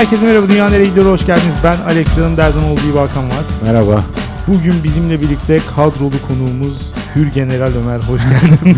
herkese 0.00 0.26
merhaba. 0.26 0.48
Dünya 0.48 0.68
nereye 0.68 0.84
gidiyor? 0.84 1.06
Hoş 1.06 1.26
geldiniz. 1.26 1.58
Ben 1.64 1.76
Alex 1.80 2.08
zaman 2.08 2.70
olduğu 2.70 2.80
gibi 2.80 2.98
Hakan 2.98 3.24
var. 3.24 3.44
Merhaba. 3.62 4.04
Bugün 4.48 4.74
bizimle 4.84 5.20
birlikte 5.20 5.58
kadrolu 5.76 6.14
konuğumuz 6.28 6.92
Hür 7.16 7.30
General 7.30 7.72
Ömer. 7.74 7.98
Hoş 7.98 8.22
geldin. 8.22 8.76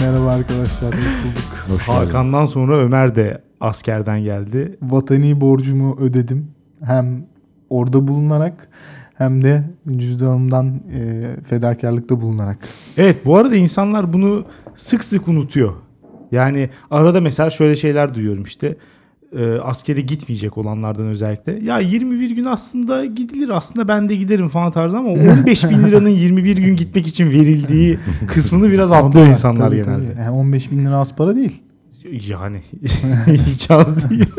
Merhaba 0.02 0.32
arkadaşlar, 0.32 0.94
hoş 0.94 1.02
bulduk. 1.24 1.76
Hoş. 1.76 1.88
Hakan'dan 1.88 2.46
sonra 2.46 2.78
Ömer 2.78 3.14
de 3.14 3.42
askerden 3.60 4.20
geldi. 4.20 4.78
Vatani 4.82 5.40
borcumu 5.40 5.96
ödedim. 6.00 6.50
Hem 6.84 7.26
orada 7.70 8.08
bulunarak 8.08 8.68
hem 9.14 9.44
de 9.44 9.64
cüzdanımdan 9.96 10.80
e, 10.94 11.26
fedakarlıkta 11.48 12.20
bulunarak. 12.20 12.58
Evet 12.96 13.26
bu 13.26 13.36
arada 13.36 13.56
insanlar 13.56 14.12
bunu 14.12 14.44
sık 14.74 15.04
sık 15.04 15.28
unutuyor. 15.28 15.72
Yani 16.32 16.70
arada 16.90 17.20
mesela 17.20 17.50
şöyle 17.50 17.76
şeyler 17.76 18.14
duyuyorum 18.14 18.42
işte. 18.42 18.76
E, 19.36 19.58
askere 19.58 20.00
gitmeyecek 20.00 20.58
olanlardan 20.58 21.06
özellikle. 21.06 21.64
Ya 21.64 21.78
21 21.78 22.30
gün 22.30 22.44
aslında 22.44 23.04
gidilir 23.04 23.48
aslında 23.48 23.88
ben 23.88 24.08
de 24.08 24.16
giderim 24.16 24.48
falan 24.48 24.72
tarzı 24.72 24.98
ama 24.98 25.08
15 25.12 25.70
bin 25.70 25.84
liranın 25.84 26.08
21 26.08 26.56
gün 26.56 26.76
gitmek 26.76 27.06
için 27.06 27.30
verildiği 27.30 27.98
kısmını 28.26 28.70
biraz 28.70 28.92
atlıyor 28.92 29.26
insanlar 29.26 29.68
tabii, 29.68 29.76
genelde. 29.76 30.06
tabii. 30.06 30.20
Yani 30.20 30.30
15 30.30 30.70
bin 30.70 30.86
lira 30.86 30.96
az 30.98 31.14
para 31.16 31.36
değil. 31.36 31.62
Yani 32.28 32.60
hiç 33.26 33.70
az 33.70 34.10
değil. 34.10 34.30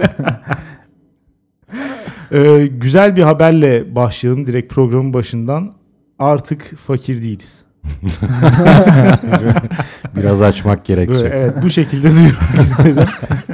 Ee, 2.31 2.67
güzel 2.71 3.15
bir 3.15 3.23
haberle 3.23 3.95
başlayalım 3.95 4.45
direkt 4.45 4.73
programın 4.73 5.13
başından. 5.13 5.73
Artık 6.19 6.75
fakir 6.77 7.23
değiliz. 7.23 7.68
Biraz 10.15 10.41
açmak 10.41 10.85
gerekecek. 10.85 11.23
Böyle, 11.23 11.35
evet 11.35 11.53
bu 11.63 11.69
şekilde 11.69 12.11
duyurmak 12.11 12.55
istedim. 12.55 13.03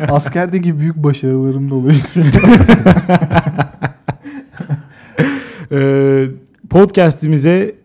Askerdeki 0.09 0.80
büyük 0.80 0.95
başarılarım 0.95 1.70
dolayısıyla. 1.70 2.32
Ee, 5.72 6.26
podcast'imize 6.70 7.76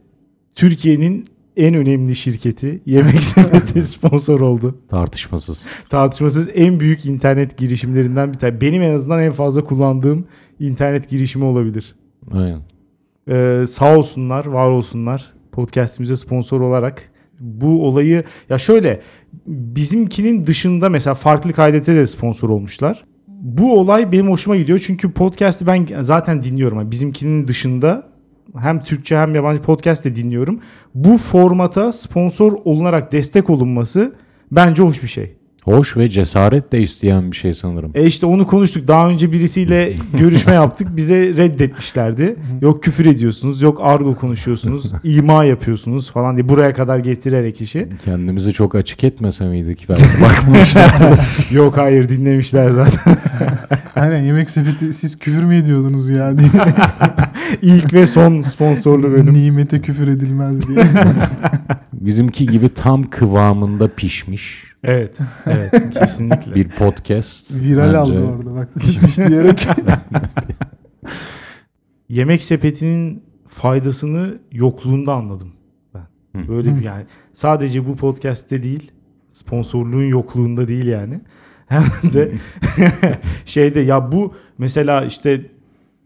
Türkiye'nin 0.55 1.25
en 1.57 1.75
önemli 1.75 2.17
şirketi 2.17 2.81
Yemek 2.87 3.23
Sepeti 3.23 3.83
sponsor 3.83 4.41
oldu. 4.41 4.79
Tartışmasız. 4.89 5.67
Tartışmasız 5.89 6.49
en 6.55 6.81
büyük 6.81 7.07
internet 7.07 7.57
girişimlerinden 7.57 8.33
bir 8.33 8.39
tanesi. 8.39 8.61
Benim 8.61 8.83
en 8.83 8.95
azından 8.95 9.23
en 9.23 9.33
fazla 9.33 9.65
kullandığım 9.65 10.25
internet 10.59 11.09
girişimi 11.09 11.45
olabilir. 11.45 11.95
Aynen. 12.33 12.61
Ee, 13.29 13.67
sağ 13.67 13.97
olsunlar, 13.97 14.47
var 14.47 14.71
olsunlar 14.71 15.33
podcast'imize 15.53 16.17
sponsor 16.17 16.61
olarak 16.61 17.11
bu 17.41 17.87
olayı 17.87 18.25
ya 18.49 18.59
şöyle 18.59 19.01
bizimkinin 19.47 20.47
dışında 20.47 20.89
mesela 20.89 21.15
farklı 21.15 21.53
kaydete 21.53 21.95
de 21.95 22.07
sponsor 22.07 22.49
olmuşlar. 22.49 23.05
Bu 23.29 23.79
olay 23.79 24.13
benim 24.13 24.31
hoşuma 24.31 24.57
gidiyor 24.57 24.79
çünkü 24.87 25.13
podcast'i 25.13 25.67
ben 25.67 25.87
zaten 26.01 26.43
dinliyorum. 26.43 26.79
Yani 26.79 26.91
bizimkinin 26.91 27.47
dışında 27.47 28.11
hem 28.59 28.83
Türkçe 28.83 29.17
hem 29.17 29.35
yabancı 29.35 29.63
podcast 29.63 30.05
de 30.05 30.17
dinliyorum. 30.17 30.61
Bu 30.95 31.19
formata 31.19 31.93
sponsor 31.93 32.53
olunarak 32.65 33.13
destek 33.13 33.51
olunması 33.51 34.15
bence 34.53 34.83
hoş 34.83 35.03
bir 35.03 35.09
şey. 35.09 35.40
Hoş 35.65 35.97
ve 35.97 36.09
cesaret 36.09 36.73
de 36.73 36.83
isteyen 36.83 37.31
bir 37.31 37.37
şey 37.37 37.55
sanırım. 37.55 37.91
E 37.95 38.07
işte 38.07 38.27
onu 38.27 38.47
konuştuk. 38.47 38.89
Daha 38.89 39.09
önce 39.09 39.33
birisiyle 39.33 39.93
görüşme 40.19 40.53
yaptık. 40.53 40.97
Bize 40.97 41.17
reddetmişlerdi. 41.17 42.37
Yok 42.61 42.83
küfür 42.83 43.07
ediyorsunuz, 43.07 43.63
yok 43.63 43.79
argo 43.83 44.15
konuşuyorsunuz, 44.15 44.93
ima 45.05 45.45
yapıyorsunuz 45.45 46.11
falan 46.11 46.37
diye 46.37 46.49
buraya 46.49 46.75
kadar 46.75 46.99
getirerek 46.99 47.61
işi. 47.61 47.89
Kendimizi 48.05 48.53
çok 48.53 48.75
açık 48.75 49.05
etmese 49.05 49.45
miydik? 49.45 49.87
Belki 49.89 50.03
bakmışlar. 50.23 50.95
Yok 51.51 51.77
hayır 51.77 52.09
dinlemişler 52.09 52.71
zaten. 52.71 53.17
Aynen 53.97 54.23
yemek 54.23 54.51
sepeti 54.51 54.93
siz 54.93 55.19
küfür 55.19 55.45
mü 55.45 55.57
ediyordunuz 55.57 56.09
ya 56.09 56.39
diye. 56.39 56.51
İlk 57.63 57.95
ve 57.95 58.07
son 58.07 58.41
sponsorlu 58.41 59.13
bölüm. 59.13 59.35
Nimete 59.35 59.81
küfür 59.83 60.09
edilmez 60.09 60.69
diye. 60.69 60.85
Bizimki 61.93 62.47
gibi 62.47 62.69
tam 62.69 63.03
kıvamında 63.03 63.89
pişmiş 63.89 64.71
Evet, 64.85 65.21
evet 65.47 65.95
kesinlikle. 65.99 66.55
bir 66.55 66.69
podcast. 66.69 67.61
Viral 67.61 67.87
Bence 67.87 67.99
aldı 67.99 68.25
orada 68.25 68.55
bak. 68.55 68.75
Pişmiş 68.75 69.19
diyerek. 69.19 69.69
Yemek 72.09 72.43
sepetinin 72.43 73.23
faydasını 73.49 74.39
yokluğunda 74.53 75.15
anladım 75.15 75.53
ben. 75.95 76.49
Böyle 76.49 76.77
bir 76.77 76.83
yani 76.83 77.05
sadece 77.33 77.89
bu 77.89 77.97
podcast'te 77.97 78.63
değil, 78.63 78.93
sponsorluğun 79.33 80.07
yokluğunda 80.07 80.69
değil 80.69 80.87
yani. 80.87 81.21
Hem 81.71 81.83
de 82.13 82.33
şeyde 83.45 83.81
ya 83.81 84.13
bu 84.13 84.35
mesela 84.59 85.05
işte 85.05 85.47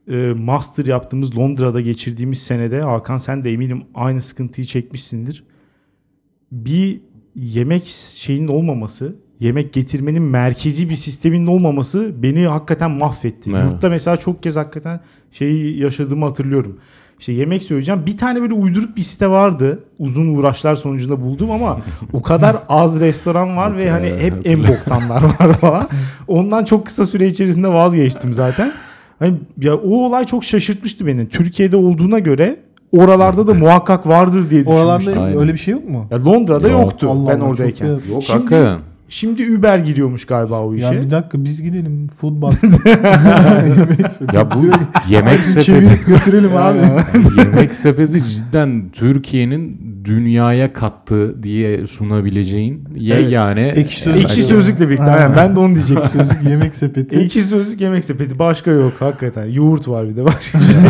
e, 0.09 0.35
master 0.39 0.87
yaptığımız 0.87 1.39
Londra'da 1.39 1.81
geçirdiğimiz 1.81 2.43
senede 2.43 2.81
Hakan 2.81 3.17
sen 3.17 3.45
de 3.45 3.53
eminim 3.53 3.85
aynı 3.95 4.23
sıkıntıyı 4.23 4.67
çekmişsindir. 4.67 5.45
Bir 6.53 7.01
yemek 7.37 7.85
şeyinin 8.17 8.49
olmaması, 8.49 9.17
yemek 9.41 9.73
getirmenin 9.73 10.23
merkezi 10.23 10.91
bir 10.91 10.95
sistemin 10.95 11.47
olmaması 11.47 12.23
beni 12.23 12.47
hakikaten 12.47 12.91
mahvetti. 12.91 13.51
Evet. 13.51 13.73
Yurtta 13.73 13.89
mesela 13.89 14.17
çok 14.17 14.43
kez 14.43 14.57
hakikaten 14.57 15.01
şeyi 15.33 15.79
yaşadığımı 15.79 16.25
hatırlıyorum. 16.25 16.79
İşte 17.21 17.33
yemek 17.33 17.63
söyleyeceğim. 17.63 18.07
Bir 18.07 18.17
tane 18.17 18.43
böyle 18.43 18.55
uyduruk 18.55 18.97
bir 18.97 19.03
site 19.03 19.31
vardı. 19.31 19.85
Uzun 19.99 20.35
uğraşlar 20.35 20.75
sonucunda 20.75 21.21
buldum 21.21 21.51
ama 21.51 21.79
o 22.13 22.23
kadar 22.23 22.57
az 22.69 23.01
restoran 23.01 23.57
var 23.57 23.77
ve 23.77 23.91
hani 23.91 24.07
hep 24.07 24.35
en 24.45 24.69
boktanlar 24.69 25.23
var 25.23 25.53
falan. 25.53 25.89
Ondan 26.29 26.65
çok 26.65 26.87
kısa 26.87 27.05
süre 27.05 27.27
içerisinde 27.27 27.69
vazgeçtim 27.69 28.35
zaten. 28.35 28.73
Hani 29.19 29.35
ya 29.61 29.77
o 29.77 29.97
olay 29.97 30.25
çok 30.25 30.45
şaşırtmıştı 30.45 31.07
beni. 31.07 31.29
Türkiye'de 31.29 31.77
olduğuna 31.77 32.19
göre 32.19 32.57
oralarda 32.99 33.47
da 33.47 33.55
muhakkak 33.55 34.07
vardır 34.07 34.51
diye 34.51 34.67
düşünmüştüm. 34.67 34.75
Oralarda 34.87 35.21
Aynen. 35.21 35.39
öyle 35.41 35.53
bir 35.53 35.59
şey 35.59 35.73
yok 35.73 35.89
mu? 35.89 36.07
Ya 36.11 36.25
Londra'da 36.25 36.69
Yok, 36.69 36.83
yoktu 36.83 37.11
Allah 37.11 37.31
ben 37.31 37.41
Allah, 37.41 37.45
oradayken. 37.45 37.87
çok 37.87 38.09
Yok 38.09 38.23
Şimdi-. 38.23 38.77
Şimdi 39.09 39.57
Uber 39.59 39.79
giriyormuş 39.79 40.25
galiba 40.25 40.61
o 40.61 40.75
işe. 40.75 40.87
Ya 40.87 40.93
bir 41.03 41.11
dakika 41.11 41.45
biz 41.45 41.63
gidelim 41.63 42.09
food 42.21 42.43
basket. 42.43 42.71
yemek 42.87 44.13
sepeti. 44.13 44.37
Ya 44.37 44.51
bu 44.51 44.65
yemek 45.09 45.39
sepeti 45.41 45.67
Çevirip 45.67 46.07
götürelim 46.07 46.57
abi. 46.57 46.79
yemek 47.39 47.75
sepeti 47.75 48.23
cidden 48.29 48.89
Türkiye'nin 48.93 49.81
dünyaya 50.05 50.73
kattığı 50.73 51.43
diye 51.43 51.87
sunabileceğin 51.87 52.89
yegane 52.97 53.69
Ekşi 53.69 54.01
sözlük. 54.01 54.25
Ekşi 54.25 54.43
sözlükle 54.43 54.87
birlikte. 54.89 55.11
Aynen, 55.11 55.37
ben 55.37 55.55
de 55.55 55.59
onu 55.59 55.75
diyecektim. 55.75 56.21
Sözlük 56.21 56.43
yemek 56.51 56.75
sepeti. 56.75 57.17
Ekşi 57.17 57.43
sözlük 57.43 57.81
yemek 57.81 58.05
sepeti 58.05 58.39
başka 58.39 58.71
yok 58.71 58.93
hakikaten. 58.99 59.45
Yoğurt 59.45 59.89
var 59.89 60.09
bir 60.09 60.17
de 60.17 60.25
başka 60.25 60.59
bir 60.59 60.65
şey. 60.65 60.75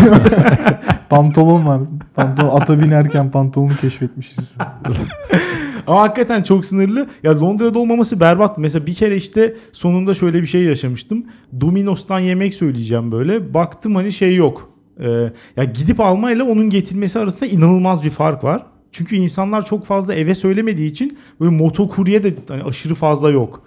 Pantolon 1.10 1.66
var. 1.66 1.80
Pantolon 2.14 2.60
ata 2.60 2.80
binerken 2.80 3.30
pantolonu 3.30 3.76
keşfetmişiz. 3.80 4.56
Ama 5.86 6.02
hakikaten 6.02 6.42
çok 6.42 6.64
sınırlı. 6.64 7.06
Ya 7.22 7.40
Londra'da 7.40 7.78
olmaması 7.78 8.20
berbat. 8.20 8.58
Mesela 8.58 8.86
bir 8.86 8.94
kere 8.94 9.16
işte 9.16 9.56
sonunda 9.72 10.14
şöyle 10.14 10.42
bir 10.42 10.46
şey 10.46 10.62
yaşamıştım. 10.62 11.26
Domino's'tan 11.60 12.18
yemek 12.18 12.54
söyleyeceğim 12.54 13.12
böyle. 13.12 13.54
Baktım 13.54 13.94
hani 13.94 14.12
şey 14.12 14.36
yok. 14.36 14.70
Ee, 15.00 15.32
ya 15.56 15.64
gidip 15.64 16.00
almayla 16.00 16.44
onun 16.44 16.70
getirmesi 16.70 17.18
arasında 17.18 17.46
inanılmaz 17.46 18.04
bir 18.04 18.10
fark 18.10 18.44
var. 18.44 18.62
Çünkü 18.92 19.16
insanlar 19.16 19.64
çok 19.64 19.84
fazla 19.84 20.14
eve 20.14 20.34
söylemediği 20.34 20.90
için 20.90 21.18
böyle 21.40 21.56
motokurye 21.56 22.22
de 22.22 22.34
hani 22.48 22.62
aşırı 22.62 22.94
fazla 22.94 23.30
yok. 23.30 23.62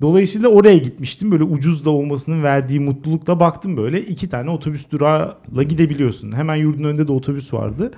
Dolayısıyla 0.00 0.48
oraya 0.48 0.78
gitmiştim. 0.78 1.30
Böyle 1.30 1.44
ucuz 1.44 1.84
da 1.84 1.90
olmasının 1.90 2.42
verdiği 2.42 2.80
mutlulukla 2.80 3.40
baktım 3.40 3.76
böyle. 3.76 4.00
iki 4.00 4.28
tane 4.28 4.50
otobüs 4.50 4.90
durağıyla 4.90 5.62
gidebiliyorsun. 5.68 6.32
Hemen 6.32 6.56
yurdun 6.56 6.84
önünde 6.84 7.08
de 7.08 7.12
otobüs 7.12 7.54
vardı. 7.54 7.92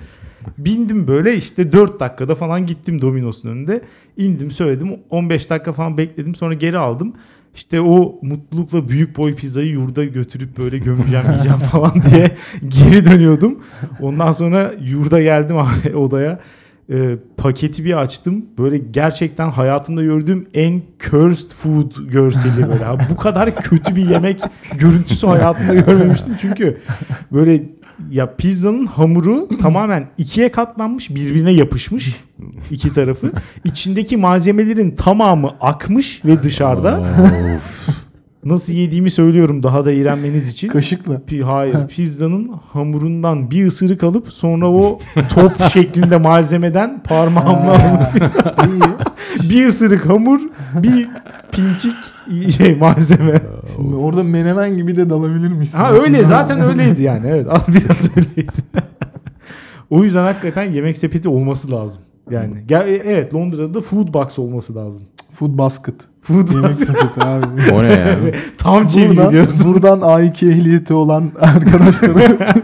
Bindim 0.57 1.07
böyle 1.07 1.35
işte 1.37 1.71
4 1.71 1.99
dakikada 1.99 2.35
falan 2.35 2.65
gittim 2.65 3.01
Domino's'un 3.01 3.49
önünde. 3.49 3.81
İndim 4.17 4.51
söyledim 4.51 4.89
15 5.09 5.49
dakika 5.49 5.73
falan 5.73 5.97
bekledim 5.97 6.35
sonra 6.35 6.53
geri 6.53 6.77
aldım. 6.77 7.13
İşte 7.55 7.81
o 7.81 8.19
mutlulukla 8.21 8.89
büyük 8.89 9.17
boy 9.17 9.35
pizzayı 9.35 9.71
yurda 9.71 10.05
götürüp 10.05 10.57
böyle 10.57 10.77
gömeceğim 10.77 11.25
yiyeceğim 11.29 11.57
falan 11.57 11.93
diye 12.11 12.31
geri 12.67 13.05
dönüyordum. 13.05 13.59
Ondan 14.01 14.31
sonra 14.31 14.73
yurda 14.81 15.21
geldim 15.21 15.57
abi 15.57 15.95
odaya. 15.95 16.39
Ee, 16.91 17.17
paketi 17.37 17.85
bir 17.85 18.01
açtım. 18.01 18.45
Böyle 18.57 18.77
gerçekten 18.77 19.49
hayatımda 19.49 20.03
gördüğüm 20.03 20.47
en 20.53 20.81
cursed 20.99 21.51
food 21.51 21.91
görseli 22.09 22.69
böyle. 22.69 22.85
Abi 22.85 23.03
bu 23.09 23.15
kadar 23.15 23.55
kötü 23.55 23.95
bir 23.95 24.09
yemek 24.09 24.41
görüntüsü 24.79 25.27
hayatımda 25.27 25.73
görmemiştim. 25.73 26.33
Çünkü 26.41 26.77
böyle 27.31 27.63
ya 28.11 28.35
pizzanın 28.35 28.85
hamuru 28.85 29.47
tamamen 29.57 30.07
ikiye 30.17 30.51
katlanmış 30.51 31.09
birbirine 31.09 31.51
yapışmış 31.51 32.15
iki 32.71 32.93
tarafı. 32.93 33.31
İçindeki 33.63 34.17
malzemelerin 34.17 34.95
tamamı 34.95 35.51
akmış 35.61 36.25
ve 36.25 36.43
dışarıda. 36.43 37.03
Nasıl 38.45 38.73
yediğimi 38.73 39.11
söylüyorum 39.11 39.63
daha 39.63 39.85
da 39.85 39.91
iğrenmeniz 39.91 40.47
için. 40.47 40.67
Kaşıkla. 40.67 41.13
Pi- 41.27 41.43
Hayır 41.43 41.87
pizzanın 41.87 42.51
hamurundan 42.73 43.51
bir 43.51 43.65
ısırık 43.67 44.03
alıp 44.03 44.33
sonra 44.33 44.67
o 44.69 44.99
top 45.29 45.51
şeklinde 45.73 46.17
malzemeden 46.17 47.03
parmağımla 47.03 47.71
alıp 47.71 48.31
bir 49.49 49.65
ısırık 49.67 50.09
hamur, 50.09 50.39
bir 50.83 51.09
pinçik 51.51 51.95
şey 52.57 52.75
malzeme. 52.75 53.41
Şimdi 53.75 53.95
orada 53.95 54.23
menemen 54.23 54.77
gibi 54.77 54.95
de 54.95 55.09
dalabilirmişsin. 55.09 55.77
Ha 55.77 55.91
öyle 55.93 56.25
zaten 56.25 56.61
öyleydi 56.61 57.03
yani. 57.03 57.27
Evet 57.27 57.47
az 57.49 57.67
biraz 57.67 58.09
öyleydi. 58.17 58.51
o 59.89 60.03
yüzden 60.03 60.23
hakikaten 60.23 60.63
yemek 60.71 60.97
sepeti 60.97 61.29
olması 61.29 61.71
lazım. 61.71 62.01
Yani 62.31 62.53
gel- 62.67 63.01
evet 63.05 63.33
Londra'da 63.33 63.73
da 63.73 63.81
food 63.81 64.13
box 64.13 64.39
olması 64.39 64.75
lazım. 64.75 65.03
Food 65.33 65.57
basket. 65.57 65.95
Food 66.21 66.53
Yemek 66.53 66.75
sepeti 66.75 67.21
abi. 67.21 67.45
O 67.73 67.83
ne 67.83 67.87
ya? 67.93 68.17
Tam 68.57 68.87
çeviri 68.87 69.09
buradan, 69.09 69.31
diyorsun. 69.31 69.73
buradan 69.73 69.99
A2 69.99 70.51
ehliyeti 70.51 70.93
olan 70.93 71.31
arkadaşlara 71.39 72.19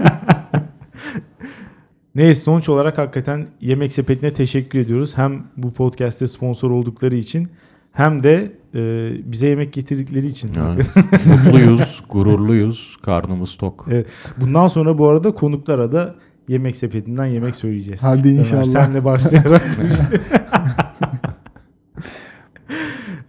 Neyse 2.15 2.41
sonuç 2.41 2.69
olarak 2.69 2.97
hakikaten 2.97 3.47
Yemek 3.61 3.93
Sepeti'ne 3.93 4.33
teşekkür 4.33 4.79
ediyoruz. 4.79 5.17
Hem 5.17 5.43
bu 5.57 5.73
podcast'te 5.73 6.27
sponsor 6.27 6.71
oldukları 6.71 7.15
için 7.15 7.47
hem 7.91 8.23
de 8.23 8.51
e, 8.75 9.11
bize 9.31 9.47
yemek 9.47 9.73
getirdikleri 9.73 10.27
için. 10.27 10.51
Evet. 10.73 10.89
Mutluyuz, 11.25 12.03
gururluyuz, 12.09 12.97
karnımız 13.05 13.55
tok. 13.55 13.85
Evet. 13.91 14.07
Bundan 14.37 14.67
sonra 14.67 14.97
bu 14.97 15.07
arada 15.09 15.31
konuklara 15.31 15.91
da 15.91 16.15
Yemek 16.47 16.75
Sepeti'nden 16.75 17.25
yemek 17.25 17.55
söyleyeceğiz. 17.55 18.03
Hadi 18.03 18.29
Ömer, 18.29 18.39
inşallah. 18.39 18.63
senle 18.63 19.05
başlayarak 19.05 19.61
bu 19.81 19.87
işte. 19.87 20.21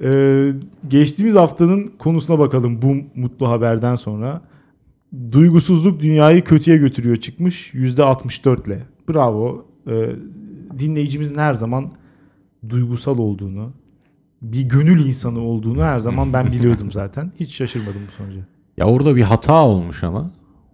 Ee, 0.02 0.52
geçtiğimiz 0.88 1.36
haftanın 1.36 1.86
konusuna 1.98 2.38
bakalım 2.38 2.82
bu 2.82 2.96
mutlu 3.20 3.48
haberden 3.48 3.94
sonra. 3.94 4.42
Duygusuzluk 5.32 6.00
dünyayı 6.00 6.44
kötüye 6.44 6.76
götürüyor 6.76 7.16
çıkmış 7.16 7.74
%64 7.74 8.66
ile. 8.66 8.82
Bravo. 9.08 9.66
Ee, 9.88 10.10
dinleyicimizin 10.78 11.38
her 11.38 11.54
zaman 11.54 11.90
duygusal 12.68 13.18
olduğunu, 13.18 13.72
bir 14.42 14.62
gönül 14.62 15.06
insanı 15.06 15.40
olduğunu 15.40 15.82
her 15.82 15.98
zaman 15.98 16.32
ben 16.32 16.46
biliyordum 16.46 16.92
zaten. 16.92 17.32
Hiç 17.40 17.54
şaşırmadım 17.54 18.00
bu 18.08 18.12
sonuca. 18.12 18.40
Ya 18.76 18.86
orada 18.86 19.16
bir 19.16 19.22
hata 19.22 19.64
olmuş 19.64 20.04
ama. 20.04 20.30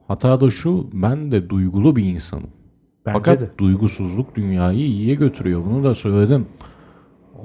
Hata 0.08 0.40
da 0.40 0.50
şu, 0.50 0.88
ben 0.92 1.32
de 1.32 1.50
duygulu 1.50 1.96
bir 1.96 2.04
insanım. 2.04 2.50
Bence 3.06 3.18
Fakat 3.18 3.40
de. 3.40 3.50
duygusuzluk 3.58 4.34
dünyayı 4.34 4.78
iyiye 4.86 5.14
götürüyor. 5.14 5.64
Bunu 5.64 5.84
da 5.84 5.94
söyledim. 5.94 6.46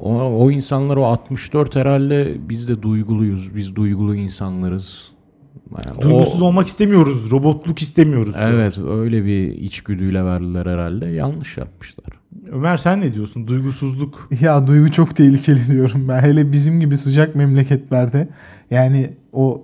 O, 0.01 0.43
o 0.45 0.51
insanlar 0.51 0.97
o 0.97 1.05
64 1.05 1.75
herhalde 1.75 2.37
biz 2.49 2.67
de 2.67 2.81
duyguluyuz. 2.81 3.55
Biz 3.55 3.75
duygulu 3.75 4.15
insanlarız. 4.15 5.11
Yani 5.87 6.01
Duygusuz 6.01 6.41
o- 6.41 6.45
olmak 6.45 6.67
istemiyoruz. 6.67 7.31
Robotluk 7.31 7.81
istemiyoruz. 7.81 8.35
Evet 8.39 8.77
öyle 8.77 9.25
bir 9.25 9.47
içgüdüyle 9.51 10.25
verdiler 10.25 10.65
herhalde. 10.65 11.05
Yanlış 11.05 11.57
yapmışlar. 11.57 12.05
Ömer 12.51 12.77
sen 12.77 13.01
ne 13.01 13.13
diyorsun? 13.13 13.47
Duygusuzluk. 13.47 14.29
Ya 14.41 14.67
duygu 14.67 14.91
çok 14.91 15.15
tehlikeli 15.15 15.67
diyorum 15.71 16.07
ben. 16.07 16.19
Hele 16.19 16.51
bizim 16.51 16.79
gibi 16.79 16.97
sıcak 16.97 17.35
memleketlerde 17.35 18.29
yani 18.71 19.13
o 19.33 19.63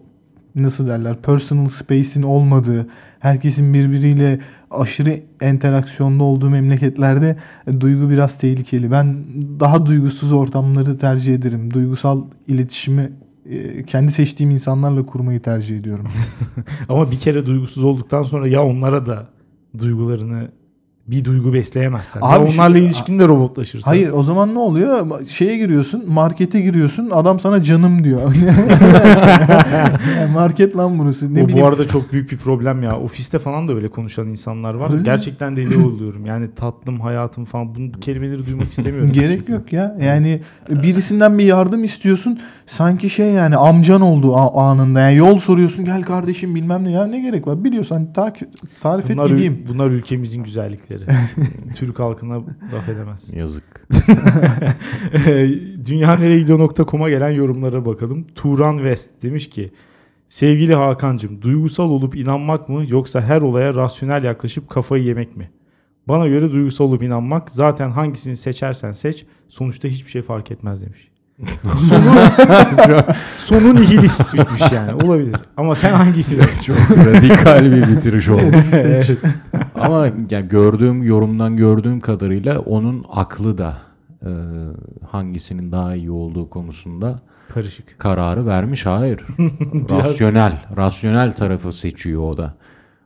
nasıl 0.56 0.88
derler 0.88 1.22
personal 1.22 1.68
space'in 1.68 2.24
olmadığı, 2.24 2.88
herkesin 3.26 3.74
birbiriyle 3.74 4.40
aşırı 4.72 5.20
interaksiyonda 5.42 6.24
olduğu 6.24 6.50
memleketlerde 6.50 7.38
e, 7.68 7.82
duygu 7.82 8.10
biraz 8.10 8.38
tehlikeli. 8.38 8.92
Ben 8.92 9.26
daha 9.60 9.86
duygusuz 9.86 10.34
ortamları 10.34 10.98
tercih 10.98 11.36
ederim. 11.36 11.74
Duygusal 11.74 12.24
iletişimi 12.48 13.12
e, 13.50 13.84
kendi 13.84 14.12
seçtiğim 14.12 14.52
insanlarla 14.52 15.06
kurmayı 15.06 15.42
tercih 15.42 15.80
ediyorum. 15.80 16.08
Ama 16.90 17.12
bir 17.12 17.18
kere 17.18 17.46
duygusuz 17.46 17.84
olduktan 17.84 18.24
sonra 18.24 18.48
ya 18.48 18.64
onlara 18.64 19.06
da 19.06 19.30
duygularını 19.78 20.52
bir 21.08 21.26
duygu 21.26 21.54
besleyemezsen. 21.54 22.22
Abi 22.24 22.46
ya 22.46 22.54
onlarla 22.54 22.78
ilişkin 22.78 23.20
de 23.20 23.28
robotlaşırsın. 23.28 23.90
Hayır 23.90 24.10
o 24.10 24.24
zaman 24.24 24.54
ne 24.56 24.60
oluyor? 24.60 25.08
Şeye 25.30 25.58
giriyorsun, 25.58 26.04
markete 26.08 26.62
giriyorsun, 26.62 27.10
adam 27.12 27.40
sana 27.40 27.64
canım 27.64 28.04
diyor. 28.04 28.22
Yani 30.20 30.32
market 30.34 30.78
lan 30.78 31.00
burası. 31.00 31.34
Ne 31.34 31.44
o 31.44 31.48
bileyim. 31.48 31.62
bu 31.64 31.68
arada 31.68 31.88
çok 31.88 32.14
büyük 32.14 32.32
bir 32.32 32.38
problem 32.38 32.84
ya. 32.84 33.00
Ofiste 33.00 33.40
falan 33.40 33.68
da 33.68 33.74
öyle 33.74 33.88
konuşan 33.88 34.28
insanlar 34.28 34.74
var. 34.74 34.90
Öyle 34.90 34.98
mi? 34.98 35.04
Gerçekten 35.04 35.56
deli 35.56 35.78
oluyorum. 35.78 36.26
Yani 36.26 36.54
tatlım, 36.54 37.00
hayatım 37.00 37.46
falan 37.46 37.76
bu 37.76 38.00
kelimeleri 38.00 38.48
duymak 38.48 38.70
istemiyorum. 38.70 39.12
Gerek 39.14 39.50
yok 39.50 39.74
ya. 39.74 39.98
Yani 40.02 40.42
birisinden 40.70 41.38
bir 41.40 41.44
yardım 41.44 41.84
istiyorsun. 41.84 42.40
Sanki 42.68 43.10
şey 43.10 43.28
yani 43.32 43.58
amcan 43.58 44.02
oldu 44.02 44.36
anında. 44.36 45.00
Yani 45.00 45.16
yol 45.16 45.40
soruyorsun 45.40 45.86
gel 45.86 46.04
kardeşim 46.04 46.56
bilmem 46.56 46.84
ne 46.84 46.92
ya 46.92 47.08
ne 47.08 47.20
gerek 47.20 47.48
var. 47.48 47.64
Biliyorsan 47.64 48.14
ta- 48.14 48.34
tarif 48.82 49.10
et 49.10 49.18
Bunlar, 49.18 49.30
gideyim. 49.30 49.66
bunlar 49.68 49.88
ülkemizin 49.88 50.44
güzellikleri. 50.44 50.95
Türk 51.76 52.00
halkına 52.00 52.36
laf 52.74 52.90
edemezsin. 52.90 53.40
Yazık. 53.40 53.88
Dünyaneregidiyor.com'a 55.86 57.10
gelen 57.10 57.32
yorumlara 57.32 57.86
bakalım. 57.86 58.28
Turan 58.36 58.78
West 58.78 59.24
demiş 59.24 59.50
ki 59.50 59.72
Sevgili 60.30 60.76
Hakan'cığım 60.76 61.42
duygusal 61.42 61.90
olup 61.90 62.16
inanmak 62.16 62.70
mı 62.70 62.84
yoksa 62.88 63.22
her 63.22 63.42
olaya 63.42 63.76
rasyonel 63.76 64.24
yaklaşıp 64.24 64.70
kafayı 64.70 65.04
yemek 65.04 65.36
mi? 65.36 65.52
Bana 66.08 66.28
göre 66.28 66.52
duygusal 66.52 66.86
olup 66.86 67.04
inanmak 67.04 67.52
zaten 67.52 67.90
hangisini 67.90 68.36
seçersen 68.36 68.92
seç 68.92 69.26
sonuçta 69.50 69.88
hiçbir 69.88 70.10
şey 70.10 70.22
fark 70.22 70.52
etmez 70.52 70.86
demiş. 70.86 71.12
Sonu, 71.90 72.16
sonu 73.38 73.76
nihilist 73.76 74.34
bitmiş 74.34 74.72
yani 74.72 74.94
olabilir. 75.04 75.36
Ama 75.58 75.76
sen 75.76 75.94
hangisini 75.94 76.42
Çok 76.66 76.78
radikal 76.98 77.72
bir 77.72 77.88
bitiriş 77.88 78.30
oldu. 78.30 78.56
Evet. 78.72 79.18
Ama 79.76 80.08
yani 80.30 80.48
gördüğüm 80.48 81.04
yorumdan 81.04 81.58
gördüğüm 81.58 82.00
kadarıyla 82.00 82.60
onun 82.60 83.06
aklı 83.12 83.58
da 83.58 83.78
e, 84.26 84.30
hangisinin 85.10 85.72
daha 85.72 85.96
iyi 85.96 86.12
olduğu 86.12 86.50
konusunda 86.50 87.20
Karışık. 87.54 88.00
kararı 88.00 88.46
vermiş. 88.46 88.86
Hayır. 88.86 89.26
rasyonel. 89.90 90.66
Rasyonel 90.78 91.34
tarafı 91.34 91.72
seçiyor 91.72 92.22
o 92.24 92.38
da. 92.38 92.54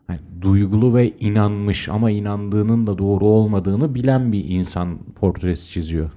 Yani 0.09 0.19
duygulu 0.41 0.95
ve 0.95 1.09
inanmış 1.09 1.89
ama 1.89 2.11
inandığının 2.11 2.87
da 2.87 2.97
doğru 2.97 3.25
olmadığını 3.25 3.95
bilen 3.95 4.31
bir 4.31 4.45
insan 4.47 4.97
portresi 5.19 5.71
çiziyor. 5.71 6.09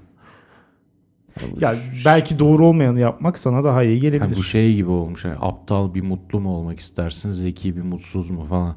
Ya 1.61 1.73
belki 2.07 2.39
doğru 2.39 2.67
olmayanı 2.67 3.01
yapmak 3.01 3.39
sana 3.39 3.65
daha 3.65 3.83
iyi 3.83 3.91
Yani 3.93 4.01
gelebilir. 4.01 4.37
bu 4.37 4.43
şey 4.43 4.75
gibi 4.75 4.91
olmuş. 4.91 5.25
Yani 5.25 5.37
aptal 5.41 5.95
bir 5.95 6.03
mutlu 6.03 6.41
mu 6.41 6.57
olmak 6.57 6.81
istersin, 6.81 7.33
zeki 7.33 7.77
bir 7.77 7.83
mutsuz 7.83 8.31
mu 8.31 8.45
falan. 8.45 8.77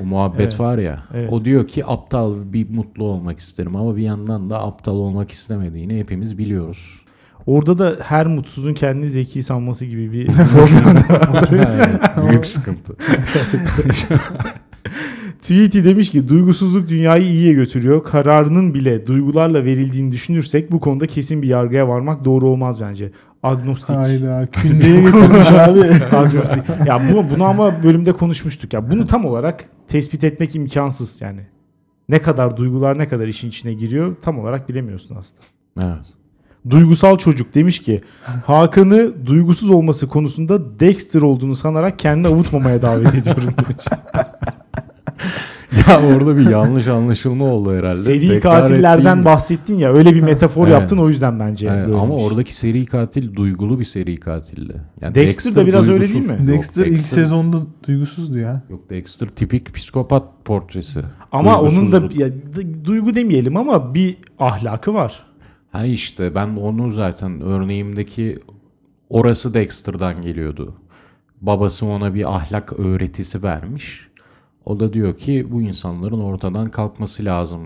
O 0.00 0.04
muhabbet 0.04 0.40
Evet. 0.40 0.60
var 0.60 0.78
ya. 0.78 1.02
Evet. 1.14 1.32
O 1.32 1.44
diyor 1.44 1.68
ki 1.68 1.86
aptal 1.86 2.52
bir 2.52 2.70
mutlu 2.70 3.04
olmak 3.04 3.38
isterim 3.38 3.76
ama 3.76 3.96
bir 3.96 4.02
yandan 4.02 4.50
da 4.50 4.62
aptal 4.62 4.92
olmak 4.94 5.30
istemediğini 5.30 5.98
hepimiz 5.98 6.38
biliyoruz. 6.38 6.98
Orada 7.46 7.78
da 7.78 7.96
her 8.02 8.26
mutsuzun 8.26 8.74
kendini 8.74 9.10
zeki 9.10 9.42
sanması 9.42 9.86
gibi 9.86 10.12
bir 10.12 10.28
Büyük 12.28 12.46
sıkıntı. 12.46 12.96
Tweety 15.42 15.84
demiş 15.84 16.10
ki 16.10 16.28
duygusuzluk 16.28 16.88
dünyayı 16.88 17.24
iyiye 17.24 17.52
götürüyor. 17.52 18.04
Kararının 18.04 18.74
bile 18.74 19.06
duygularla 19.06 19.64
verildiğini 19.64 20.12
düşünürsek 20.12 20.72
bu 20.72 20.80
konuda 20.80 21.06
kesin 21.06 21.42
bir 21.42 21.48
yargıya 21.48 21.88
varmak 21.88 22.24
doğru 22.24 22.48
olmaz 22.48 22.80
bence. 22.80 23.12
Agnostik. 23.42 23.96
Hayda 23.96 24.46
kündeye 24.52 25.00
getirmiş 25.00 25.52
abi. 25.52 25.80
Agnostik. 26.16 26.62
Ya 26.86 27.02
bu, 27.12 27.30
bunu 27.34 27.44
ama 27.44 27.82
bölümde 27.82 28.12
konuşmuştuk 28.12 28.72
ya. 28.72 28.90
Bunu 28.90 29.06
tam 29.06 29.24
olarak 29.24 29.64
tespit 29.88 30.24
etmek 30.24 30.56
imkansız 30.56 31.20
yani. 31.22 31.40
Ne 32.08 32.22
kadar 32.22 32.56
duygular 32.56 32.98
ne 32.98 33.08
kadar 33.08 33.26
işin 33.26 33.48
içine 33.48 33.72
giriyor 33.72 34.16
tam 34.22 34.38
olarak 34.38 34.68
bilemiyorsun 34.68 35.16
aslında. 35.16 35.42
Evet. 35.80 36.06
Duygusal 36.70 37.18
çocuk 37.18 37.54
demiş 37.54 37.78
ki 37.78 38.00
Hakan'ı 38.46 39.26
duygusuz 39.26 39.70
olması 39.70 40.08
konusunda 40.08 40.80
Dexter 40.80 41.22
olduğunu 41.22 41.56
sanarak 41.56 41.98
kendini 41.98 42.26
avutmamaya 42.26 42.82
davet 42.82 43.14
ediyorum 43.14 43.54
demiş. 43.68 43.84
Ya 45.88 46.02
orada 46.16 46.36
bir 46.36 46.50
yanlış 46.50 46.86
anlaşılma 46.88 47.44
oldu 47.44 47.74
herhalde. 47.74 47.96
Seri 47.96 48.28
Tekrar 48.28 48.60
katillerden 48.60 49.16
ettiğim- 49.16 49.24
bahsettin 49.24 49.78
ya 49.78 49.92
öyle 49.92 50.14
bir 50.14 50.20
metafor 50.20 50.66
Evet. 50.68 50.72
yaptın 50.80 50.98
o 50.98 51.08
yüzden 51.08 51.40
bence. 51.40 51.68
Evet, 51.72 51.94
ama 51.94 52.14
oradaki 52.16 52.56
seri 52.56 52.86
katil 52.86 53.34
duygulu 53.34 53.78
bir 53.78 53.84
seri 53.84 54.16
katildi. 54.20 54.80
Yani 55.00 55.14
Dexter 55.14 55.54
de 55.54 55.66
biraz 55.66 55.90
öyle 55.90 56.04
duygusuz. 56.08 56.28
değil 56.28 56.40
mi? 56.40 56.50
Yok, 56.50 56.58
Dexter 56.58 56.86
ilk 56.86 56.98
sezonda 56.98 57.56
duygusuzdu 57.88 58.38
ya. 58.38 58.62
Yok 58.70 58.90
Dexter 58.90 59.28
tipik 59.28 59.74
psikopat 59.74 60.24
portresi. 60.44 61.00
ama 61.32 61.60
onun 61.60 61.92
da 61.92 62.02
ya, 62.14 62.28
duygu 62.84 63.14
demeyelim 63.14 63.56
ama 63.56 63.94
bir 63.94 64.16
ahlakı 64.38 64.94
var. 64.94 65.22
Ha 65.72 65.84
işte 65.84 66.34
ben 66.34 66.48
onu 66.56 66.90
zaten 66.90 67.40
örneğimdeki 67.40 68.34
orası 69.10 69.54
Dexter'dan 69.54 70.22
geliyordu. 70.22 70.74
Babası 71.40 71.86
ona 71.86 72.14
bir 72.14 72.34
ahlak 72.36 72.80
öğretisi 72.80 73.42
vermiş. 73.42 74.08
O 74.64 74.80
da 74.80 74.92
diyor 74.92 75.16
ki 75.16 75.46
bu 75.50 75.62
insanların 75.62 76.20
ortadan 76.20 76.66
kalkması 76.66 77.24
lazım. 77.24 77.60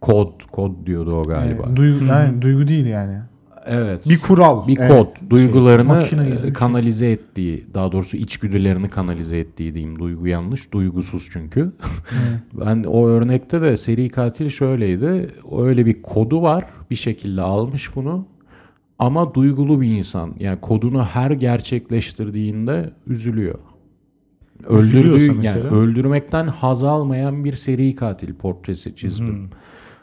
Kod, 0.00 0.32
kod 0.52 0.86
diyordu 0.86 1.16
o 1.16 1.26
galiba. 1.26 1.62
Yani 1.62 1.76
duygu, 1.76 2.04
yani 2.04 2.42
duygu 2.42 2.68
değil 2.68 2.86
yani. 2.86 3.18
Evet. 3.66 4.08
Bir 4.08 4.20
kural. 4.20 4.66
bir 4.66 4.78
Evet. 4.78 4.90
kod, 4.90 5.30
duygularını 5.30 6.06
gibi 6.10 6.20
bir 6.20 6.36
e, 6.36 6.42
şey. 6.42 6.52
kanalize 6.52 7.10
ettiği, 7.10 7.66
daha 7.74 7.92
doğrusu 7.92 8.16
içgüdülerini 8.16 8.90
kanalize 8.90 9.38
ettiği 9.38 9.74
diyeyim. 9.74 9.98
Duygu 9.98 10.26
yanlış, 10.26 10.72
duygusuz 10.72 11.28
çünkü. 11.32 11.72
ben 12.52 12.84
o 12.84 13.06
örnekte 13.06 13.62
de 13.62 13.76
seri 13.76 14.08
katil 14.08 14.50
şöyleydi. 14.50 15.30
Öyle 15.58 15.86
bir 15.86 16.02
kodu 16.02 16.42
var, 16.42 16.64
bir 16.90 16.96
şekilde 16.96 17.42
almış 17.42 17.96
bunu. 17.96 18.26
Ama 18.98 19.34
duygulu 19.34 19.80
bir 19.80 19.96
insan. 19.96 20.34
Yani 20.38 20.60
kodunu 20.60 21.04
her 21.04 21.30
gerçekleştirdiğinde 21.30 22.90
üzülüyor. 23.06 23.58
Öldürdüğü 24.68 25.30
mesela? 25.32 25.42
yani 25.58 25.60
öldürmekten 25.70 26.46
haz 26.46 26.84
almayan 26.84 27.44
bir 27.44 27.52
seri 27.52 27.94
katil 27.94 28.34
portresi 28.34 28.96
çizdim. 28.96 29.50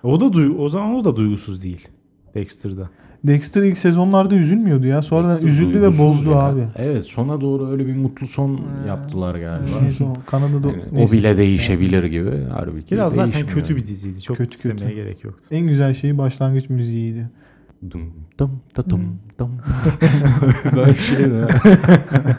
O 0.03 0.19
da 0.19 0.25
duy- 0.33 0.55
o 0.59 0.69
zaman 0.69 0.95
o 0.95 1.03
da 1.03 1.15
duygusuz 1.15 1.63
değil 1.63 1.87
Dexter'da. 2.35 2.89
Dexter 3.23 3.63
ilk 3.63 3.77
sezonlarda 3.77 4.35
üzülmüyordu 4.35 4.87
ya. 4.87 5.01
Sonra 5.01 5.29
Dexter 5.29 5.47
üzüldü 5.47 5.81
ve 5.81 5.97
bozdu 5.97 6.29
ya. 6.29 6.37
abi. 6.37 6.61
Evet 6.75 7.03
sona 7.03 7.41
doğru 7.41 7.69
öyle 7.71 7.87
bir 7.87 7.95
mutlu 7.95 8.27
son 8.27 8.61
yaptılar 8.87 9.35
galiba. 9.35 9.81
Neyse 9.81 10.03
o 10.03 10.13
Kanada'da 10.25 10.67
Yani 10.67 11.03
o 11.07 11.11
bile 11.11 11.37
değişebilir 11.37 12.03
gibi. 12.03 12.31
Halbuki 12.51 12.91
Biraz 12.95 13.13
zaten 13.15 13.31
değişmiyor. 13.31 13.59
kötü 13.59 13.75
bir 13.75 13.87
diziydi. 13.87 14.21
Çok 14.21 14.37
Kötü, 14.37 14.55
istemeye 14.55 14.79
kötü. 14.79 14.95
gerek 14.95 15.23
yoktu. 15.23 15.43
En 15.51 15.67
güzel 15.67 15.93
şeyi 15.93 16.17
başlangıç 16.17 16.69
müziğiydi. 16.69 17.29
Dum 17.91 18.01
dum 18.39 18.51
da 18.77 18.89
dum 18.89 19.19
dum. 19.39 19.51
Böyle 20.75 20.91
bir 20.91 20.99
şey 20.99 21.17
de. 21.25 21.47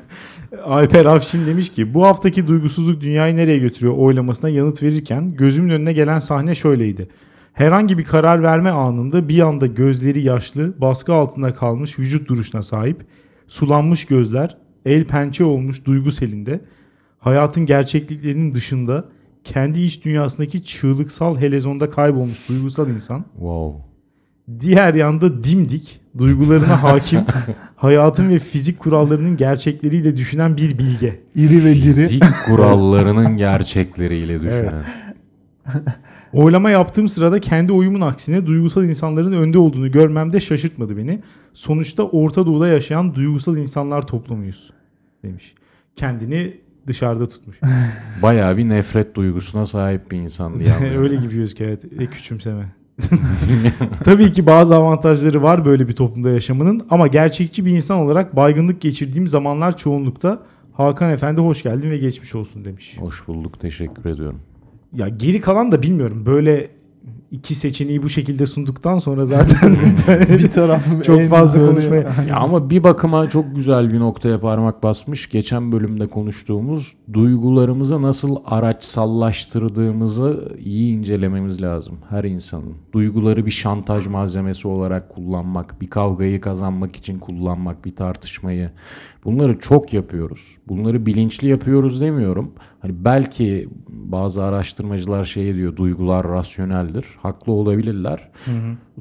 Alper 0.59 1.05
Afşin 1.07 1.47
demiş 1.47 1.71
ki 1.71 1.95
bu 1.95 2.07
haftaki 2.07 2.47
duygusuzluk 2.49 3.01
dünyayı 3.01 3.37
nereye 3.37 3.59
götürüyor 3.59 3.95
oylamasına 3.97 4.51
yanıt 4.51 4.83
verirken 4.83 5.29
gözümün 5.29 5.71
önüne 5.71 5.93
gelen 5.93 6.19
sahne 6.19 6.55
şöyleydi. 6.55 7.09
Herhangi 7.53 7.99
bir 7.99 8.05
karar 8.05 8.43
verme 8.43 8.71
anında 8.71 9.29
bir 9.29 9.41
anda 9.41 9.67
gözleri 9.67 10.23
yaşlı, 10.23 10.81
baskı 10.81 11.15
altında 11.15 11.55
kalmış 11.55 11.99
vücut 11.99 12.29
duruşuna 12.29 12.63
sahip, 12.63 13.07
sulanmış 13.49 14.05
gözler, 14.05 14.57
el 14.85 15.05
pençe 15.05 15.45
olmuş 15.45 15.85
duygu 15.85 16.11
selinde, 16.11 16.61
hayatın 17.19 17.67
gerçekliklerinin 17.67 18.55
dışında 18.55 19.05
kendi 19.45 19.81
iç 19.81 20.05
dünyasındaki 20.05 20.65
çığlıksal 20.65 21.37
helezonda 21.37 21.91
kaybolmuş 21.91 22.49
duygusal 22.49 22.89
insan, 22.89 23.25
Wow. 23.33 23.85
diğer 24.61 24.95
yanda 24.95 25.45
dimdik, 25.45 26.01
duygularına 26.19 26.83
hakim, 26.83 27.21
hayatın 27.81 28.31
ve 28.31 28.39
fizik 28.39 28.79
kurallarının 28.79 29.37
gerçekleriyle 29.37 30.17
düşünen 30.17 30.57
bir 30.57 30.79
bilge. 30.79 31.21
İri 31.35 31.65
ve 31.65 31.75
diri. 31.75 31.83
Fizik 31.83 32.25
kurallarının 32.47 33.37
gerçekleriyle 33.37 34.41
düşünen. 34.41 34.79
Evet. 35.67 35.85
Oylama 36.33 36.71
yaptığım 36.71 37.09
sırada 37.09 37.41
kendi 37.41 37.73
oyumun 37.73 38.01
aksine 38.01 38.47
duygusal 38.47 38.85
insanların 38.85 39.33
önde 39.33 39.59
olduğunu 39.59 39.91
görmem 39.91 40.33
de 40.33 40.41
şaşırtmadı 40.41 40.97
beni. 40.97 41.21
Sonuçta 41.55 42.03
Orta 42.03 42.47
Doğu'da 42.47 42.69
yaşayan 42.69 43.15
duygusal 43.15 43.57
insanlar 43.57 44.07
toplumuyuz 44.07 44.73
demiş. 45.25 45.55
Kendini 45.97 46.61
dışarıda 46.87 47.27
tutmuş. 47.27 47.61
Bayağı 48.23 48.57
bir 48.57 48.69
nefret 48.69 49.15
duygusuna 49.15 49.67
sahip 49.67 50.11
bir 50.11 50.17
insan 50.17 50.59
diye. 50.59 50.75
Öyle 50.99 51.17
gibi 51.17 51.35
gözüküyor 51.35 51.71
evet. 51.71 51.99
Ve 51.99 52.07
küçümseme. 52.07 52.80
Tabii 54.05 54.33
ki 54.33 54.47
bazı 54.47 54.77
avantajları 54.77 55.43
var 55.43 55.65
böyle 55.65 55.89
bir 55.89 55.93
toplumda 55.93 56.31
yaşamanın 56.31 56.81
ama 56.91 57.07
gerçekçi 57.07 57.67
bir 57.67 57.71
insan 57.71 57.99
olarak 57.99 58.37
baygınlık 58.37 58.81
geçirdiğim 58.81 59.29
zamanlar 59.29 59.77
çoğunlukta 59.77 60.43
Hakan 60.73 61.11
Efendi 61.11 61.41
hoş 61.41 61.63
geldin 61.63 61.91
ve 61.91 61.99
geçmiş 61.99 62.35
olsun 62.35 62.65
demiş. 62.65 62.97
Hoş 62.99 63.29
bulduk. 63.29 63.61
Teşekkür 63.61 64.11
ediyorum. 64.11 64.41
Ya 64.93 65.09
geri 65.09 65.41
kalan 65.41 65.73
da 65.73 65.83
bilmiyorum. 65.83 66.27
Böyle 66.27 66.69
iki 67.31 67.55
seçeneği 67.55 68.03
bu 68.03 68.09
şekilde 68.09 68.47
sunduktan 68.47 68.99
sonra 68.99 69.27
zaten 69.27 69.73
bir 70.39 70.51
tarafım 70.51 71.01
Çok 71.01 71.23
fazla 71.23 71.67
konuşmaya- 71.67 72.13
Ya 72.29 72.37
ama 72.37 72.71
bir 72.71 72.85
bakıma 72.85 73.31
çok 73.31 73.57
güzel 73.57 73.93
bir 73.93 73.99
noktaya 74.01 74.41
parmak 74.41 74.83
basmış. 74.83 75.29
Geçen 75.31 75.73
bölümde 75.73 76.07
konuştuğumuz 76.07 76.95
duygularımızı 77.13 78.03
nasıl 78.03 78.37
araçsallaştırdığımızı 79.31 80.49
iyi 80.65 80.97
incelememiz 80.99 81.63
lazım 81.63 81.99
her 82.11 82.25
insanın. 82.25 82.75
Duyguları 82.93 83.47
bir 83.47 83.51
şantaj 83.51 84.07
malzemesi 84.07 84.69
olarak 84.69 85.09
kullanmak, 85.09 85.81
bir 85.81 85.91
kavgayı 85.91 86.41
kazanmak 86.41 86.97
için 86.97 87.19
kullanmak, 87.19 87.85
bir 87.85 87.97
tartışmayı. 87.97 88.71
Bunları 89.25 89.59
çok 89.59 89.93
yapıyoruz. 89.93 90.57
Bunları 90.69 91.07
bilinçli 91.07 91.49
yapıyoruz 91.49 92.01
demiyorum. 92.01 92.53
Hani 92.81 93.05
belki 93.05 93.69
bazı 93.89 94.45
araştırmacılar 94.45 95.25
şey 95.25 95.55
diyor 95.55 95.77
duygular 95.77 96.29
rasyoneldir. 96.29 97.05
Haklı 97.23 97.53
olabilirler. 97.53 98.31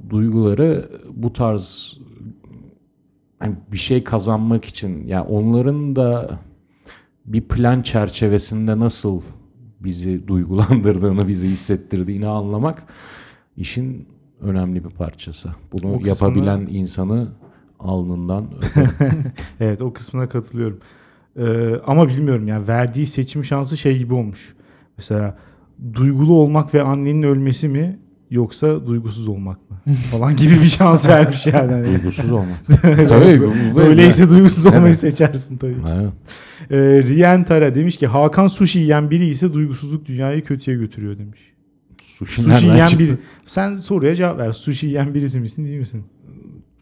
Duyguları 0.10 0.90
bu 1.14 1.34
tarz 1.34 1.98
hani 3.40 3.56
bir 3.72 3.78
şey 3.78 4.04
kazanmak 4.04 4.66
için 4.66 5.08
yani 5.08 5.28
onların 5.28 5.96
da 5.96 6.40
bir 7.26 7.42
plan 7.42 7.82
çerçevesinde 7.82 8.80
nasıl 8.80 9.22
bizi 9.80 10.28
duygulandırdığını, 10.28 11.28
bizi 11.28 11.50
hissettirdiğini 11.50 12.28
anlamak 12.28 12.84
işin 13.58 14.08
önemli 14.42 14.84
bir 14.84 14.90
parçası. 14.90 15.50
Bunu 15.74 15.94
O 15.94 16.00
kısmını- 16.00 16.08
yapabilen 16.08 16.68
insanı 16.70 17.28
alnından. 17.80 18.46
Evet 19.60 19.82
o 19.82 19.94
kısmına 19.94 20.30
katılıyorum. 20.30 20.80
Ee, 21.38 21.76
ama 21.88 22.08
bilmiyorum 22.10 22.48
yani 22.48 22.68
verdiği 22.68 23.06
seçim 23.06 23.44
şansı 23.46 23.78
şey 23.78 23.98
gibi 23.98 24.14
olmuş. 24.14 24.56
Mesela 24.98 25.38
duygulu 25.94 26.34
olmak 26.34 26.74
ve 26.74 26.82
annenin 26.84 27.24
ölmesi 27.24 27.68
mi 27.70 28.00
yoksa 28.32 28.88
duygusuz 28.88 29.28
olmak 29.28 29.70
mı? 29.72 29.78
Falan 30.12 30.36
gibi 30.36 30.52
bir 30.54 30.66
şans 30.68 31.08
vermiş 31.10 31.48
yani. 31.48 31.72
Hani 31.72 31.86
duygusuz 31.94 32.32
olmak. 32.32 32.68
Tabii. 33.10 33.42
bu- 33.42 33.54
bu- 33.76 33.82
Öyleyse 33.82 34.30
duygusuz 34.30 34.66
olmayı 34.66 34.84
Evet. 34.86 34.98
seçersin 34.98 35.58
tabii. 35.58 35.76
Evet. 35.94 36.10
Ee, 36.72 36.78
Riyen 37.08 37.44
Tara 37.44 37.76
demiş 37.76 37.98
ki 37.98 38.08
Hakan 38.08 38.48
sushi 38.48 38.80
yiyen 38.80 39.12
biri 39.12 39.26
ise 39.26 39.54
duygusuzluk 39.54 40.06
dünyayı 40.06 40.44
kötüye 40.44 40.78
götürüyor 40.78 41.18
demiş. 41.18 41.40
Sushi, 42.08 42.42
Sushi 42.42 42.66
yiyen 42.66 42.86
çıktı? 42.88 43.04
biri. 43.06 43.18
Sen 43.46 43.76
soruya 43.76 44.16
cevap 44.16 44.38
ver. 44.40 44.52
Sushi 44.52 44.88
yiyen 44.88 45.14
birisi 45.14 45.40
misin 45.40 45.66
değil 45.66 45.80
misin? 45.80 46.04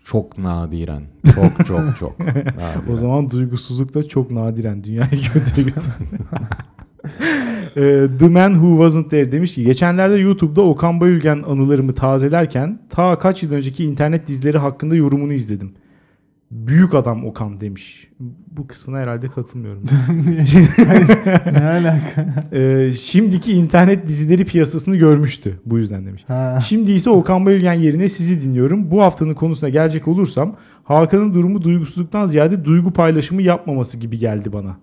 Çok 0.04 0.38
nadiren. 0.38 1.04
Çok 1.36 1.66
çok 1.68 1.98
çok. 2.00 2.16
O 2.92 2.96
zaman 2.96 3.32
duygusuzluk 3.32 3.94
da 3.94 4.08
çok 4.08 4.32
nadiren 4.32 4.84
dünyayı 4.84 5.22
kötüye 5.34 5.68
götürüyor. 5.68 6.10
Ee, 7.78 8.08
The 8.20 8.28
Man 8.28 8.54
Who 8.54 8.90
Wasn't 8.90 9.10
There 9.10 9.32
demiş 9.32 9.56
ki 9.56 9.64
geçenlerde 9.64 10.16
YouTube'da 10.16 10.62
Okan 10.62 11.02
Bayülgen 11.02 11.44
anılarımı 11.48 11.94
tazelerken 11.94 12.80
ta 12.90 13.20
kaç 13.20 13.44
yıl 13.44 13.52
önceki 13.52 13.84
internet 13.84 14.28
dizileri 14.28 14.58
hakkında 14.58 14.96
yorumunu 14.96 15.34
izledim. 15.34 15.74
Büyük 16.52 16.96
adam 16.96 17.26
Okan 17.26 17.62
demiş. 17.62 18.08
Bu 18.52 18.68
kısmına 18.68 18.98
herhalde 18.98 19.28
katılmıyorum. 19.30 19.84
ne 21.52 21.64
alaka? 21.64 22.36
Ee, 22.52 22.94
şimdiki 22.94 23.54
internet 23.54 24.08
dizileri 24.08 24.46
piyasasını 24.46 24.96
görmüştü. 24.96 25.60
Bu 25.66 25.78
yüzden 25.78 26.06
demiş. 26.06 26.24
Ha. 26.28 26.60
Şimdi 26.66 26.92
ise 26.92 27.10
Okan 27.10 27.46
Bayülgen 27.46 27.74
yerine 27.74 28.10
sizi 28.10 28.46
dinliyorum. 28.46 28.92
Bu 28.92 29.02
haftanın 29.02 29.34
konusuna 29.34 29.70
gelecek 29.70 30.08
olursam 30.08 30.56
Hakan'ın 30.84 31.34
durumu 31.34 31.62
duygusuzluktan 31.62 32.26
ziyade 32.26 32.66
duygu 32.66 32.94
paylaşımı 32.94 33.42
yapmaması 33.42 33.98
gibi 33.98 34.18
geldi 34.18 34.54
bana. 34.54 34.78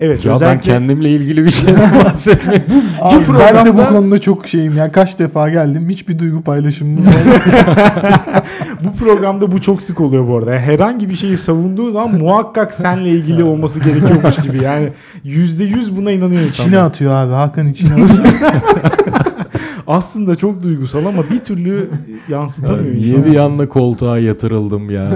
Evet 0.00 0.24
Ya 0.24 0.30
ben 0.30 0.34
özellikle 0.36 0.72
kendimle 0.72 1.10
ilgili 1.10 1.44
bir 1.44 1.50
şeyden 1.50 1.90
bahsetmek. 2.04 2.62
Abi 3.00 3.14
ben 3.40 3.66
de 3.66 3.72
bu 3.72 3.76
programda- 3.78 3.88
konuda 3.88 4.18
çok 4.18 4.46
şeyim 4.48 4.76
ya. 4.76 4.92
Kaç 4.92 5.18
defa 5.18 5.48
geldim 5.48 5.88
hiçbir 5.88 6.18
duygu 6.18 6.42
paylaşımım 6.42 6.98
olmadı. 6.98 7.14
bu 8.84 8.92
programda 9.04 9.52
bu 9.52 9.60
çok 9.60 9.82
sık 9.82 10.00
oluyor 10.00 10.28
bu 10.28 10.36
arada. 10.38 10.50
Yani 10.54 10.62
herhangi 10.62 11.08
bir 11.08 11.14
şeyi 11.14 11.36
savunduğu 11.36 11.90
zaman 11.90 12.14
muhakkak 12.14 12.74
senle 12.74 13.08
ilgili 13.10 13.44
olması 13.44 13.80
gerekiyormuş 13.80 14.36
gibi. 14.36 14.62
Yani 14.64 14.92
yüzde 15.24 15.64
yüz 15.64 15.96
buna 15.96 16.10
inanıyor 16.12 16.42
İçine 16.42 16.66
insanlar. 16.66 16.86
atıyor 16.88 17.12
abi. 17.12 17.32
Hakan 17.32 17.68
içine 17.68 18.04
atıyor. 18.04 18.24
Aslında 19.86 20.36
çok 20.36 20.62
duygusal 20.62 21.06
ama 21.06 21.30
bir 21.30 21.38
türlü 21.38 21.90
yansıtamıyor 22.28 22.94
Niye 22.94 23.06
insan. 23.06 23.24
bir 23.24 23.36
anda 23.36 23.68
koltuğa 23.68 24.18
yatırıldım 24.18 24.90
ya? 24.90 25.10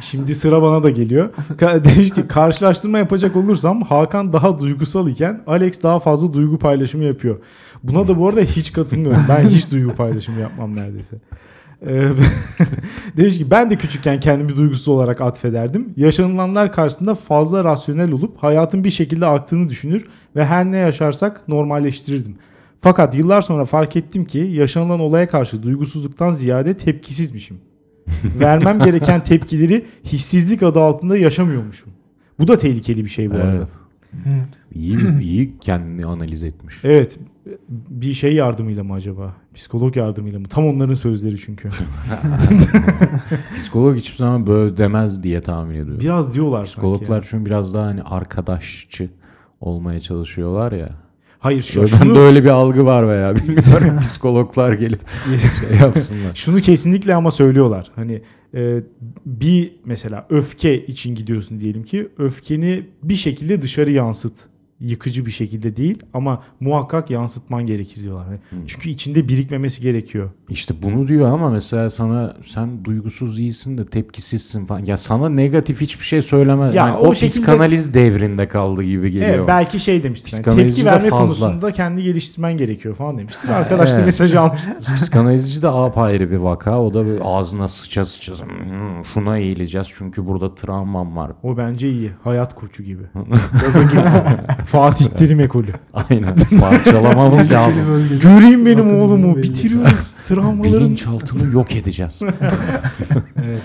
Şimdi 0.00 0.34
sıra 0.34 0.62
bana 0.62 0.82
da 0.82 0.90
geliyor. 0.90 1.30
Demiş 1.60 2.10
ki 2.10 2.28
karşılaştırma 2.28 2.98
yapacak 2.98 3.36
olursam 3.36 3.82
Hakan 3.82 4.32
daha 4.32 4.58
duygusal 4.58 5.08
iken 5.08 5.40
Alex 5.46 5.82
daha 5.82 5.98
fazla 5.98 6.32
duygu 6.32 6.58
paylaşımı 6.58 7.04
yapıyor. 7.04 7.36
Buna 7.82 8.08
da 8.08 8.18
bu 8.18 8.28
arada 8.28 8.40
hiç 8.40 8.72
katılmıyorum. 8.72 9.22
Ben 9.28 9.48
hiç 9.48 9.70
duygu 9.70 9.94
paylaşımı 9.94 10.40
yapmam 10.40 10.76
neredeyse. 10.76 11.16
Ee, 11.86 12.02
demiş 13.16 13.38
ki 13.38 13.50
ben 13.50 13.70
de 13.70 13.76
küçükken 13.76 14.20
kendimi 14.20 14.56
duygusuz 14.56 14.88
olarak 14.88 15.20
atfederdim. 15.20 15.92
Yaşanılanlar 15.96 16.72
karşısında 16.72 17.14
fazla 17.14 17.64
rasyonel 17.64 18.12
olup 18.12 18.42
hayatın 18.42 18.84
bir 18.84 18.90
şekilde 18.90 19.26
aktığını 19.26 19.68
düşünür 19.68 20.04
ve 20.36 20.46
her 20.46 20.64
ne 20.72 20.76
yaşarsak 20.76 21.48
normalleştirirdim. 21.48 22.34
Fakat 22.80 23.14
yıllar 23.14 23.42
sonra 23.42 23.64
fark 23.64 23.96
ettim 23.96 24.24
ki 24.24 24.38
yaşanılan 24.38 25.00
olaya 25.00 25.28
karşı 25.28 25.62
duygusuzluktan 25.62 26.32
ziyade 26.32 26.76
tepkisizmişim. 26.76 27.56
Vermem 28.40 28.78
gereken 28.78 29.24
tepkileri 29.24 29.86
hissizlik 30.04 30.62
adı 30.62 30.80
altında 30.80 31.18
yaşamıyormuşum. 31.18 31.92
Bu 32.38 32.48
da 32.48 32.56
tehlikeli 32.56 33.04
bir 33.04 33.10
şey 33.10 33.30
bu 33.30 33.34
arada. 33.34 33.54
evet. 33.54 33.68
İyi, 34.74 35.20
iyi 35.20 35.58
kendini 35.60 36.06
analiz 36.06 36.44
etmiş. 36.44 36.80
Evet. 36.84 37.18
Bir 37.68 38.14
şey 38.14 38.34
yardımıyla 38.34 38.84
mı 38.84 38.94
acaba? 38.94 39.36
Psikolog 39.54 39.96
yardımıyla 39.96 40.38
mı? 40.38 40.46
Tam 40.48 40.66
onların 40.66 40.94
sözleri 40.94 41.38
çünkü. 41.38 41.70
Psikolog 43.56 43.96
hiçbir 43.96 44.16
zaman 44.16 44.46
böyle 44.46 44.76
demez 44.76 45.22
diye 45.22 45.40
tahmin 45.40 45.74
ediyorum. 45.74 46.00
Biraz 46.00 46.34
diyorlar 46.34 46.58
sanki. 46.58 46.70
Psikologlar 46.70 47.26
çünkü 47.30 47.46
biraz 47.46 47.74
daha 47.74 47.86
hani 47.86 48.02
arkadaşçı 48.02 49.10
olmaya 49.60 50.00
çalışıyorlar 50.00 50.72
ya. 50.72 51.07
Hayır 51.38 51.62
şu, 51.62 51.80
Bende 51.80 51.90
şunu, 51.90 52.18
öyle 52.18 52.44
bir 52.44 52.48
algı 52.48 52.84
var 52.84 53.08
veya 53.08 53.36
bilmiyorum 53.36 53.98
psikologlar 54.00 54.72
gelip 54.72 55.00
şey 55.70 55.78
yapsınlar. 55.80 56.34
şunu 56.34 56.60
kesinlikle 56.60 57.14
ama 57.14 57.30
söylüyorlar. 57.30 57.90
Hani 57.96 58.22
e, 58.54 58.80
bir 59.26 59.72
mesela 59.84 60.26
öfke 60.30 60.86
için 60.86 61.14
gidiyorsun 61.14 61.60
diyelim 61.60 61.82
ki 61.82 62.08
öfkeni 62.18 62.86
bir 63.02 63.16
şekilde 63.16 63.62
dışarı 63.62 63.90
yansıt. 63.90 64.36
Yıkıcı 64.80 65.26
bir 65.26 65.30
şekilde 65.30 65.76
değil 65.76 66.02
ama 66.14 66.42
muhakkak 66.60 67.10
yansıtman 67.10 67.66
gerekir 67.66 68.02
diyorlar. 68.02 68.26
Hani 68.26 68.38
Hmm. 68.50 68.66
Çünkü 68.66 68.90
içinde 68.90 69.28
birikmemesi 69.28 69.82
gerekiyor. 69.82 70.30
İşte 70.48 70.74
bunu 70.82 71.08
diyor 71.08 71.30
ama 71.30 71.50
mesela 71.50 71.90
sana 71.90 72.36
sen 72.46 72.84
duygusuz 72.84 73.36
değilsin 73.38 73.78
de 73.78 73.86
tepkisizsin 73.86 74.66
falan. 74.66 74.84
Ya 74.84 74.96
sana 74.96 75.28
negatif 75.28 75.80
hiçbir 75.80 76.04
şey 76.04 76.22
söylemez. 76.22 76.74
Ya 76.74 76.86
yani 76.86 76.96
o 76.96 77.08
o, 77.08 77.14
şekilde- 77.14 77.28
psikanaliz 77.28 77.94
devrinde 77.94 78.48
kaldı 78.48 78.82
gibi 78.82 79.10
geliyor. 79.10 79.30
Evet, 79.30 79.48
belki 79.48 79.80
şey 79.80 80.02
demiştir. 80.02 80.30
Psikanalizci 80.30 80.82
tepki 80.82 80.86
verme 80.86 81.08
fazla. 81.08 81.16
konusunda 81.46 81.72
kendi 81.72 82.02
geliştirmen 82.02 82.56
gerekiyor 82.56 82.94
falan 82.94 83.18
demiştir. 83.18 83.48
Arkadaş 83.48 83.90
da 83.90 83.94
Evet. 83.96 84.04
mesajı 84.04 84.40
almıştır. 84.40 84.74
Psikanalizci 84.96 85.62
de 85.62 85.68
apayrı 85.68 86.30
bir 86.30 86.36
vaka. 86.36 86.80
O 86.80 86.94
da 86.94 87.06
böyle 87.06 87.22
ağzına 87.22 87.68
sıça 87.68 88.04
sıça 88.04 88.32
"Hmm, 88.34 89.04
şuna 89.04 89.38
eğileceğiz 89.38 89.92
çünkü 89.98 90.26
burada 90.26 90.54
travmam 90.54 91.16
var. 91.16 91.32
O 91.42 91.56
bence 91.56 91.90
iyi. 91.90 92.10
Hayat 92.24 92.54
koçu 92.54 92.82
gibi. 92.82 93.02
Gaza 93.62 93.82
getir. 93.82 94.12
Fatih 94.68 95.06
Terim 95.06 95.40
ekolü. 95.40 95.72
Aynen. 95.94 96.34
Parçalamamız 96.60 97.52
lazım. 97.52 97.84
Göreyim 98.22 98.66
benim 98.66 99.00
oğlumu. 99.00 99.36
Bitiriyoruz. 99.36 100.16
Travmaların. 100.24 100.80
Bilinçaltını 100.80 101.54
yok 101.54 101.76
edeceğiz. 101.76 102.22
Evet. 103.44 103.62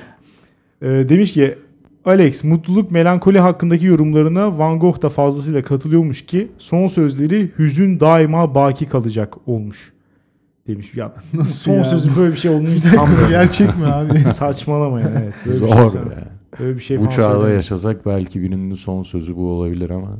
Ee, 0.81 1.09
demiş 1.09 1.33
ki 1.33 1.57
Alex 2.05 2.43
mutluluk 2.43 2.91
melankoli 2.91 3.39
hakkındaki 3.39 3.85
yorumlarına 3.85 4.57
Van 4.59 4.79
Gogh 4.79 5.01
da 5.01 5.09
fazlasıyla 5.09 5.63
katılıyormuş 5.63 6.25
ki 6.25 6.51
son 6.57 6.87
sözleri 6.87 7.51
hüzün 7.59 7.99
daima 7.99 8.55
baki 8.55 8.89
kalacak 8.89 9.33
olmuş. 9.47 9.93
Demiş 10.67 10.93
ya 10.95 11.13
Nasıl 11.33 11.53
son 11.53 11.73
ya? 11.73 11.83
sözü 11.83 12.15
böyle 12.17 12.33
bir 12.33 12.39
şey 12.39 12.51
olduğunu 12.51 12.69
hiç 12.69 12.83
sanmıyorum. 12.83 13.29
Gerçek 13.29 13.77
mi 13.77 13.85
abi? 13.85 14.19
Saçmalamayın 14.33 15.11
evet. 15.21 15.33
Böyle 15.45 15.61
bir 15.61 15.67
Zor 15.67 15.91
şey, 15.91 16.01
ya. 16.01 16.27
böyle 16.59 16.75
bir 16.75 16.81
şey 16.81 16.99
Bu 17.01 17.09
çağda 17.09 17.49
yaşasak 17.49 18.05
belki 18.05 18.41
birinin 18.41 18.75
son 18.75 19.03
sözü 19.03 19.35
bu 19.35 19.47
olabilir 19.49 19.89
ama. 19.89 20.17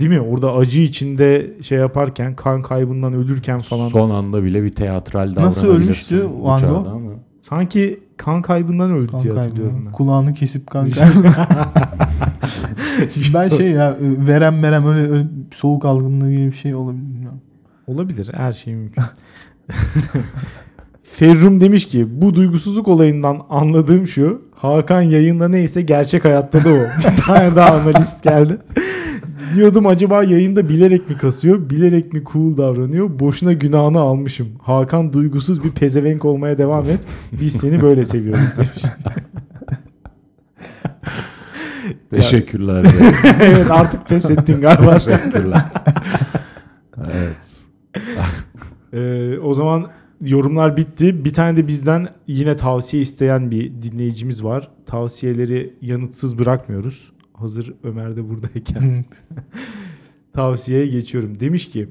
Değil 0.00 0.10
mi? 0.10 0.20
Orada 0.20 0.52
acı 0.54 0.80
içinde 0.80 1.50
şey 1.62 1.78
yaparken 1.78 2.36
kan 2.36 2.62
kaybından 2.62 3.12
ölürken 3.12 3.60
falan. 3.60 3.88
Son 3.88 4.10
anda 4.10 4.44
bile 4.44 4.62
bir 4.62 4.68
teatral 4.68 5.34
Nasıl 5.36 5.62
davranabilirsin 5.66 6.16
ölmüştü 6.16 6.38
bu 6.40 6.44
Van 6.44 6.60
Gogh? 6.60 6.88
ama. 6.88 7.10
Sanki 7.40 8.00
kan 8.16 8.42
kaybından 8.42 8.90
öldü 8.90 9.10
Kan 9.10 9.22
diye 9.22 9.34
kaybı. 9.34 9.48
hatırlıyorum 9.48 9.82
ben. 9.86 9.92
Kulağını 9.92 10.34
kesip 10.34 10.66
kan 10.70 10.88
kaybı. 10.90 11.24
ben 13.34 13.48
şey 13.48 13.70
ya 13.70 13.96
verem 14.00 14.62
verem 14.62 14.86
öyle, 14.86 15.10
öyle 15.12 15.26
soğuk 15.54 15.84
algınlığı 15.84 16.30
gibi 16.32 16.46
bir 16.46 16.56
şey 16.56 16.74
olabilir. 16.74 17.28
Olabilir. 17.86 18.30
Her 18.34 18.52
şey 18.52 18.74
mümkün. 18.74 19.04
Ferrum 21.02 21.60
demiş 21.60 21.86
ki 21.86 22.06
bu 22.22 22.34
duygusuzluk 22.34 22.88
olayından 22.88 23.40
anladığım 23.50 24.06
şu. 24.06 24.42
Hakan 24.54 25.02
yayında 25.02 25.48
neyse 25.48 25.82
gerçek 25.82 26.24
hayatta 26.24 26.64
da 26.64 26.68
o. 26.68 27.10
Bir 27.12 27.16
tane 27.16 27.56
daha 27.56 27.74
analist 27.76 28.22
geldi. 28.22 28.58
Diyordum 29.54 29.86
acaba 29.86 30.24
yayında 30.24 30.68
bilerek 30.68 31.10
mi 31.10 31.16
kasıyor? 31.16 31.70
Bilerek 31.70 32.12
mi 32.12 32.22
cool 32.32 32.56
davranıyor? 32.56 33.18
Boşuna 33.18 33.52
günahını 33.52 34.00
almışım. 34.00 34.48
Hakan 34.62 35.12
duygusuz 35.12 35.64
bir 35.64 35.70
pezevenk 35.70 36.24
olmaya 36.24 36.58
devam 36.58 36.84
et. 36.84 37.00
Biz 37.40 37.52
seni 37.52 37.82
böyle 37.82 38.04
seviyoruz 38.04 38.56
demiş. 38.56 38.82
Teşekkürler. 42.10 42.84
evet 43.40 43.70
artık 43.70 44.06
pes 44.06 44.30
ettin 44.30 44.60
galiba. 44.60 44.94
Teşekkürler. 44.94 45.62
evet. 47.12 47.58
Ee, 48.92 49.38
o 49.38 49.54
zaman 49.54 49.86
yorumlar 50.20 50.76
bitti. 50.76 51.24
Bir 51.24 51.32
tane 51.32 51.56
de 51.56 51.68
bizden 51.68 52.08
yine 52.26 52.56
tavsiye 52.56 53.02
isteyen 53.02 53.50
bir 53.50 53.82
dinleyicimiz 53.82 54.44
var. 54.44 54.70
Tavsiyeleri 54.86 55.74
yanıtsız 55.80 56.38
bırakmıyoruz. 56.38 57.12
Hazır 57.40 57.74
Ömer 57.82 58.16
de 58.16 58.28
buradayken 58.28 59.04
tavsiyeye 60.32 60.86
geçiyorum. 60.86 61.40
Demiş 61.40 61.68
ki 61.68 61.88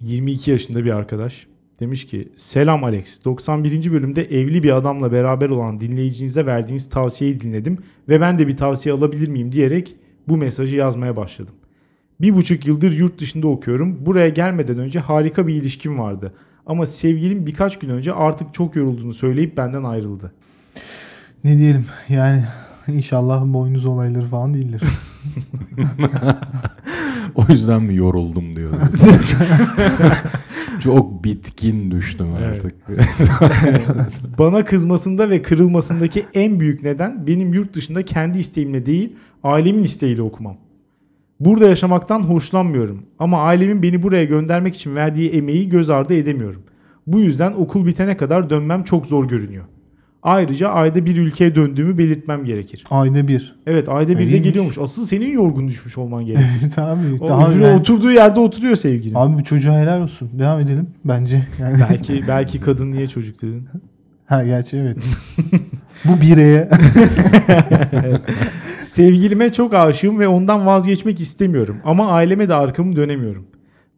22 0.00 0.50
yaşında 0.50 0.84
bir 0.84 0.90
arkadaş. 0.90 1.46
Demiş 1.80 2.06
ki 2.06 2.28
selam 2.36 2.84
Alex. 2.84 3.24
91. 3.24 3.92
bölümde 3.92 4.24
evli 4.24 4.62
bir 4.62 4.76
adamla 4.76 5.12
beraber 5.12 5.48
olan 5.48 5.80
dinleyicinize 5.80 6.46
verdiğiniz 6.46 6.88
tavsiyeyi 6.88 7.40
dinledim 7.40 7.78
ve 8.08 8.20
ben 8.20 8.38
de 8.38 8.46
bir 8.48 8.56
tavsiye 8.56 8.94
alabilir 8.94 9.28
miyim 9.28 9.52
diyerek 9.52 9.96
bu 10.28 10.36
mesajı 10.36 10.76
yazmaya 10.76 11.16
başladım. 11.16 11.54
Bir 12.20 12.34
buçuk 12.34 12.66
yıldır 12.66 12.92
yurt 12.92 13.20
dışında 13.20 13.48
okuyorum. 13.48 14.06
Buraya 14.06 14.28
gelmeden 14.28 14.78
önce 14.78 14.98
harika 14.98 15.46
bir 15.46 15.54
ilişkim 15.54 15.98
vardı. 15.98 16.32
Ama 16.66 16.86
sevgilim 16.86 17.46
birkaç 17.46 17.78
gün 17.78 17.88
önce 17.88 18.12
artık 18.12 18.54
çok 18.54 18.76
yorulduğunu 18.76 19.12
söyleyip 19.12 19.56
benden 19.56 19.84
ayrıldı. 19.84 20.32
Ne 21.44 21.58
diyelim 21.58 21.86
yani 22.08 22.44
inşallah 22.92 23.44
boynuz 23.44 23.84
olayları 23.84 24.26
falan 24.26 24.54
değildir. 24.54 24.82
O 27.34 27.42
yüzden 27.48 27.82
mi 27.82 27.94
yoruldum 27.94 28.56
diyor. 28.56 28.72
Çok 30.80 31.24
bitkin 31.24 31.90
düştüm 31.90 32.26
Evet. 32.38 32.64
artık. 32.64 32.74
Bana 34.38 34.64
kızmasında 34.64 35.30
ve 35.30 35.42
kırılmasındaki 35.42 36.26
en 36.34 36.60
büyük 36.60 36.82
neden 36.82 37.26
benim 37.26 37.52
yurt 37.52 37.74
dışında 37.74 38.04
kendi 38.04 38.38
isteğimle 38.38 38.86
değil 38.86 39.16
ailemin 39.42 39.82
isteğiyle 39.84 40.22
okumam. 40.22 40.56
Burada 41.40 41.68
yaşamaktan 41.68 42.20
hoşlanmıyorum 42.20 43.02
ama 43.18 43.42
ailemin 43.42 43.82
beni 43.82 44.02
buraya 44.02 44.24
göndermek 44.24 44.74
için 44.74 44.96
verdiği 44.96 45.30
emeği 45.30 45.68
göz 45.68 45.90
ardı 45.90 46.14
edemiyorum. 46.14 46.62
Bu 47.06 47.20
yüzden 47.20 47.52
okul 47.52 47.86
bitene 47.86 48.16
kadar 48.16 48.50
dönmem 48.50 48.84
çok 48.84 49.06
zor 49.06 49.28
görünüyor. 49.28 49.64
Ayrıca 50.26 50.68
ayda 50.68 51.06
bir 51.06 51.16
ülkeye 51.16 51.54
döndüğümü 51.54 51.98
belirtmem 51.98 52.44
gerekir. 52.44 52.84
Ayda 52.90 53.28
bir. 53.28 53.56
Evet 53.66 53.88
ayda 53.88 54.18
bir 54.18 54.32
de 54.32 54.38
geliyormuş. 54.38 54.78
Asıl 54.78 55.06
senin 55.06 55.32
yorgun 55.32 55.68
düşmüş 55.68 55.98
olman 55.98 56.26
gerekir. 56.26 56.46
Evet 56.62 56.78
abi. 56.78 57.00
O 57.20 57.28
Daha 57.28 57.50
öbürü 57.50 57.62
yani- 57.62 57.80
oturduğu 57.80 58.10
yerde 58.10 58.40
oturuyor 58.40 58.76
sevgilin. 58.76 59.14
Abi 59.14 59.36
bu 59.38 59.44
çocuğa 59.44 59.80
helal 59.80 60.02
olsun. 60.02 60.30
Devam 60.38 60.60
edelim 60.60 60.86
bence. 61.04 61.46
Yani, 61.60 61.78
Belki 61.90 62.24
belki 62.28 62.60
kadın 62.60 62.92
niye 62.92 63.06
çocuk 63.06 63.42
dedin? 63.42 63.68
ha 64.26 64.44
gerçi 64.44 64.76
evet. 64.76 64.96
bu 66.04 66.20
bireye 66.20 66.68
Sevgilime 68.82 69.52
çok 69.52 69.74
aşığım 69.74 70.18
ve 70.18 70.28
ondan 70.28 70.66
vazgeçmek 70.66 71.20
istemiyorum. 71.20 71.76
Ama 71.84 72.10
aileme 72.10 72.48
de 72.48 72.54
arkamı 72.54 72.96
dönemiyorum. 72.96 73.46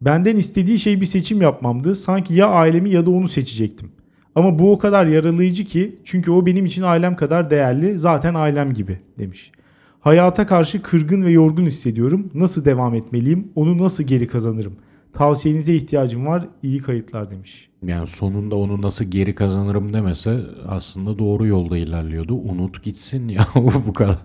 Benden 0.01 0.35
istediği 0.35 0.79
şey 0.79 1.01
bir 1.01 1.05
seçim 1.05 1.41
yapmamdı. 1.41 1.95
Sanki 1.95 2.33
ya 2.33 2.47
ailemi 2.47 2.89
ya 2.89 3.05
da 3.05 3.11
onu 3.11 3.27
seçecektim. 3.27 3.91
Ama 4.35 4.59
bu 4.59 4.71
o 4.71 4.77
kadar 4.77 5.05
yaralayıcı 5.05 5.65
ki 5.65 5.95
çünkü 6.03 6.31
o 6.31 6.45
benim 6.45 6.65
için 6.65 6.81
ailem 6.81 7.15
kadar 7.15 7.49
değerli. 7.49 7.99
Zaten 7.99 8.33
ailem 8.33 8.73
gibi 8.73 8.99
demiş. 9.17 9.51
Hayata 9.99 10.45
karşı 10.45 10.81
kırgın 10.81 11.23
ve 11.23 11.31
yorgun 11.31 11.65
hissediyorum. 11.65 12.31
Nasıl 12.33 12.65
devam 12.65 12.95
etmeliyim? 12.95 13.51
Onu 13.55 13.77
nasıl 13.77 14.03
geri 14.03 14.27
kazanırım? 14.27 14.73
Tavsiyenize 15.13 15.75
ihtiyacım 15.75 16.25
var. 16.25 16.47
İyi 16.63 16.79
kayıtlar 16.79 17.31
demiş. 17.31 17.69
Yani 17.85 18.07
sonunda 18.07 18.55
onu 18.55 18.81
nasıl 18.81 19.05
geri 19.05 19.35
kazanırım 19.35 19.93
demese 19.93 20.41
aslında 20.67 21.19
doğru 21.19 21.45
yolda 21.47 21.77
ilerliyordu. 21.77 22.35
Unut 22.35 22.83
gitsin 22.83 23.27
ya 23.27 23.47
bu 23.87 23.93
kadar. 23.93 24.17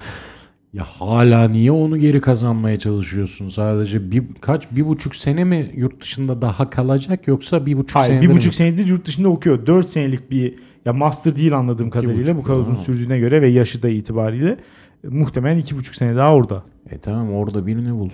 Ya 0.74 0.84
hala 0.84 1.48
niye 1.48 1.72
onu 1.72 1.98
geri 1.98 2.20
kazanmaya 2.20 2.78
çalışıyorsun? 2.78 3.48
Sadece 3.48 4.10
bir 4.10 4.24
kaç 4.40 4.70
bir 4.70 4.87
buçuk 4.87 5.16
sene 5.16 5.44
mi 5.44 5.70
yurt 5.74 6.00
dışında 6.02 6.42
daha 6.42 6.70
kalacak 6.70 7.28
yoksa 7.28 7.66
bir 7.66 7.76
buçuk 7.76 7.96
Hayır 7.96 8.22
bir 8.22 8.30
buçuk 8.30 8.46
mi? 8.46 8.52
senedir 8.52 8.87
yurt 8.87 9.06
dışında 9.06 9.28
okuyor. 9.28 9.66
4 9.66 9.88
senelik 9.88 10.30
bir 10.30 10.54
ya 10.84 10.92
master 10.92 11.37
değil 11.37 11.56
anladığım 11.56 11.90
kadarıyla 11.90 12.37
bu 12.37 12.42
kadar 12.42 12.58
uzun 12.58 12.74
sürdüğüne 12.74 13.18
göre 13.18 13.42
ve 13.42 13.48
yaşı 13.48 13.82
da 13.82 13.88
itibariyle 13.88 14.56
muhtemelen 15.04 15.58
iki 15.58 15.76
buçuk 15.76 15.94
sene 15.94 16.16
daha 16.16 16.34
orada. 16.34 16.62
E 16.90 16.98
tamam 16.98 17.32
orada 17.32 17.66
birini 17.66 17.98
bul. 17.98 18.10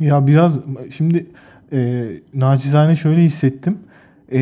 Ya 0.00 0.26
biraz 0.26 0.58
şimdi 0.90 1.26
e, 1.72 2.08
nacizane 2.34 2.96
şöyle 2.96 3.22
hissettim. 3.22 3.78
E, 4.32 4.40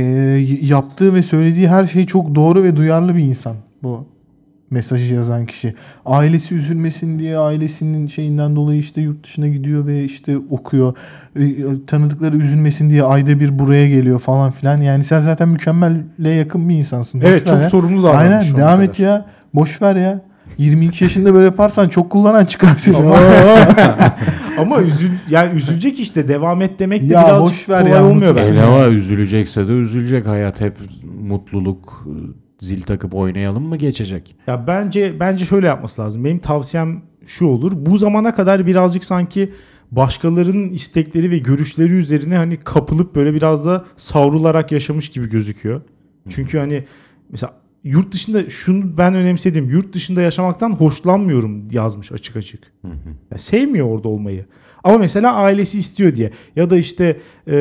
yaptığı 0.63 1.15
ve 1.15 1.23
söylediği 1.23 1.69
her 1.69 1.87
şey 1.87 2.07
çok 2.07 2.35
doğru 2.35 2.63
ve 2.63 2.77
duyarlı 2.77 3.17
bir 3.17 3.23
insan 3.23 3.57
bu 3.83 4.07
mesajı 4.71 5.15
yazan 5.15 5.47
kişi. 5.47 5.75
Ailesi 6.07 6.55
üzülmesin 6.55 7.19
diye 7.19 7.39
ailesinin 7.39 8.07
şeyinden 8.07 8.57
dolayı 8.57 8.79
işte 8.79 9.01
yurt 9.01 9.25
dışına 9.25 9.49
gidiyor 9.49 9.87
ve 9.87 10.05
işte 10.05 10.39
okuyor. 10.51 10.97
E, 11.37 11.43
tanıdıkları 11.87 12.37
üzülmesin 12.37 12.91
diye 12.91 13.03
ayda 13.03 13.41
bir 13.41 13.59
buraya 13.59 13.89
geliyor 13.89 14.19
falan 14.19 14.51
filan. 14.51 14.81
Yani 14.81 15.05
sen 15.05 15.21
zaten 15.21 15.49
mükemmelle 15.49 16.31
yakın 16.31 16.69
bir 16.69 16.75
insansın. 16.75 17.21
Boş 17.21 17.29
evet 17.29 17.47
çok 17.47 17.63
ya. 17.63 17.71
sorumlu 17.71 18.03
davranmış. 18.03 18.45
Aynen 18.47 18.57
devam 18.57 18.83
et 18.83 18.99
ya. 18.99 19.27
Boş 19.55 19.83
ver 19.83 19.97
ya. 19.97 20.21
22 20.59 21.05
yaşında 21.05 21.35
böyle 21.35 21.45
yaparsan 21.45 21.89
çok 21.89 22.11
kullanan 22.11 22.45
çıkar 22.45 22.77
seni. 22.79 22.97
Ama 24.59 24.83
üzül 24.83 25.11
yani 25.29 25.57
üzülecek 25.57 26.01
işte 26.01 26.29
devam 26.29 26.63
et 26.63 26.79
demek 26.79 27.03
de 27.03 27.15
Ya 27.15 27.25
birazcık 27.27 27.43
boş 27.43 27.69
ver 27.69 27.83
kolay 27.83 27.93
ya, 27.93 28.07
olmuyor 28.07 28.37
bence. 28.37 28.63
ne 28.63 28.69
var 28.69 28.89
üzülecekse 28.89 29.69
de 29.69 29.73
üzülecek 29.73 30.27
hayat 30.27 30.61
hep 30.61 30.77
mutluluk 31.23 32.07
zil 32.61 32.83
takıp 32.83 33.15
oynayalım 33.15 33.63
mı 33.63 33.77
geçecek? 33.77 34.37
Ya 34.47 34.67
bence 34.67 35.21
bence 35.21 35.45
şöyle 35.45 35.67
yapması 35.67 36.03
lazım. 36.03 36.25
Benim 36.25 36.39
tavsiyem 36.39 37.03
şu 37.27 37.47
olur. 37.47 37.73
Bu 37.77 37.99
zamana 37.99 38.35
kadar 38.35 38.67
birazcık 38.67 39.05
sanki 39.05 39.53
başkalarının 39.91 40.69
istekleri 40.69 41.31
ve 41.31 41.39
görüşleri 41.39 41.93
üzerine 41.93 42.37
hani 42.37 42.57
kapılıp 42.57 43.15
böyle 43.15 43.35
biraz 43.35 43.67
da 43.67 43.85
savrularak 43.97 44.73
yaşamış 44.73 45.09
gibi 45.09 45.29
gözüküyor. 45.31 45.81
Çünkü 46.29 46.59
hani 46.59 46.85
mesela 47.31 47.53
yurt 47.85 48.13
dışında 48.13 48.51
şunu 48.51 48.99
ben 48.99 49.15
önemsedim. 49.15 49.71
Yurt 49.71 49.93
dışında 49.93 50.23
yaşamaktan 50.23 50.71
hoşlanmıyorum 50.73 51.69
yazmış 51.73 52.13
açık 52.13 52.37
açık. 52.37 52.73
Ya 53.31 53.39
sevmiyor 53.39 53.87
orada 53.87 54.09
olmayı. 54.09 54.47
Ama 54.85 54.99
mesela 54.99 55.33
ailesi 55.35 55.79
istiyor 55.79 56.15
diye 56.15 56.31
ya 56.57 56.71
da 56.71 56.77
işte 56.77 57.17
e, 57.47 57.53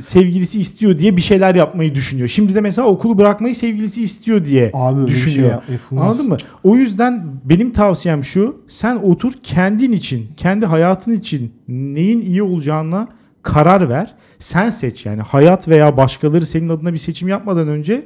sevgilisi 0.00 0.60
istiyor 0.60 0.98
diye 0.98 1.16
bir 1.16 1.22
şeyler 1.22 1.54
yapmayı 1.54 1.94
düşünüyor. 1.94 2.28
Şimdi 2.28 2.54
de 2.54 2.60
mesela 2.60 2.88
okulu 2.88 3.18
bırakmayı 3.18 3.54
sevgilisi 3.54 4.02
istiyor 4.02 4.44
diye 4.44 4.70
Abi 4.74 4.98
şey 5.00 5.06
düşünüyor. 5.16 5.50
yap- 5.50 5.64
yapılmaz. 5.70 6.04
Anladın 6.06 6.28
mı? 6.28 6.36
O 6.64 6.76
yüzden 6.76 7.24
benim 7.44 7.72
tavsiyem 7.72 8.24
şu. 8.24 8.56
Sen 8.68 8.96
otur 8.96 9.32
kendin 9.42 9.92
için, 9.92 10.28
kendi 10.36 10.66
hayatın 10.66 11.12
için 11.12 11.52
neyin 11.68 12.20
iyi 12.20 12.42
olacağına 12.42 13.08
karar 13.42 13.88
ver. 13.88 14.14
Sen 14.38 14.70
seç 14.70 15.06
yani 15.06 15.22
hayat 15.22 15.68
veya 15.68 15.96
başkaları 15.96 16.46
senin 16.46 16.68
adına 16.68 16.92
bir 16.92 16.98
seçim 16.98 17.28
yapmadan 17.28 17.68
önce 17.68 18.04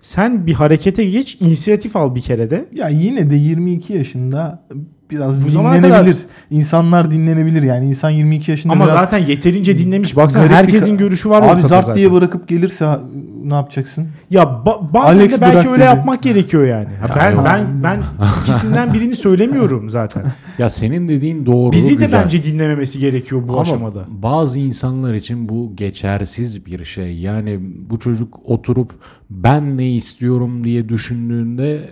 sen 0.00 0.46
bir 0.46 0.54
harekete 0.54 1.04
geç, 1.04 1.36
inisiyatif 1.40 1.96
al 1.96 2.14
bir 2.14 2.20
kere 2.20 2.50
de. 2.50 2.68
Ya 2.74 2.88
yine 2.88 3.30
de 3.30 3.34
22 3.36 3.92
yaşında 3.92 4.64
biraz 5.10 5.44
Bu 5.44 5.48
zamana 5.50 5.78
dinlenebilir. 5.78 6.16
İnsanlar 6.50 7.10
dinlenebilir 7.10 7.62
yani 7.62 7.86
insan 7.88 8.10
22 8.10 8.50
yaşında 8.50 8.72
Ama 8.72 8.84
biraz 8.84 8.94
zaten 8.94 9.18
yeterince 9.18 9.78
dinlemiş. 9.78 10.16
Baksana 10.16 10.42
garip 10.46 10.52
bir 10.52 10.56
herkesin 10.58 10.94
ka- 10.94 10.98
görüşü 10.98 11.30
var 11.30 11.42
Abi 11.42 11.46
ortada 11.46 11.68
zap 11.68 11.80
zaten. 11.84 11.94
diye 11.96 12.12
bırakıp 12.12 12.48
gelirse 12.48 12.84
ha- 12.84 13.00
ne 13.44 13.54
yapacaksın? 13.54 14.08
Ya 14.30 14.42
ba- 14.42 14.94
bazen 14.94 15.18
Alex 15.18 15.36
de 15.36 15.40
belki 15.40 15.54
bırak 15.54 15.66
öyle 15.66 15.76
dedi. 15.82 15.84
yapmak 15.86 16.22
gerekiyor 16.22 16.66
yani. 16.66 16.88
Ha, 17.00 17.14
ben 17.16 17.44
ben 17.44 17.66
ben 17.82 18.02
ikisinden 18.42 18.92
birini 18.94 19.14
söylemiyorum 19.14 19.90
zaten. 19.90 20.22
Ya 20.58 20.70
senin 20.70 21.08
dediğin 21.08 21.46
doğru 21.46 21.72
Bizi 21.72 21.98
de 21.98 22.04
güzel. 22.04 22.22
bence 22.24 22.42
dinlememesi 22.44 22.98
gerekiyor 22.98 23.42
bu 23.48 23.52
Ama 23.52 23.60
aşamada. 23.62 24.04
bazı 24.08 24.58
insanlar 24.58 25.14
için 25.14 25.48
bu 25.48 25.72
geçersiz 25.76 26.66
bir 26.66 26.84
şey. 26.84 27.18
Yani 27.18 27.60
bu 27.90 27.98
çocuk 27.98 28.38
oturup 28.50 28.90
ben 29.30 29.78
ne 29.78 29.90
istiyorum 29.90 30.64
diye 30.64 30.88
düşündüğünde 30.88 31.90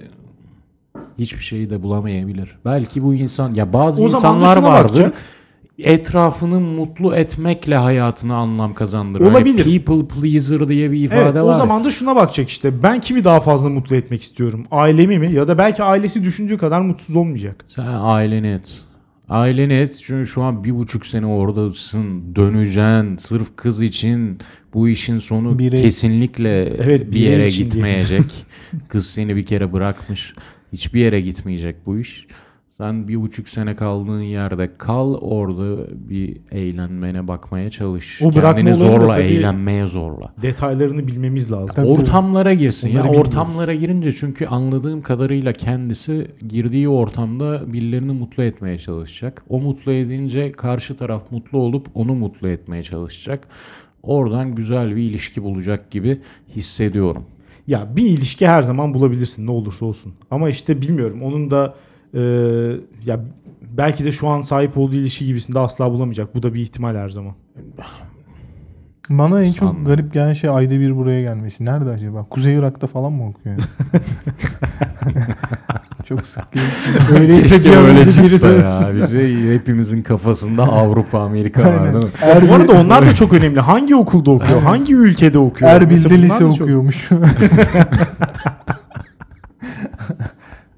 hiçbir 1.19 1.43
şeyi 1.43 1.71
de 1.71 1.83
bulamayabilir. 1.83 2.59
Belki 2.65 3.03
bu 3.03 3.15
insan 3.15 3.55
ya 3.55 3.73
bazı 3.73 4.05
O 4.05 4.09
insanlar 4.09 4.57
vardır. 4.57 4.89
bakacak. 4.89 5.15
Etrafını 5.79 6.61
mutlu 6.61 7.15
etmekle 7.15 7.77
hayatına 7.77 8.37
anlam 8.37 8.75
kazandırır. 8.75 9.25
Olabilir. 9.25 9.65
Hani 9.65 9.85
people 9.85 10.09
pleaser 10.21 10.69
diye 10.69 10.91
bir 10.91 11.01
ifade 11.05 11.21
Evet, 11.23 11.35
var. 11.37 11.41
o 11.43 11.55
zaman 11.55 11.85
da 11.85 11.91
şuna 11.91 12.17
bakacak 12.17 12.49
işte. 12.49 12.83
Ben 12.83 13.01
kimi 13.01 13.25
daha 13.25 13.41
fazla 13.41 13.69
mutlu 13.69 13.97
etmek 13.97 14.23
istiyorum? 14.23 14.67
Ailemi 14.71 15.19
mi? 15.19 15.33
Ya 15.33 15.49
da 15.49 15.59
belki 15.59 15.83
ailesi 15.83 16.25
düşündüğü 16.25 16.59
kadar 16.59 16.81
mutsuz 16.81 17.17
olmayacak. 17.17 17.65
Sen 17.67 17.87
aileni 18.01 18.49
et. 18.49 18.81
Aileni 19.29 19.73
et 19.73 20.01
çünkü 20.07 20.27
şu 20.27 20.43
an 20.43 20.65
bir 20.65 20.75
buçuk 20.75 21.07
sene 21.07 21.27
oradasın. 21.27 22.37
Döneceksin. 22.37 23.17
Sırf 23.17 23.57
kız 23.57 23.83
için 23.83 24.39
bu 24.75 24.89
işin 24.89 25.19
sonu 25.19 25.59
Birey. 25.59 25.83
kesinlikle 25.83 26.63
Evet, 26.65 27.13
bir 27.13 27.21
yere 27.21 27.49
gitmeyecek. 27.49 28.23
kız 28.89 29.07
seni 29.07 29.37
bir 29.37 29.47
kere 29.47 29.73
bırakmış. 29.73 30.35
Hiçbir 30.73 31.01
yere 31.01 31.21
gitmeyecek 31.21 31.77
bu 31.87 31.99
iş. 31.99 32.27
Sen 32.79 33.09
bir 33.09 33.23
buçuk 33.23 33.49
sene 33.49 33.77
kaldığın 33.77 34.21
yerde 34.21 34.69
kal 34.79 35.15
orada 35.15 35.77
bir 36.09 36.37
eğlenmene 36.51 37.29
bakmaya 37.29 37.71
çalış. 37.71 38.23
O 38.23 38.31
Kendini 38.31 38.75
zorla, 38.75 39.19
eğlenmeye 39.19 39.87
zorla. 39.87 40.33
Detaylarını 40.43 41.07
bilmemiz 41.07 41.53
lazım. 41.53 41.75
Tabii. 41.77 41.87
Ortamlara 41.87 42.55
girsin 42.55 42.89
ya. 42.89 43.05
Ortamlara 43.05 43.75
girince 43.75 44.13
çünkü 44.13 44.47
anladığım 44.47 45.03
kadarıyla 45.03 45.53
kendisi 45.53 46.31
girdiği 46.49 46.89
ortamda 46.89 47.73
birilerini 47.73 48.13
mutlu 48.13 48.43
etmeye 48.43 48.79
çalışacak. 48.79 49.45
O 49.49 49.61
mutlu 49.61 49.93
edince 49.93 50.53
karşı 50.53 50.97
taraf 50.97 51.23
mutlu 51.31 51.59
olup 51.59 51.87
onu 51.95 52.15
mutlu 52.15 52.49
etmeye 52.49 52.83
çalışacak. 52.83 53.49
Oradan 54.03 54.55
güzel 54.55 54.97
bir 54.97 55.03
ilişki 55.03 55.43
bulacak 55.43 55.91
gibi 55.91 56.21
hissediyorum. 56.57 57.25
Ya 57.67 57.97
bir 57.97 58.07
ilişki 58.07 58.49
her 58.49 58.63
zaman 58.63 58.95
bulabilirsin 58.95 59.47
ne 59.47 59.51
olursa 59.51 59.87
olsun. 59.87 60.15
Ama 60.31 60.49
işte 60.49 60.81
bilmiyorum 60.83 61.23
onun 61.23 61.51
da 61.51 61.75
e, 62.15 62.21
ya 63.05 63.21
belki 63.63 64.05
de 64.05 64.13
şu 64.13 64.29
an 64.29 64.41
sahip 64.41 64.79
olduğu 64.79 64.97
ilişki 64.97 65.27
gibisinde 65.27 65.59
asla 65.59 65.91
bulamayacak. 65.91 66.35
Bu 66.35 66.43
da 66.43 66.55
bir 66.55 66.61
ihtimal 66.61 66.95
her 66.95 67.09
zaman. 67.09 67.35
Bana 69.09 69.41
en 69.43 69.53
çok 69.53 69.69
Sanmıyorum. 69.69 69.85
garip 69.85 70.13
gelen 70.15 70.33
şey 70.33 70.51
ayda 70.51 70.81
bir 70.81 70.97
buraya 70.97 71.23
gelmesi. 71.23 71.65
Nerede 71.65 71.91
acaba? 71.91 72.25
Kuzey 72.31 72.55
Irak'ta 72.55 72.87
falan 72.87 73.13
mı 73.13 73.29
okuyor? 73.29 73.57
çok 76.09 76.27
sık. 76.27 76.45
Öyleyse 77.19 77.65
bir 77.65 77.77
an 77.77 77.85
öyle 77.85 78.01
önce 78.01 78.23
biri 78.23 78.61
ya. 78.61 78.91
Bir 78.95 79.07
şey 79.07 79.55
hepimizin 79.55 80.03
kafasında 80.03 80.63
Avrupa, 80.63 81.21
Amerika 81.21 81.65
var 81.65 81.93
değil 81.93 82.05
mi? 82.05 82.11
Bu 82.49 82.55
arada 82.55 82.73
onlar 82.73 83.07
da 83.07 83.15
çok 83.15 83.33
önemli. 83.33 83.61
Hangi 83.61 83.97
okulda 83.97 84.31
okuyor? 84.31 84.63
Hangi 84.63 84.95
ülkede 84.95 85.39
okuyor? 85.39 85.71
Erbil'de 85.71 86.23
lise 86.23 86.39
çok- 86.39 86.61
okuyormuş. 86.61 87.09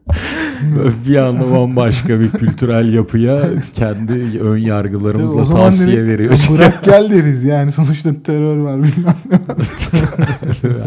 bir 1.06 1.16
anda 1.16 1.50
bambaşka 1.50 2.20
bir 2.20 2.30
kültürel 2.30 2.94
yapıya 2.94 3.42
kendi 3.72 4.40
ön 4.40 4.50
O 4.50 4.54
yargılarımızla 4.54 5.44
zaman 5.44 5.62
tavsiye 5.62 5.96
direkt 5.96 6.08
veriyor. 6.08 6.38
Bırak 6.50 6.84
gel 6.84 7.10
deriz 7.10 7.44
yani 7.44 7.72
sonuçta 7.72 8.22
terör 8.22 8.56
var 8.56 8.82
bilmem. 8.82 9.16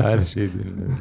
Her 0.01 0.19
şey 0.19 0.49
dinliyor. 0.54 0.97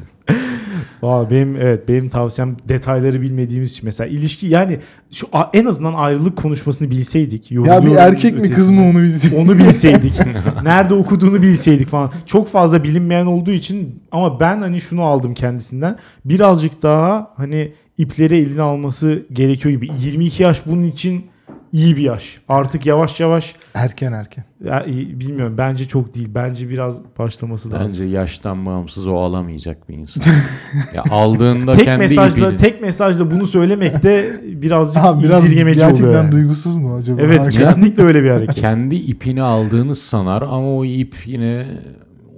Aa, 1.03 1.29
benim 1.29 1.55
evet 1.55 1.87
benim 1.87 2.09
tavsiyem 2.09 2.57
detayları 2.69 3.21
bilmediğimiz 3.21 3.71
için 3.71 3.85
mesela 3.85 4.07
ilişki 4.07 4.47
yani 4.47 4.79
şu 5.11 5.27
en 5.53 5.65
azından 5.65 5.93
ayrılık 5.93 6.37
konuşmasını 6.37 6.91
bilseydik. 6.91 7.51
Ya 7.51 7.85
bir 7.85 7.95
erkek 7.95 8.41
mi 8.41 8.49
kız 8.49 8.69
mı 8.69 8.89
onu 8.89 9.01
bilsin. 9.01 9.35
Onu 9.35 9.57
bilseydik. 9.57 10.13
nerede 10.63 10.93
okuduğunu 10.93 11.41
bilseydik 11.41 11.87
falan. 11.87 12.11
Çok 12.25 12.47
fazla 12.47 12.83
bilinmeyen 12.83 13.25
olduğu 13.25 13.51
için 13.51 14.03
ama 14.11 14.39
ben 14.39 14.59
hani 14.59 14.81
şunu 14.81 15.03
aldım 15.03 15.33
kendisinden. 15.33 15.97
Birazcık 16.25 16.83
daha 16.83 17.31
hani 17.35 17.73
ipleri 17.97 18.37
eline 18.37 18.61
alması 18.61 19.25
gerekiyor 19.33 19.75
gibi. 19.75 19.87
22 19.99 20.43
yaş 20.43 20.65
bunun 20.65 20.83
için 20.83 21.25
iyi 21.73 21.95
bir 21.97 22.01
yaş. 22.01 22.41
Artık 22.49 22.85
yavaş 22.85 23.19
yavaş 23.19 23.53
Erken 23.73 24.13
erken. 24.13 24.43
ya, 24.65 24.85
bilmiyorum 25.19 25.55
bence 25.57 25.85
çok 25.85 26.15
değil. 26.15 26.29
Bence 26.35 26.69
biraz 26.69 27.01
başlaması 27.19 27.71
lazım. 27.71 27.85
Bence 27.87 28.03
yaştan 28.03 28.65
bağımsız 28.65 29.07
o 29.07 29.15
alamayacak 29.15 29.89
bir 29.89 29.93
insan. 29.97 30.23
ya 30.95 31.03
aldığında 31.09 31.71
tek 31.71 31.85
kendi 31.85 31.99
mesajla 32.01 32.47
ipini- 32.51 32.55
tek 32.57 32.81
mesajla 32.81 33.31
bunu 33.31 33.47
söylemek 33.47 34.03
de 34.03 34.41
birazcık 34.61 35.03
Ha, 35.03 35.23
biraz 35.23 35.45
indirgemeci 35.45 35.79
gerçekten 35.79 36.05
oluyor. 36.05 36.23
yani. 36.23 36.31
duygusuz 36.31 36.75
mu 36.75 36.95
acaba? 36.95 37.21
Evet 37.21 37.39
Hareket- 37.39 37.57
kesinlikle 37.57 38.03
öyle 38.03 38.23
bir 38.23 38.29
hareket. 38.31 38.55
kendi 38.55 38.95
ipini 38.95 39.41
aldığını 39.41 39.95
sanar 39.95 40.41
ama 40.41 40.75
o 40.77 40.85
ip 40.85 41.15
yine 41.25 41.65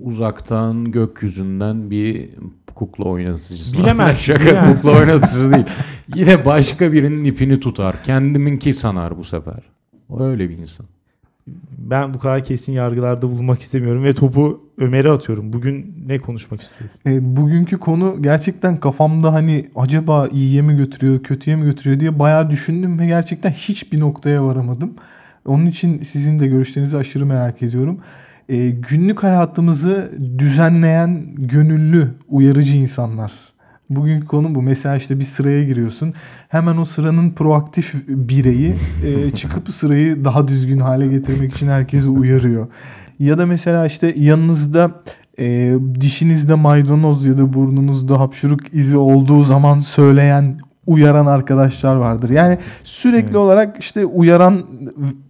uzaktan 0.01 0.91
gökyüzünden 0.91 1.91
bir 1.91 2.29
kukla 2.75 3.03
oynatıcısı. 3.03 3.77
Bilemezsin, 3.77 4.25
Şaka 4.33 4.45
bilemezsin. 4.45 4.87
kukla 4.89 4.99
oynatıcısı 4.99 5.51
değil. 5.53 5.65
Yine 6.15 6.45
başka 6.45 6.91
birinin 6.93 7.23
ipini 7.23 7.59
tutar. 7.59 8.03
Kendiminki 8.03 8.73
sanar 8.73 9.17
bu 9.17 9.23
sefer. 9.23 9.59
O 10.09 10.23
öyle 10.23 10.49
bir 10.49 10.57
insan. 10.57 10.85
Ben 11.77 12.13
bu 12.13 12.19
kadar 12.19 12.43
kesin 12.43 12.73
yargılarda 12.73 13.29
bulunmak 13.29 13.59
istemiyorum 13.61 14.03
ve 14.03 14.13
topu 14.13 14.61
Ömer'e 14.77 15.11
atıyorum. 15.11 15.53
Bugün 15.53 15.95
ne 16.07 16.19
konuşmak 16.19 16.61
istiyorsun? 16.61 16.99
E, 17.07 17.35
bugünkü 17.35 17.77
konu 17.77 18.17
gerçekten 18.21 18.77
kafamda 18.77 19.33
hani 19.33 19.69
acaba 19.75 20.27
iyiye 20.27 20.61
mi 20.61 20.77
götürüyor, 20.77 21.23
kötüye 21.23 21.55
mi 21.55 21.65
götürüyor 21.65 21.99
diye 21.99 22.19
bayağı 22.19 22.49
düşündüm 22.49 22.99
ve 22.99 23.05
gerçekten 23.05 23.49
hiçbir 23.51 23.99
noktaya 23.99 24.45
varamadım. 24.45 24.93
Onun 25.45 25.65
için 25.65 26.03
sizin 26.03 26.39
de 26.39 26.47
görüşlerinizi 26.47 26.97
aşırı 26.97 27.25
merak 27.25 27.61
ediyorum. 27.61 27.99
E, 28.49 28.69
günlük 28.69 29.23
hayatımızı 29.23 30.11
düzenleyen 30.37 31.35
gönüllü, 31.35 32.07
uyarıcı 32.29 32.77
insanlar. 32.77 33.31
Bugünkü 33.89 34.27
konu 34.27 34.55
bu. 34.55 34.61
Mesela 34.61 34.95
işte 34.95 35.19
bir 35.19 35.23
sıraya 35.23 35.63
giriyorsun. 35.63 36.13
Hemen 36.49 36.77
o 36.77 36.85
sıranın 36.85 37.31
proaktif 37.31 37.93
bireyi 38.07 38.75
e, 39.05 39.31
çıkıp 39.35 39.69
sırayı 39.69 40.25
daha 40.25 40.47
düzgün 40.47 40.79
hale 40.79 41.07
getirmek 41.07 41.51
için 41.51 41.67
herkesi 41.67 42.09
uyarıyor. 42.09 42.67
Ya 43.19 43.37
da 43.37 43.45
mesela 43.45 43.85
işte 43.85 44.13
yanınızda 44.17 44.91
e, 45.39 45.75
dişinizde 46.01 46.53
maydanoz 46.53 47.25
ya 47.25 47.37
da 47.37 47.53
burnunuzda 47.53 48.19
hapşuruk 48.19 48.73
izi 48.73 48.97
olduğu 48.97 49.43
zaman 49.43 49.79
söyleyen 49.79 50.59
uyaran 50.87 51.25
arkadaşlar 51.25 51.95
vardır. 51.95 52.29
Yani 52.29 52.57
sürekli 52.83 53.25
Evet. 53.25 53.35
olarak 53.35 53.77
işte 53.79 54.05
uyaran 54.05 54.63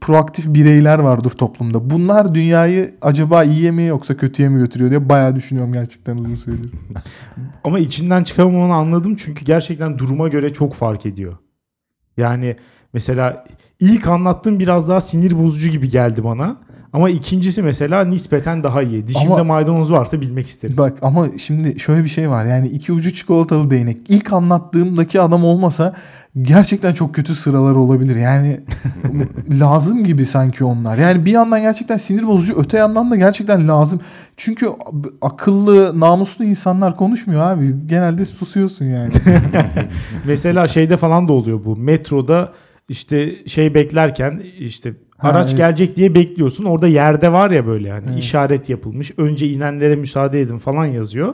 proaktif 0.01 0.53
bireyler 0.53 0.99
vardır 0.99 1.29
toplumda. 1.29 1.89
Bunlar 1.89 2.35
dünyayı 2.35 2.95
acaba 3.01 3.43
iyiye 3.43 3.71
mi 3.71 3.83
yoksa 3.83 4.17
kötüye 4.17 4.49
mi 4.49 4.59
götürüyor 4.59 4.89
diye 4.89 5.09
bayağı 5.09 5.35
düşünüyorum 5.35 5.73
gerçekten 5.73 6.17
uzun 6.17 6.35
süredir. 6.35 6.71
Ama 7.63 7.79
içinden 7.79 8.23
çıkamamanı 8.23 8.73
anladım 8.73 9.15
çünkü 9.15 9.45
gerçekten 9.45 9.99
duruma 9.99 10.27
göre 10.27 10.53
çok 10.53 10.73
fark 10.73 11.05
ediyor. 11.05 11.33
Yani 12.17 12.55
mesela 12.93 13.45
ilk 13.79 14.07
anlattığım 14.07 14.59
biraz 14.59 14.89
daha 14.89 15.01
sinir 15.01 15.37
bozucu 15.43 15.69
gibi 15.69 15.89
geldi 15.89 16.23
bana. 16.23 16.57
Ama 16.93 17.09
ikincisi 17.09 17.61
mesela 17.61 18.05
nispeten 18.05 18.63
daha 18.63 18.81
iyi. 18.81 19.07
Dişimde 19.07 19.33
Ama- 19.33 19.43
maydanoz 19.43 19.91
varsa 19.91 20.21
bilmek 20.21 20.47
isterim. 20.47 20.77
Bak 20.77 20.97
ama 21.01 21.27
şimdi 21.37 21.79
şöyle 21.79 22.03
bir 22.03 22.09
şey 22.09 22.29
var. 22.29 22.45
Yani 22.45 22.67
iki 22.67 22.93
ucu 22.93 23.13
çikolatalı 23.13 23.69
değnek. 23.69 23.97
İlk 24.09 24.33
anlattığımdaki 24.33 25.21
adam 25.21 25.45
olmasa 25.45 25.93
gerçekten 26.41 26.93
çok 26.93 27.15
kötü 27.15 27.35
sıralar 27.35 27.71
olabilir. 27.71 28.15
Yani 28.15 28.59
lazım 29.49 30.03
gibi 30.03 30.25
sanki 30.25 30.63
onlar. 30.63 30.97
Yani 30.97 31.25
bir 31.25 31.31
yandan 31.31 31.61
gerçekten 31.61 31.97
sinir 31.97 32.27
bozucu, 32.27 32.59
öte 32.59 32.77
yandan 32.77 33.11
da 33.11 33.15
gerçekten 33.15 33.67
lazım. 33.67 34.01
Çünkü 34.37 34.69
akıllı, 35.21 35.99
namuslu 35.99 36.45
insanlar 36.45 36.97
konuşmuyor 36.97 37.41
abi. 37.41 37.87
Genelde 37.87 38.25
susuyorsun 38.25 38.85
yani. 38.85 39.11
Mesela 40.25 40.67
şeyde 40.67 40.97
falan 40.97 41.27
da 41.27 41.33
oluyor 41.33 41.65
bu. 41.65 41.75
Metroda 41.75 42.53
işte 42.89 43.47
şey 43.47 43.73
beklerken 43.73 44.41
işte 44.59 44.93
araç 45.23 45.47
evet. 45.47 45.57
gelecek 45.57 45.95
diye 45.97 46.15
bekliyorsun. 46.15 46.65
Orada 46.65 46.87
yerde 46.87 47.31
var 47.31 47.51
ya 47.51 47.67
böyle 47.67 47.91
hani 47.91 48.05
Evet. 48.09 48.19
işaret 48.23 48.69
yapılmış. 48.69 49.11
Önce 49.17 49.47
inenlere 49.47 49.95
müsaade 49.95 50.41
edin 50.41 50.57
falan 50.57 50.85
yazıyor. 50.85 51.33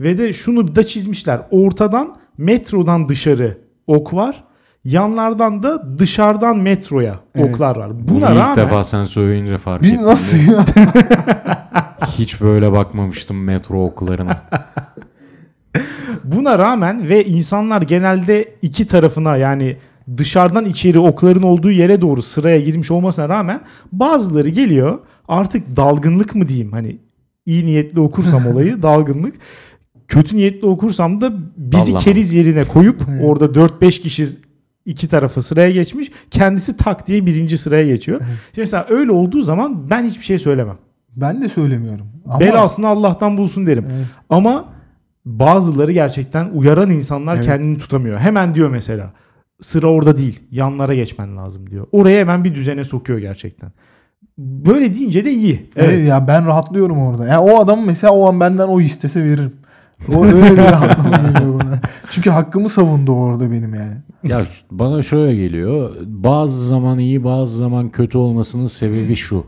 Ve 0.00 0.18
de 0.18 0.32
şunu 0.32 0.76
da 0.76 0.82
çizmişler. 0.86 1.40
Ortadan 1.50 2.14
metrodan 2.38 3.08
dışarı 3.08 3.58
ok 3.86 4.14
var. 4.14 4.44
Yanlardan 4.84 5.62
da 5.62 5.98
dışarıdan 5.98 6.58
metroya 6.58 7.20
Evet. 7.34 7.54
oklar 7.54 7.76
var. 7.76 7.90
Bunu 8.08 8.08
Buna 8.08 8.30
ilk 8.30 8.36
rağmen 8.36 8.56
defa 8.56 8.84
sen 8.84 9.04
söyleyince 9.04 9.58
fark 9.58 9.86
ettim. 9.86 10.02
nasıl 10.02 10.36
ya? 10.38 10.64
Hiç 12.18 12.40
böyle 12.40 12.72
bakmamıştım 12.72 13.44
metro 13.44 13.84
oklarına. 13.84 14.42
Buna 16.24 16.58
rağmen 16.58 17.08
ve 17.08 17.24
insanlar 17.24 17.82
genelde 17.82 18.44
iki 18.62 18.86
tarafına 18.86 19.36
yani 19.36 19.76
dışarıdan 20.16 20.64
içeri 20.64 20.98
okların 20.98 21.42
olduğu 21.42 21.70
yere 21.70 22.00
doğru 22.00 22.22
sıraya 22.22 22.60
girmiş 22.60 22.90
olmasına 22.90 23.28
rağmen 23.28 23.60
bazıları 23.92 24.48
geliyor 24.48 24.98
artık 25.28 25.76
dalgınlık 25.76 26.34
mı 26.34 26.48
diyeyim 26.48 26.72
hani 26.72 26.98
iyi 27.46 27.66
niyetli 27.66 28.00
okursam 28.00 28.46
olayı 28.52 28.82
dalgınlık 28.82 29.34
kötü 30.08 30.36
niyetli 30.36 30.68
okursam 30.68 31.20
da 31.20 31.32
bizi 31.56 31.86
Dallama. 31.86 31.98
keriz 32.04 32.32
yerine 32.32 32.64
koyup 32.64 33.02
orada 33.22 33.44
4-5 33.44 34.00
kişi 34.00 34.26
iki 34.84 35.08
tarafa 35.08 35.42
sıraya 35.42 35.70
geçmiş 35.70 36.10
kendisi 36.30 36.76
tak 36.76 37.06
diye 37.06 37.26
birinci 37.26 37.58
sıraya 37.58 37.86
geçiyor. 37.86 38.20
Şimdi 38.20 38.60
mesela 38.60 38.86
öyle 38.88 39.12
olduğu 39.12 39.42
zaman 39.42 39.90
ben 39.90 40.04
hiçbir 40.04 40.24
şey 40.24 40.38
söylemem. 40.38 40.76
Ben 41.16 41.42
de 41.42 41.48
söylemiyorum. 41.48 42.06
Ama 42.26 42.40
Belasını 42.40 42.88
Allah'tan 42.88 43.36
bulsun 43.38 43.66
derim. 43.66 43.86
Evet. 43.96 44.06
Ama 44.30 44.68
bazıları 45.24 45.92
gerçekten 45.92 46.50
uyaran 46.50 46.90
insanlar 46.90 47.36
Evet. 47.36 47.44
kendini 47.44 47.78
tutamıyor. 47.78 48.18
Hemen 48.18 48.54
diyor 48.54 48.70
mesela 48.70 49.12
sıra 49.60 49.86
orada 49.86 50.16
değil 50.16 50.40
yanlara 50.50 50.94
geçmen 50.94 51.36
lazım 51.36 51.70
diyor. 51.70 51.86
Oraya 51.92 52.20
hemen 52.20 52.44
bir 52.44 52.54
düzene 52.54 52.84
sokuyor 52.84 53.18
gerçekten. 53.18 53.72
Böyle 54.38 54.94
deyince 54.94 55.24
de 55.24 55.30
iyi. 55.30 55.70
Evet. 55.76 55.90
Evet. 55.94 56.08
ya 56.08 56.28
ben 56.28 56.46
rahatlıyorum 56.46 56.98
orada. 56.98 57.26
Yani 57.26 57.50
o 57.50 57.60
adam 57.60 57.84
mesela 57.86 58.12
o 58.12 58.28
an 58.28 58.40
benden 58.40 58.68
o 58.68 58.80
istese 58.80 59.24
veririm. 59.24 59.52
O 60.14 60.24
öyle 60.24 60.52
bir 60.52 60.56
rahatlama 60.72 61.16
geliyor 61.16 61.60
bana. 61.60 61.80
Çünkü 62.10 62.30
hakkımı 62.30 62.68
savundu 62.68 63.12
orada 63.12 63.50
benim 63.50 63.74
yani. 63.74 63.94
ya 64.24 64.42
bana 64.70 65.02
şöyle 65.02 65.36
geliyor. 65.36 65.90
Bazı 66.06 66.66
zaman 66.66 66.98
iyi 66.98 67.24
bazı 67.24 67.58
zaman 67.58 67.90
kötü 67.90 68.18
olmasının 68.18 68.66
sebebi 68.66 69.16
şu. 69.16 69.46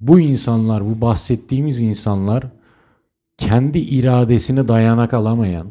Bu 0.00 0.20
insanlar, 0.20 0.84
bu 0.84 1.00
bahsettiğimiz 1.00 1.80
insanlar 1.80 2.44
kendi 3.38 3.78
iradesine 3.78 4.68
dayanak 4.68 5.14
alamayan, 5.14 5.66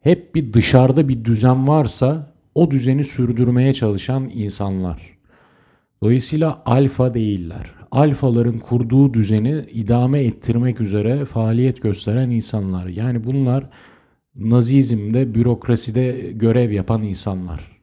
hep 0.00 0.34
bir 0.34 0.52
dışarıda 0.52 1.08
bir 1.08 1.24
düzen 1.24 1.68
varsa 1.68 2.35
o 2.56 2.70
düzeni 2.70 3.04
sürdürmeye 3.04 3.72
çalışan 3.72 4.30
insanlar. 4.34 5.16
Dolayısıyla 6.02 6.62
alfa 6.66 7.14
değiller. 7.14 7.70
Alfaların 7.90 8.58
kurduğu 8.58 9.14
düzeni 9.14 9.64
idame 9.72 10.20
ettirmek 10.20 10.80
üzere 10.80 11.24
faaliyet 11.24 11.82
gösteren 11.82 12.30
insanlar. 12.30 12.86
Yani 12.86 13.24
bunlar 13.24 13.70
Nazizmde, 14.34 15.34
bürokraside 15.34 16.32
görev 16.34 16.70
yapan 16.70 17.02
insanlar. 17.02 17.76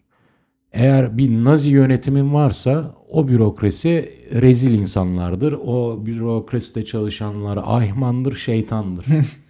Eğer 0.72 1.18
bir 1.18 1.30
Nazi 1.30 1.70
yönetimin 1.70 2.34
varsa 2.34 2.94
o 3.10 3.28
bürokrasi 3.28 4.10
rezil 4.32 4.74
insanlardır. 4.74 5.54
O 5.54 6.06
bürokraside 6.06 6.86
çalışanlar 6.86 7.60
ahmandır, 7.64 8.36
şeytandır. 8.36 9.06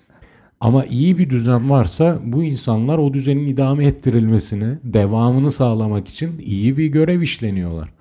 Ama 0.64 0.86
iyi 0.86 1.18
bir 1.18 1.30
düzen 1.30 1.70
varsa 1.70 2.20
bu 2.24 2.44
insanlar 2.44 2.98
o 2.98 3.14
düzenin 3.14 3.48
idame 3.48 3.86
ettirilmesini, 3.86 4.78
devamını 4.84 5.52
sağlamak 5.52 6.08
için 6.08 6.40
iyi 6.40 6.78
bir 6.78 6.88
görev 6.88 7.22
işleniyorlar, 7.22 7.94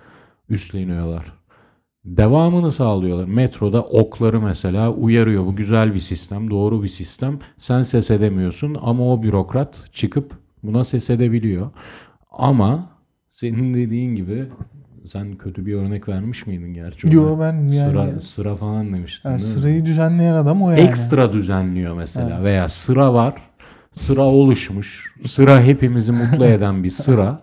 üstleniyorlar. 0.48 1.32
Devamını 2.04 2.72
sağlıyorlar. 2.72 3.24
Metroda 3.24 3.82
okları 3.82 4.40
mesela 4.40 4.92
uyarıyor. 4.92 5.46
Bu 5.46 5.56
güzel 5.56 5.94
bir 5.94 5.98
sistem, 5.98 6.50
doğru 6.50 6.82
bir 6.82 6.88
sistem. 6.88 7.38
Sen 7.58 7.82
ses 7.82 8.10
edemiyorsun 8.10 8.76
ama 8.80 9.12
o 9.12 9.22
bürokrat 9.22 9.84
çıkıp 9.92 10.32
buna 10.62 10.84
ses 10.84 11.10
edebiliyor. 11.10 11.70
Ama 12.30 12.90
senin 13.30 13.74
dediğin 13.74 14.14
gibi 14.16 14.44
sen 15.06 15.36
kötü 15.36 15.66
bir 15.66 15.74
örnek 15.74 16.08
vermiş 16.08 16.46
miydin 16.46 16.74
gerçi? 16.74 17.14
Yo 17.14 17.40
ben 17.40 17.52
yani, 17.52 17.90
Sıra, 17.90 18.20
sıra 18.20 18.56
falan 18.56 18.92
demiştin 18.92 19.30
yani 19.30 19.40
sırayı 19.40 19.86
düzenleyen 19.86 20.34
adam 20.34 20.62
o 20.62 20.70
yani. 20.70 20.80
Ekstra 20.80 21.32
düzenliyor 21.32 21.96
mesela 21.96 22.44
veya 22.44 22.68
sıra 22.68 23.14
var. 23.14 23.34
Sıra 23.94 24.22
oluşmuş. 24.22 25.12
Sıra 25.26 25.60
hepimizi 25.60 26.12
mutlu 26.12 26.46
eden 26.46 26.84
bir 26.84 26.90
sıra. 26.90 27.40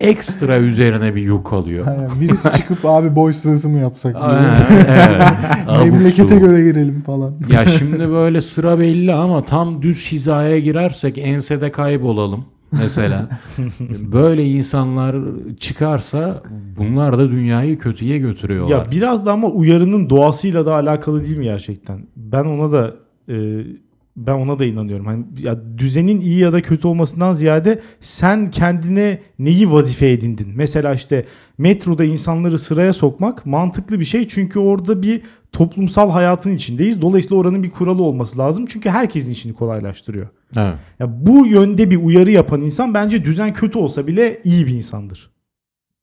Ekstra 0.00 0.58
üzerine 0.58 1.14
bir 1.14 1.22
yük 1.22 1.52
alıyor. 1.52 1.86
Yani 1.86 2.20
birisi 2.20 2.52
çıkıp 2.52 2.78
abi 2.84 3.16
boy 3.16 3.32
sırası 3.32 3.68
mı 3.68 3.78
yapsak. 3.78 4.16
Aa, 4.16 4.56
evet. 4.88 5.22
Memlekete 5.92 6.36
göre 6.36 6.62
girelim 6.62 7.02
falan. 7.02 7.34
Ya 7.52 7.66
şimdi 7.66 8.10
böyle 8.10 8.40
sıra 8.40 8.78
belli 8.78 9.14
ama 9.14 9.44
tam 9.44 9.82
düz 9.82 10.12
hizaya 10.12 10.58
girersek 10.58 11.18
ensede 11.18 11.72
kaybolalım 11.72 12.44
mesela. 12.72 13.28
böyle 13.90 14.44
insanlar 14.44 15.16
çıkarsa 15.60 16.42
bunlar 16.78 17.18
da 17.18 17.30
dünyayı 17.30 17.78
kötüye 17.78 18.18
götürüyorlar. 18.18 18.78
Ya 18.78 18.90
biraz 18.90 19.26
da 19.26 19.32
ama 19.32 19.48
uyarının 19.48 20.10
doğasıyla 20.10 20.66
da 20.66 20.74
alakalı 20.74 21.24
değil 21.24 21.36
mi 21.36 21.44
gerçekten? 21.44 22.06
Ben 22.16 22.44
ona 22.44 22.72
da 22.72 22.94
e, 23.28 23.64
ben 24.16 24.32
ona 24.32 24.58
da 24.58 24.64
inanıyorum. 24.64 25.06
Hani 25.06 25.24
ya 25.38 25.60
düzenin 25.78 26.20
iyi 26.20 26.38
ya 26.38 26.52
da 26.52 26.62
kötü 26.62 26.88
olmasından 26.88 27.32
ziyade 27.32 27.80
sen 28.00 28.46
kendine 28.46 29.18
neyi 29.38 29.72
vazife 29.72 30.10
edindin? 30.10 30.52
Mesela 30.54 30.94
işte 30.94 31.24
metroda 31.58 32.04
insanları 32.04 32.58
sıraya 32.58 32.92
sokmak 32.92 33.46
mantıklı 33.46 34.00
bir 34.00 34.04
şey. 34.04 34.28
Çünkü 34.28 34.58
orada 34.58 35.02
bir 35.02 35.22
toplumsal 35.52 36.10
hayatın 36.10 36.54
içindeyiz. 36.54 37.02
Dolayısıyla 37.02 37.36
oranın 37.36 37.62
bir 37.62 37.70
kuralı 37.70 38.02
olması 38.02 38.38
lazım. 38.38 38.66
Çünkü 38.66 38.90
herkesin 38.90 39.32
işini 39.32 39.52
kolaylaştırıyor. 39.52 40.28
Evet. 40.56 40.74
Ya 40.98 41.26
bu 41.26 41.46
yönde 41.46 41.90
bir 41.90 41.96
uyarı 41.96 42.30
yapan 42.30 42.60
insan 42.60 42.94
bence 42.94 43.24
düzen 43.24 43.52
kötü 43.52 43.78
olsa 43.78 44.06
bile 44.06 44.40
iyi 44.44 44.66
bir 44.66 44.74
insandır. 44.74 45.30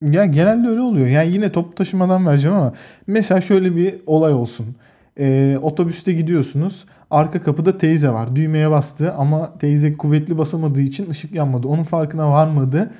Ya 0.01 0.25
genelde 0.25 0.67
öyle 0.67 0.81
oluyor. 0.81 1.07
Yani 1.07 1.33
yine 1.33 1.51
toplu 1.51 1.75
taşımadan 1.75 2.25
vereceğim 2.27 2.57
ama 2.57 2.73
mesela 3.07 3.41
şöyle 3.41 3.75
bir 3.75 3.95
olay 4.05 4.33
olsun. 4.33 4.75
Ee, 5.19 5.57
otobüste 5.61 6.13
gidiyorsunuz. 6.13 6.85
Arka 7.11 7.43
kapıda 7.43 7.77
teyze 7.77 8.09
var. 8.09 8.35
Düğmeye 8.35 8.71
bastı 8.71 9.13
ama 9.13 9.57
teyze 9.57 9.97
kuvvetli 9.97 10.37
basamadığı 10.37 10.81
için 10.81 11.09
ışık 11.09 11.31
yanmadı. 11.31 11.67
Onun 11.67 11.83
farkına 11.83 12.31
varmadı. 12.31 12.91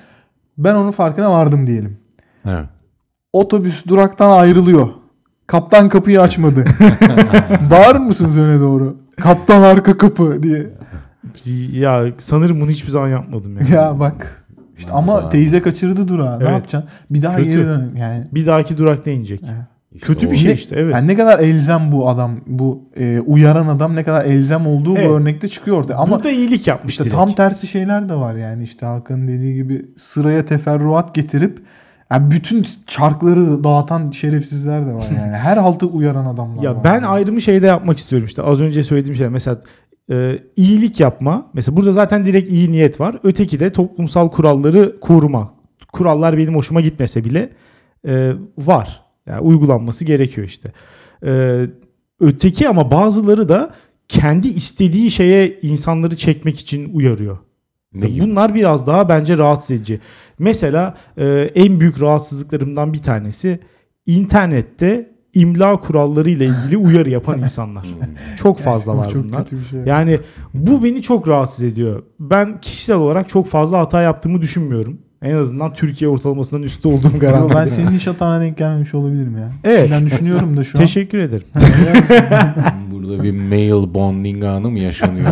Ben 0.58 0.76
onun 0.76 0.92
farkına 0.92 1.32
vardım 1.32 1.68
diyelim. 1.68 1.98
Evet. 2.46 2.66
Otobüs 3.34 3.86
duraktan 3.86 4.38
ayrılıyor. 4.38 4.88
Kaptan 5.48 5.90
kapıyı 5.90 6.22
açmadı. 6.22 6.66
Bağırır 7.72 8.00
mısınız 8.00 8.38
öne 8.38 8.60
doğru? 8.60 8.98
Kaptan 9.22 9.62
arka 9.62 9.98
kapı 9.98 10.44
diye. 10.44 10.70
Ya 11.82 12.06
sanırım 12.18 12.62
bunu 12.62 12.70
hiçbir 12.70 12.90
zaman 12.92 13.08
yapmadım 13.08 13.58
ya. 13.58 13.68
Ya 13.82 14.00
bak. 14.00 14.44
İşte 14.78 14.92
ama 14.92 15.30
teyze 15.30 15.62
kaçırdı 15.62 16.08
durağı. 16.08 16.40
Ne 16.40 16.44
Evet. 16.44 16.54
yapacaksın? 16.54 16.90
Bir 17.10 17.22
daha 17.22 17.36
Kötü. 17.38 17.50
geri 17.50 17.66
dön. 17.66 17.92
Yani 18.00 18.28
Bir 18.34 18.46
dahaki 18.46 18.78
durakta 18.78 19.12
inecek. 19.12 19.42
İşte 19.92 20.06
Kötü 20.08 20.28
o- 20.28 20.32
bir 20.32 20.36
şey 20.36 20.50
Ne- 20.50 20.54
işte 20.56 20.76
evet. 20.80 20.94
Yani 20.96 21.08
ne 21.08 21.16
kadar 21.16 21.40
elzem 21.40 21.92
bu 21.92 22.10
adam, 22.10 22.32
bu 22.48 22.84
e, 23.00 23.20
uyaran 23.20 23.68
adam 23.68 23.96
ne 23.96 24.04
kadar 24.04 24.26
elzem 24.26 24.68
olduğu 24.68 24.98
Evet. 24.98 25.10
bu 25.10 25.14
örnekte 25.14 25.48
çıkıyor 25.50 25.78
ortaya. 25.78 25.96
Ama 25.96 26.16
Burada 26.16 26.30
iyilik 26.32 26.68
yapmış 26.68 26.92
işte 26.94 27.04
direkt. 27.04 27.16
tam 27.18 27.34
tersi 27.34 27.68
şeyler 27.68 28.10
de 28.10 28.14
var 28.14 28.36
yani 28.36 28.64
işte 28.64 28.86
Hakan'ın 28.86 29.28
dediği 29.28 29.54
gibi 29.56 29.86
sıraya 29.98 30.46
teferruat 30.46 31.16
getirip 31.16 31.60
yani 32.12 32.32
bütün 32.32 32.66
çarkları 32.88 33.64
dağıtan 33.64 34.12
şerefsizler 34.12 34.88
de 34.88 34.94
var 34.94 35.06
yani. 35.18 35.36
Her 35.36 35.58
haltı 35.58 35.88
uyaran 35.88 36.26
adamlar 36.26 36.58
var. 36.58 36.64
Ya 36.64 36.84
ben 36.84 36.94
yani. 36.94 37.08
ayrımı 37.08 37.42
şeyde 37.42 37.66
yapmak 37.66 37.98
istiyorum 37.98 38.26
işte. 38.26 38.44
Az 38.44 38.62
önce 38.62 38.84
söylediğim 38.84 39.16
şey 39.16 39.30
mesela 39.30 39.58
e, 40.12 40.40
iyilik 40.56 41.00
yapma. 41.00 41.48
Mesela 41.54 41.78
burada 41.78 41.92
zaten 41.92 42.26
direkt 42.26 42.50
iyi 42.50 42.72
niyet 42.72 43.00
var. 43.00 43.16
Öteki 43.24 43.60
de 43.60 43.72
toplumsal 43.72 44.32
kuralları 44.32 45.00
koruma. 45.00 45.54
Kurallar 45.94 46.38
benim 46.38 46.56
hoşuma 46.56 46.82
gitmese 46.82 47.24
bile 47.24 47.50
e, 48.08 48.34
var. 48.58 49.02
Yani 49.26 49.42
uygulanması 49.42 50.06
gerekiyor 50.06 50.48
işte. 50.48 50.72
E, 51.26 51.62
öteki 52.20 52.70
ama 52.70 52.92
bazıları 52.92 53.50
da 53.50 53.74
kendi 54.08 54.48
istediği 54.48 55.12
şeye 55.12 55.60
insanları 55.62 56.18
çekmek 56.18 56.60
için 56.60 56.94
uyarıyor. 56.94 57.38
Ne 57.94 58.10
gibi? 58.10 58.26
Bunlar 58.26 58.56
biraz 58.56 58.88
daha 58.88 59.10
bence 59.10 59.38
rahatsız 59.38 59.72
edici. 59.72 60.00
Mesela 60.40 60.96
e, 61.18 61.26
en 61.56 61.80
büyük 61.80 62.02
rahatsızlıklarımdan 62.02 62.94
bir 62.94 63.00
tanesi 63.00 63.60
internette 64.06 65.12
imla 65.34 65.80
kuralları 65.80 66.30
ile 66.30 66.46
ilgili 66.46 66.78
uyarı 66.88 67.10
yapan 67.10 67.40
insanlar. 67.40 67.86
Çok 68.36 68.60
fazla 68.60 68.98
var 68.98 69.10
çok 69.10 69.24
bunlar. 69.24 69.48
şey. 69.70 69.80
Yani 69.86 70.20
bu 70.54 70.84
beni 70.84 71.02
çok 71.02 71.28
rahatsız 71.28 71.64
ediyor. 71.64 72.04
Ben 72.20 72.62
kişisel 72.62 72.96
olarak 72.96 73.30
çok 73.30 73.48
fazla 73.48 73.80
hata 73.80 74.02
yaptığımı 74.02 74.42
düşünmüyorum. 74.42 74.98
En 75.22 75.36
azından 75.36 75.74
Türkiye 75.74 76.10
ortalamasından 76.10 76.64
üstü 76.64 76.88
olduğum 76.88 77.20
garanti. 77.20 77.56
ben 77.56 77.66
senin 77.66 77.92
iş 77.92 78.08
hatana 78.08 78.42
denk 78.42 78.58
gelmemiş 78.58 78.94
olabilirim 78.94 79.38
ya. 79.38 79.52
Evet. 79.64 79.90
Ben 79.92 80.06
düşünüyorum 80.06 80.58
da 80.58 80.64
şu 80.64 80.78
an. 80.78 80.84
Teşekkür 80.84 81.18
ederim. 81.18 81.48
Burada 82.92 83.24
bir 83.24 83.32
male 83.32 83.94
bonding 83.94 84.44
anı 84.44 84.70
mı 84.70 84.80
yaşanıyor? 84.80 85.30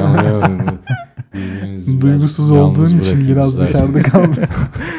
Birbirinizi 1.35 1.91
biraz 1.91 2.01
Duygusuz 2.01 2.51
yalnız 2.51 2.79
olduğun 2.79 2.85
için 2.85 2.99
bırakayım 2.99 3.27
biraz 3.27 3.49
isterseniz. 3.49 3.95
dışarıda 3.95 4.09
kaldım. 4.09 4.43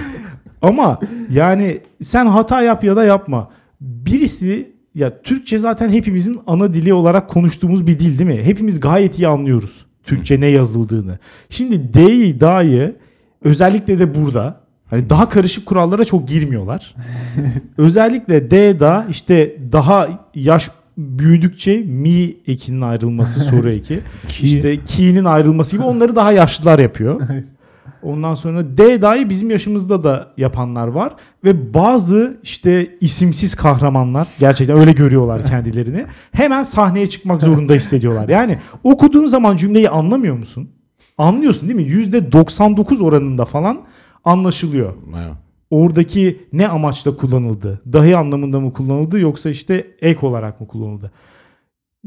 Ama 0.62 1.00
yani 1.30 1.80
sen 2.02 2.26
hata 2.26 2.62
yap 2.62 2.84
ya 2.84 2.96
da 2.96 3.04
yapma. 3.04 3.50
Birisi 3.80 4.76
ya 4.94 5.22
Türkçe 5.22 5.58
zaten 5.58 5.90
hepimizin 5.90 6.40
ana 6.46 6.72
dili 6.72 6.94
olarak 6.94 7.28
konuştuğumuz 7.28 7.86
bir 7.86 7.98
dil 7.98 8.18
değil 8.18 8.30
mi? 8.30 8.44
Hepimiz 8.44 8.80
gayet 8.80 9.18
iyi 9.18 9.28
anlıyoruz 9.28 9.86
Türkçe 10.04 10.40
ne 10.40 10.46
yazıldığını. 10.46 11.18
Şimdi 11.50 11.94
D'yi, 11.94 12.40
da'yı 12.40 12.96
özellikle 13.44 13.98
de 13.98 14.14
burada 14.14 14.60
hani 14.90 15.10
daha 15.10 15.28
karışık 15.28 15.66
kurallara 15.66 16.04
çok 16.04 16.28
girmiyorlar. 16.28 16.94
özellikle 17.78 18.50
D, 18.50 18.80
da 18.80 19.06
işte 19.10 19.56
daha 19.72 20.08
yaş 20.34 20.70
büyüdükçe 20.96 21.80
mi 21.80 22.34
ekinin 22.46 22.80
ayrılması 22.80 23.40
soru 23.50 23.70
eki. 23.70 24.00
Ki- 24.28 24.46
işte 24.46 24.84
ki'nin 24.84 25.24
ayrılması 25.24 25.76
gibi 25.76 25.84
onları 25.86 26.16
daha 26.16 26.32
yaşlılar 26.32 26.78
yapıyor. 26.78 27.20
Ondan 28.02 28.34
sonra 28.34 28.76
D 28.78 29.02
dahi 29.02 29.30
bizim 29.30 29.50
yaşımızda 29.50 30.04
da 30.04 30.32
yapanlar 30.36 30.86
var 30.88 31.12
ve 31.44 31.74
bazı 31.74 32.40
işte 32.42 32.96
isimsiz 33.00 33.54
kahramanlar 33.54 34.28
gerçekten 34.38 34.76
öyle 34.78 34.92
görüyorlar 34.92 35.46
kendilerini. 35.46 36.06
Hemen 36.32 36.62
sahneye 36.62 37.08
çıkmak 37.08 37.42
zorunda 37.42 37.74
hissediyorlar. 37.74 38.28
Yani 38.28 38.58
okuduğun 38.84 39.26
zaman 39.26 39.56
cümleyi 39.56 39.90
anlamıyor 39.90 40.36
musun? 40.36 40.70
Anlıyorsun 41.18 41.68
değil 41.68 41.80
mi? 41.80 41.92
%99 41.92 43.02
oranında 43.04 43.44
falan 43.44 43.78
anlaşılıyor. 44.24 44.94
Evet. 45.16 45.34
Oradaki 45.70 46.46
ne 46.52 46.68
amaçla 46.68 47.16
kullanıldı? 47.16 47.80
Dahi 47.92 48.16
anlamında 48.16 48.60
mı 48.60 48.72
kullanıldı 48.72 49.20
yoksa 49.20 49.50
işte 49.50 49.86
ek 50.00 50.26
olarak 50.26 50.60
mı 50.60 50.66
kullanıldı? 50.66 51.12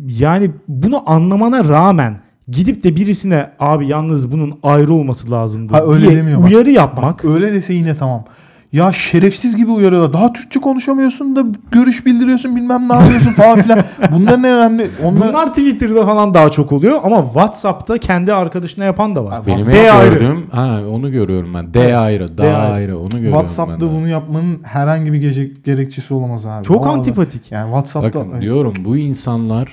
Yani 0.08 0.52
bunu 0.68 1.10
anlamana 1.10 1.70
rağmen 1.70 2.22
gidip 2.48 2.84
de 2.84 2.96
birisine 2.96 3.50
abi 3.60 3.88
yalnız 3.88 4.32
bunun 4.32 4.60
ayrı 4.64 4.94
olması 4.94 5.32
lazımdı 5.32 5.74
Ha, 5.74 5.84
öyle 5.86 6.06
diye 6.08 6.18
demiyor 6.18 6.40
bak. 6.40 6.48
uyarı 6.50 6.72
yapmak. 6.72 7.26
Öyle 7.26 7.54
dese 7.54 7.74
yine 7.74 7.96
tamam. 7.96 8.26
Ya 8.72 8.94
şerefsiz 8.94 9.56
gibi 9.56 9.72
uyarıyorlar. 9.72 10.14
Daha 10.14 10.34
Türkçe 10.34 10.60
konuşamıyorsun 10.60 11.36
da 11.36 11.44
görüş 11.72 12.06
bildiriyorsun 12.06 12.56
bilmem 12.56 12.90
ne 12.90 12.94
yapıyorsun 12.94 13.32
falan 13.32 13.62
filan. 13.62 13.80
Bunlar 14.12 14.42
ne 14.42 14.52
önemli? 14.54 14.90
Onlar... 15.04 15.30
Bunlar 15.30 15.48
Twitter'da 15.48 16.06
falan 16.06 16.34
daha 16.34 16.50
çok 16.50 16.72
oluyor 16.72 17.00
ama 17.04 17.24
WhatsApp'ta 17.24 17.98
kendi 17.98 18.34
arkadaşına 18.34 18.86
yapan 18.86 19.16
da 19.16 19.26
var. 19.26 19.40
Abi, 19.40 19.48
Benim 19.48 19.66
D 19.66 19.92
ayrı. 19.92 20.14
gördüğüm, 20.14 20.50
ha, 20.50 20.82
onu 20.92 21.12
görüyorum 21.12 21.54
ben. 21.54 21.74
D 21.74 21.80
Evet. 21.80 21.96
ayrı, 21.98 22.38
da 22.38 22.44
D 22.44 22.56
ayrı. 22.56 22.74
ayrı. 22.74 23.00
Onu 23.00 23.10
görüyorum 23.10 23.40
WhatsApp'ta 23.40 23.88
ben 23.88 23.96
bunu 23.96 24.08
yapmanın 24.08 24.60
herhangi 24.64 25.14
bir 25.14 25.18
gece 25.18 25.44
gerekçesi 25.66 26.14
olamaz 26.14 26.46
abi. 26.46 26.64
Çok 26.64 26.86
Vallahi. 26.86 26.98
antipatik. 26.98 27.52
Yani 27.52 27.66
WhatsApp'ta 27.66 28.20
Bakın 28.20 28.42
diyorum 28.42 28.74
bu 28.86 28.98
insanlar 28.98 29.70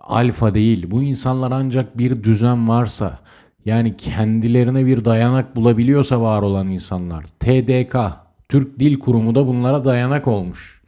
alfa 0.00 0.54
değil. 0.54 0.90
Bu 0.90 1.02
insanlar 1.02 1.50
ancak 1.52 1.98
bir 1.98 2.22
düzen 2.24 2.68
varsa 2.68 3.18
yani 3.64 3.96
kendilerine 3.96 4.86
bir 4.86 5.04
dayanak 5.04 5.56
bulabiliyorsa 5.56 6.20
var 6.20 6.42
olan 6.42 6.68
insanlar. 6.68 7.24
TDK, 7.40 7.96
Türk 8.48 8.80
Dil 8.80 8.98
Kurumu 8.98 9.34
da 9.34 9.46
bunlara 9.46 9.84
dayanak 9.84 10.28
olmuş. 10.28 10.82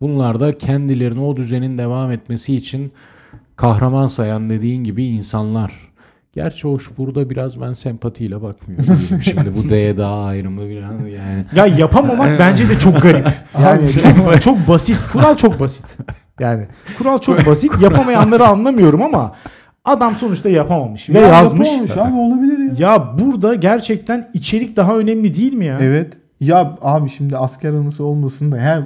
Bunlar 0.00 0.40
da 0.40 0.52
kendilerine 0.52 1.20
o 1.20 1.36
düzenin 1.36 1.78
devam 1.78 2.12
etmesi 2.12 2.56
için 2.56 2.92
kahraman 3.56 4.06
sayan 4.06 4.50
dediğin 4.50 4.84
gibi 4.84 5.04
insanlar. 5.04 5.90
Gerçi 6.32 6.68
hoş 6.68 6.90
burada 6.98 7.30
biraz 7.30 7.60
ben 7.60 7.72
sempatiyle 7.72 8.42
bakmıyorum. 8.42 9.00
Şimdi 9.22 9.56
bu 9.56 9.70
D 9.70 9.96
daha 9.96 10.24
ayrımı 10.24 10.68
biraz 10.68 11.00
yani. 11.00 11.44
Ya 11.54 11.66
yapamamak 11.66 12.38
bence 12.38 12.68
de 12.68 12.78
çok 12.78 13.02
garip. 13.02 13.26
Yani 13.62 13.90
çok, 13.92 14.42
çok 14.42 14.68
basit. 14.68 14.98
Kural 15.12 15.36
çok 15.36 15.60
basit. 15.60 15.98
Yani 16.40 16.66
kural 16.98 17.18
çok 17.18 17.46
basit. 17.46 17.82
Yapamayanları 17.82 18.46
anlamıyorum 18.46 19.02
ama 19.02 19.34
adam 19.84 20.14
sonuçta 20.14 20.48
yapamamış 20.48 21.10
ve 21.10 21.18
Ya 21.18 21.26
yazmış. 21.28 21.68
yapamamış 21.68 21.96
abi 21.96 22.14
olabilir 22.16 22.58
ya. 22.58 22.90
Ya 22.90 23.14
burada 23.18 23.54
gerçekten 23.54 24.30
içerik 24.34 24.76
daha 24.76 24.98
önemli 24.98 25.34
değil 25.34 25.52
mi 25.52 25.66
ya? 25.66 25.78
Evet. 25.80 26.12
Ya 26.40 26.76
abi 26.82 27.08
şimdi 27.10 27.36
asker 27.36 27.70
anısı 27.70 28.04
olmasın 28.04 28.52
da 28.52 28.58
yani 28.58 28.84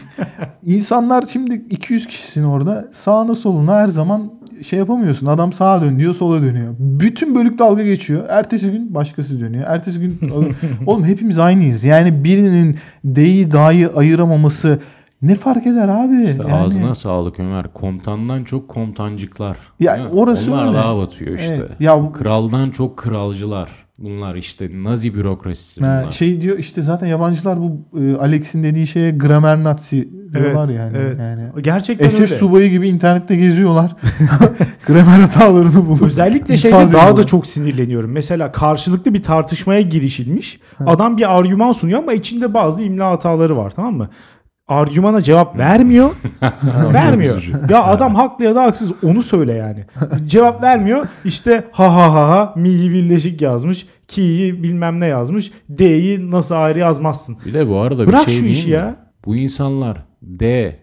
insanlar 0.66 1.24
şimdi 1.32 1.54
200 1.70 2.06
kişisin 2.06 2.44
orada 2.44 2.88
sağına 2.92 3.34
soluna 3.34 3.74
her 3.74 3.88
zaman 3.88 4.30
şey 4.66 4.78
yapamıyorsun. 4.78 5.26
Adam 5.26 5.52
sağa 5.52 5.82
dön 5.82 5.98
diyor 5.98 6.14
sola 6.14 6.42
dönüyor. 6.42 6.74
Bütün 6.78 7.34
bölük 7.34 7.58
dalga 7.58 7.82
geçiyor. 7.82 8.24
Ertesi 8.28 8.70
gün 8.72 8.94
başkası 8.94 9.40
dönüyor. 9.40 9.64
Ertesi 9.66 10.00
gün 10.00 10.18
oğlum 10.86 11.04
hepimiz 11.04 11.38
aynıyız. 11.38 11.84
Yani 11.84 12.24
birinin 12.24 12.76
D'yi 13.04 13.50
dahi 13.52 13.88
ayıramaması 13.96 14.78
ne 15.22 15.34
fark 15.34 15.66
eder 15.66 15.88
abi? 15.88 16.24
İşte 16.30 16.42
Yani- 16.48 16.54
Ağzına 16.54 16.94
sağlık 16.94 17.40
Ömer. 17.40 17.72
Komutandan 17.72 18.44
çok 18.44 18.68
komutancıklar. 18.68 19.56
Ya 19.80 19.96
Değil 19.96 20.06
mi? 20.08 20.12
orası 20.14 20.52
Onlar 20.52 20.66
öyle. 20.66 20.76
daha 20.76 20.96
batıyor 20.96 21.38
işte. 21.38 21.56
Evet. 21.60 21.70
Ya 21.80 22.12
Kraldan 22.12 22.70
çok 22.70 22.96
kralcılar. 22.96 23.68
Bunlar 23.98 24.34
işte 24.34 24.68
Nazi 24.84 25.14
bürokrasisi 25.14 25.80
Ha, 25.84 26.00
bunlar. 26.02 26.12
şey 26.12 26.40
diyor 26.40 26.58
işte 26.58 26.82
zaten 26.82 27.06
yabancılar 27.06 27.58
bu 27.60 27.76
e, 28.00 28.16
Alex'in 28.16 28.62
dediği 28.64 28.86
şeye 28.86 29.10
gramer 29.10 29.64
nazi 29.64 30.08
diyorlar 30.34 30.64
Evet, 30.68 30.78
yani. 30.78 30.96
evet. 30.96 31.18
yani. 31.20 31.42
Gerçekten 31.62 32.08
SS 32.08 32.20
öyle. 32.20 32.26
subayı 32.36 32.70
gibi 32.70 32.88
internette 32.88 33.36
geziyorlar. 33.36 33.96
gramer 34.86 35.18
hatalarını 35.20 35.86
bulup. 35.86 36.02
Özellikle 36.02 36.56
şeyde 36.56 36.76
İfade 36.76 36.92
daha 36.92 37.00
da 37.02 37.04
ediyorlar. 37.06 37.26
çok 37.26 37.46
sinirleniyorum. 37.46 38.10
Mesela 38.12 38.52
karşılıklı 38.52 39.14
bir 39.14 39.22
tartışmaya 39.22 39.80
girişilmiş. 39.80 40.60
Adam 40.86 41.16
bir 41.16 41.38
argüman 41.38 41.72
sunuyor 41.72 41.98
ama 41.98 42.12
içinde 42.12 42.54
bazı 42.54 42.82
imla 42.82 43.10
hataları 43.10 43.56
var 43.56 43.72
tamam 43.76 43.94
mı? 43.94 44.08
Argümana 44.70 45.22
cevap 45.22 45.58
vermiyor. 45.58 46.10
vermiyor. 46.92 47.50
Ya 47.68 47.84
adam 47.84 48.14
haklı 48.14 48.44
ya 48.44 48.54
da 48.54 48.62
haksız 48.62 48.92
onu 49.02 49.22
söyle 49.22 49.52
yani. 49.52 49.84
cevap 50.26 50.62
vermiyor. 50.62 51.06
İşte 51.24 51.64
ha 51.72 51.94
ha 51.94 52.14
ha 52.14 52.28
ha 52.28 52.54
mi'yi 52.56 52.90
birleşik 52.90 53.42
yazmış. 53.42 53.86
Ki'yi 54.08 54.62
bilmem 54.62 55.00
ne 55.00 55.06
yazmış. 55.06 55.50
D'yi 55.78 56.30
nasıl 56.30 56.54
ayrı 56.54 56.78
yazmazsın. 56.78 57.36
Bir 57.46 57.54
de 57.54 57.68
bu 57.68 57.78
arada 57.78 58.06
Bırak 58.06 58.26
bir 58.26 58.32
şey 58.32 58.40
şu 58.40 58.46
işi 58.46 58.66
mi? 58.66 58.72
ya. 58.72 58.96
Bu 59.24 59.36
insanlar 59.36 59.98
D 60.22 60.76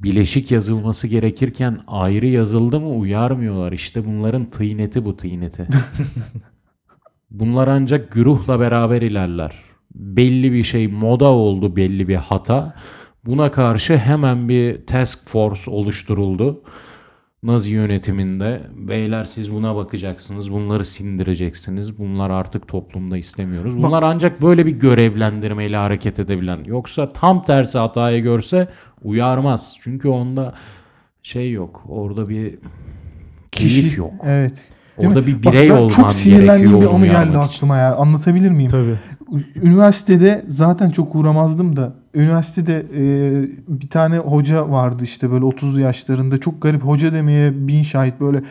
bileşik 0.00 0.50
yazılması 0.50 1.06
gerekirken 1.08 1.78
ayrı 1.88 2.26
yazıldı 2.26 2.80
mı 2.80 2.88
uyarmıyorlar. 2.90 3.72
İşte 3.72 4.04
bunların 4.06 4.44
tıyneti 4.44 5.04
bu 5.04 5.16
tıyneti. 5.16 5.66
Bunlar 7.30 7.68
ancak 7.68 8.12
güruhla 8.12 8.60
beraber 8.60 9.02
ilerler. 9.02 9.52
Belli 9.94 10.52
bir 10.52 10.62
şey 10.62 10.88
moda 10.88 11.24
oldu 11.24 11.76
belli 11.76 12.08
bir 12.08 12.16
hata. 12.16 12.74
Buna 13.28 13.50
karşı 13.50 13.96
hemen 13.96 14.48
bir 14.48 14.86
task 14.86 15.28
force 15.28 15.70
oluşturuldu. 15.70 16.62
Nazi 17.42 17.70
yönetiminde 17.70 18.60
beyler 18.76 19.24
siz 19.24 19.52
buna 19.52 19.76
bakacaksınız, 19.76 20.52
bunları 20.52 20.84
sindireceksiniz, 20.84 21.98
bunlar 21.98 22.30
artık 22.30 22.68
toplumda 22.68 23.16
istemiyoruz. 23.16 23.82
Bunlar 23.82 24.02
ancak 24.02 24.42
böyle 24.42 24.66
bir 24.66 24.72
görevlendirmeyle 24.72 25.76
hareket 25.76 26.18
edebilen. 26.18 26.64
Yoksa 26.64 27.08
tam 27.08 27.44
tersi 27.44 27.78
hatayı 27.78 28.22
görse 28.22 28.68
uyarmaz. 29.02 29.76
Çünkü 29.80 30.08
onda 30.08 30.54
şey 31.22 31.52
yok, 31.52 31.84
orada 31.88 32.28
bir 32.28 32.58
keyif 33.52 33.98
yok. 33.98 34.12
Evet. 34.24 34.64
Değil 34.98 35.08
Orada 35.08 35.20
mi? 35.20 35.26
bir 35.26 35.44
Bak 35.44 35.52
birey 35.52 35.70
ben 35.70 35.76
olman 35.76 35.90
çok 35.90 36.24
gerekiyor 36.24 36.80
bir 36.80 36.86
onu 36.86 37.04
geldi 37.04 37.38
aklıma 37.38 37.76
ya. 37.76 37.96
Anlatabilir 37.96 38.50
miyim? 38.50 38.70
Tabii. 38.70 38.98
Üniversitede 39.54 40.44
zaten 40.48 40.90
çok 40.90 41.14
uğramazdım 41.14 41.76
da 41.76 41.94
üniversitede 42.22 42.76
e, 42.96 43.02
bir 43.68 43.88
tane 43.88 44.18
hoca 44.18 44.70
vardı 44.70 45.04
işte 45.04 45.30
böyle 45.30 45.44
30'lu 45.44 45.80
yaşlarında 45.80 46.38
çok 46.38 46.62
garip 46.62 46.82
hoca 46.84 47.12
demeye 47.12 47.68
bin 47.68 47.82
şahit 47.82 48.20
böyle 48.20 48.42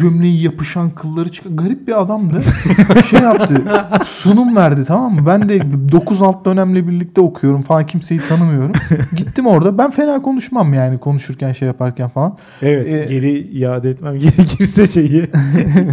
gömleği 0.00 0.42
yapışan 0.42 0.90
kılları 0.90 1.28
çıkan 1.32 1.56
garip 1.56 1.88
bir 1.88 2.00
adamdı. 2.02 2.42
şey 3.10 3.20
yaptı 3.20 3.62
sunum 4.04 4.56
verdi 4.56 4.84
tamam 4.86 5.14
mı? 5.14 5.20
Ben 5.26 5.48
de 5.48 5.60
9 5.92 6.22
alt 6.22 6.44
dönemle 6.44 6.88
birlikte 6.88 7.20
okuyorum 7.20 7.62
falan 7.62 7.86
kimseyi 7.86 8.20
tanımıyorum. 8.28 8.72
Gittim 9.16 9.46
orada 9.46 9.78
ben 9.78 9.90
fena 9.90 10.22
konuşmam 10.22 10.74
yani 10.74 10.98
konuşurken 10.98 11.52
şey 11.52 11.68
yaparken 11.68 12.08
falan. 12.08 12.36
Evet 12.62 12.94
Ee, 12.94 13.06
geri 13.14 13.38
iade 13.38 13.90
etmem 13.90 14.18
gerekirse 14.20 14.86
şeyi 14.86 15.30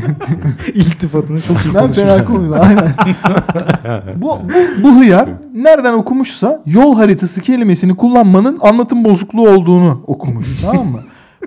iltifatını 0.74 1.42
çok 1.42 1.66
iyi 1.66 1.74
Ben 1.76 1.92
fena 1.92 2.08
konuşursun. 2.08 2.26
konuşmam. 2.26 2.60
Aynen. 2.62 2.92
bu, 4.22 4.28
bu, 4.28 4.84
bu 4.84 5.00
hıyar 5.02 5.30
nereden 5.54 5.94
okumuşsa 5.94 6.64
yol 6.66 6.96
haritası 6.96 7.21
kelimesini 7.28 7.96
kullanmanın 7.96 8.58
anlatım 8.62 9.04
bozukluğu 9.04 9.50
olduğunu 9.50 10.04
okumuş. 10.08 10.48
tamam 10.62 10.88
mı? 10.88 11.00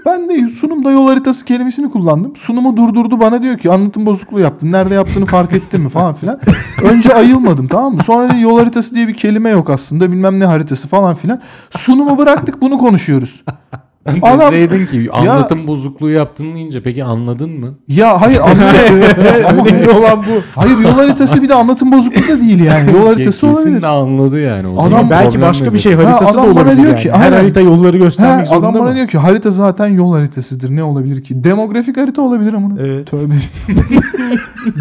Ben 0.06 0.28
de 0.28 0.48
sunumda 0.48 0.90
yol 0.90 1.08
haritası 1.08 1.44
kelimesini 1.44 1.90
kullandım. 1.90 2.36
Sunumu 2.36 2.76
durdurdu 2.76 3.20
bana 3.20 3.42
diyor 3.42 3.58
ki 3.58 3.70
anlatım 3.70 4.06
bozukluğu 4.06 4.40
yaptın. 4.40 4.72
Nerede 4.72 4.94
yaptığını 4.94 5.26
fark 5.26 5.52
ettin 5.52 5.80
mi 5.80 5.88
falan 5.88 6.14
filan. 6.14 6.40
Önce 6.84 7.14
ayılmadım 7.14 7.68
tamam 7.68 7.94
mı? 7.94 8.02
Sonra 8.04 8.28
dedi 8.32 8.40
yol 8.40 8.58
haritası 8.58 8.94
diye 8.94 9.08
bir 9.08 9.16
kelime 9.16 9.50
yok 9.50 9.70
aslında. 9.70 10.12
Bilmem 10.12 10.40
ne 10.40 10.44
haritası 10.44 10.88
falan 10.88 11.14
filan. 11.14 11.40
Sunumu 11.70 12.18
bıraktık 12.18 12.60
bunu 12.60 12.78
konuşuyoruz. 12.78 13.44
Adam- 14.22 14.52
Deseydin 14.52 14.86
ki 14.86 15.10
anlatım 15.12 15.66
bozukluğu 15.66 16.10
yaptın 16.10 16.54
deyince 16.54 16.82
peki 16.82 17.04
anladın 17.04 17.50
mı? 17.50 17.74
Ya 17.88 18.20
hayır 18.20 18.38
anlatım. 18.40 18.64
Ama 19.50 19.64
Önemli 19.66 19.90
olan 19.90 20.18
bu. 20.18 20.60
hayır 20.60 20.78
yol 20.78 20.90
haritası 20.90 21.42
bir 21.42 21.48
de 21.48 21.54
anlatım 21.54 21.92
bozukluğu 21.92 22.28
da 22.36 22.40
değil 22.40 22.60
yani. 22.64 22.92
Yol 22.92 23.06
haritası 23.06 23.40
Kesin 23.40 23.46
olabilir. 23.68 23.82
de 23.82 23.86
anladı 23.86 24.40
yani. 24.40 24.68
O 24.68 24.74
Adam- 24.80 24.88
zaman 24.88 25.10
Belki 25.10 25.28
problem 25.28 25.48
başka 25.48 25.74
bir 25.74 25.78
şey 25.78 25.94
Ha, 25.94 26.04
haritası 26.04 26.36
da 26.36 26.40
adam 26.42 26.54
bana 26.54 26.62
olabilir 26.62 26.76
diyor 26.76 26.88
yani. 26.88 27.00
ki, 27.02 27.10
Her 27.12 27.24
aynen. 27.24 27.36
harita 27.36 27.60
yolları 27.60 27.98
göstermek 27.98 28.40
Ha, 28.46 28.50
zorunda 28.50 28.68
adam 28.68 28.80
bana 28.80 28.90
mı? 28.90 28.96
diyor 28.96 29.08
ki 29.08 29.18
harita 29.18 29.50
zaten 29.50 29.86
yol 29.86 30.12
haritasıdır. 30.14 30.70
Ne 30.76 30.82
olabilir 30.82 31.24
ki? 31.24 31.44
Demografik 31.44 31.96
harita 31.96 32.22
olabilir 32.22 32.52
ama. 32.52 32.68
Evet. 32.80 33.06
Tövbe. 33.10 33.34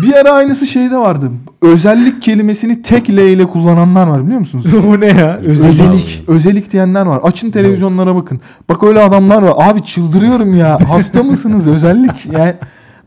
bir 0.04 0.14
ara 0.14 0.32
aynısı 0.32 0.66
şeyde 0.68 0.98
vardı. 0.98 1.32
Özellik 1.62 2.22
kelimesini 2.22 2.82
tek 2.82 3.10
L 3.10 3.18
ile 3.18 3.46
kullananlar 3.46 4.08
var 4.08 4.24
biliyor 4.26 4.40
musunuz? 4.40 4.66
bu 4.88 5.00
ne 5.00 5.06
ya? 5.08 5.38
Özellik. 5.46 5.72
Özellik, 5.80 6.24
özellik 6.28 6.72
diyenler 6.72 7.06
var. 7.06 7.20
Açın 7.24 7.52
televizyonlara 7.52 8.16
bakın. 8.16 8.42
Bak 8.70 8.84
öyle 8.84 9.00
adamlar 9.14 9.42
var. 9.42 9.54
Abi 9.70 9.86
çıldırıyorum 9.86 10.54
ya. 10.54 10.78
Hasta 10.90 11.24
mısınız? 11.24 11.68
Özellik. 11.68 12.26
Yani 12.32 12.54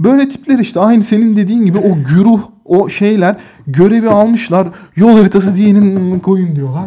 böyle 0.00 0.28
tipler 0.28 0.58
işte 0.58 0.80
aynı 0.80 1.04
senin 1.04 1.36
dediğin 1.36 1.64
gibi 1.64 1.78
o 1.78 1.94
güruh 2.08 2.40
o 2.64 2.88
şeyler 2.88 3.36
görevi 3.66 4.10
almışlar. 4.10 4.68
Yol 4.96 5.18
haritası 5.18 5.54
diyenin 5.56 6.18
koyun 6.18 6.56
diyorlar. 6.56 6.84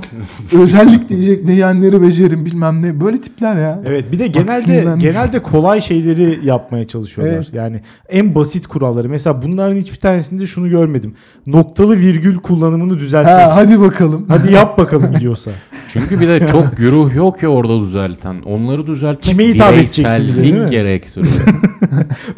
Özellik 0.54 1.10
diyecek 1.10 1.48
diyenleri 1.48 2.02
becerim 2.02 2.46
bilmem 2.46 2.82
ne. 2.82 3.02
Böyle 3.02 3.22
tipler 3.22 3.56
ya. 3.56 3.80
Evet 3.86 4.12
bir 4.12 4.20
de 4.20 4.26
Bak 4.28 4.34
genelde 4.34 4.62
sinirlendim. 4.62 5.00
genelde 5.00 5.40
kolay 5.40 5.82
şeyleri 5.82 6.40
yapmaya 6.44 6.88
çalışıyorlar. 6.88 7.36
Evet. 7.36 7.54
Yani 7.54 7.82
en 8.10 8.36
basit 8.36 8.68
kuralları. 8.68 9.10
Mesela 9.10 9.42
bunların 9.42 9.76
hiçbir 9.76 9.98
tanesinde 10.00 10.46
şunu 10.46 10.70
görmedim. 10.70 11.14
Noktalı 11.48 11.98
virgül 11.98 12.36
kullanımını 12.36 12.98
düzeltmek. 13.00 13.36
Ha, 13.36 13.52
hadi 13.56 13.82
bakalım. 13.82 14.26
Hadi 14.28 14.54
yap 14.54 14.78
bakalım 14.78 15.14
biliyorsa. 15.16 15.52
Çünkü 15.90 16.20
bir 16.20 16.28
de 16.28 16.48
çok 16.48 16.66
güruh 16.78 17.16
yok 17.16 17.44
ya 17.44 17.50
orada 17.50 17.80
düzelten. 17.80 18.42
Onları 18.42 18.88
düzeltmek 18.88 19.24
Kime 19.24 19.48
hitap 19.48 19.74
bireysellik 19.74 20.70
gerektiriyor. 20.70 21.34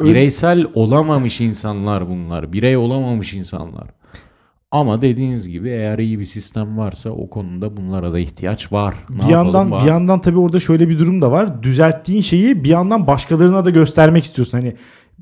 Bireysel 0.00 0.66
olamamış 0.74 1.40
insanlar 1.40 2.08
bunlar. 2.08 2.52
Birey 2.52 2.76
olamamış 2.76 3.34
insanlar. 3.34 3.86
Ama 4.70 5.02
dediğiniz 5.02 5.48
gibi 5.48 5.68
eğer 5.68 5.98
iyi 5.98 6.18
bir 6.18 6.24
sistem 6.24 6.78
varsa 6.78 7.10
o 7.10 7.30
konuda 7.30 7.76
bunlara 7.76 8.12
da 8.12 8.18
ihtiyaç 8.18 8.72
var. 8.72 8.94
Ne 9.10 9.22
bir 9.22 9.28
yandan 9.28 9.70
var. 9.70 9.84
bir 9.84 9.88
yandan 9.88 10.20
tabii 10.20 10.38
orada 10.38 10.60
şöyle 10.60 10.88
bir 10.88 10.98
durum 10.98 11.22
da 11.22 11.30
var. 11.30 11.62
Düzelttiğin 11.62 12.20
şeyi 12.20 12.64
bir 12.64 12.68
yandan 12.68 13.06
başkalarına 13.06 13.64
da 13.64 13.70
göstermek 13.70 14.24
istiyorsun. 14.24 14.58
Hani 14.58 14.74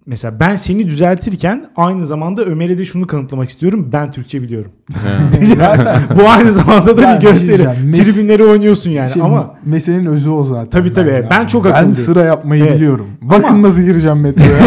mesela 0.06 0.40
ben 0.40 0.56
seni 0.56 0.88
düzeltirken 0.88 1.64
aynı 1.76 2.06
zamanda 2.06 2.44
Ömer'e 2.44 2.78
de 2.78 2.84
şunu 2.84 3.06
kanıtlamak 3.06 3.48
istiyorum. 3.48 3.88
Ben 3.92 4.10
Türkçe 4.12 4.42
biliyorum. 4.42 4.70
Evet. 5.06 5.58
Bu 6.16 6.28
aynı 6.28 6.52
zamanda 6.52 6.96
da 6.96 7.02
Ben 7.02 7.20
bir 7.20 7.26
gösteri. 7.26 7.62
mes- 7.62 7.92
Tribünleri 7.92 8.44
oynuyorsun 8.44 8.90
yani 8.90 9.10
Şimdi 9.10 9.26
ama 9.26 9.54
meselenin 9.64 10.06
özü 10.06 10.30
o 10.30 10.44
zaten. 10.44 10.70
Tabii, 10.70 10.92
tabii. 10.92 11.26
Ben 11.30 11.40
abi. 11.40 11.48
çok 11.48 11.64
Ben 11.64 11.70
akıllıyım. 11.70 11.94
sıra 11.96 12.22
yapmayı 12.22 12.64
Evet. 12.64 12.76
biliyorum. 12.76 13.06
Bakın 13.22 13.42
Ama- 13.42 13.62
nasıl 13.68 13.82
gireceğim 13.82 14.20
metroya. 14.20 14.50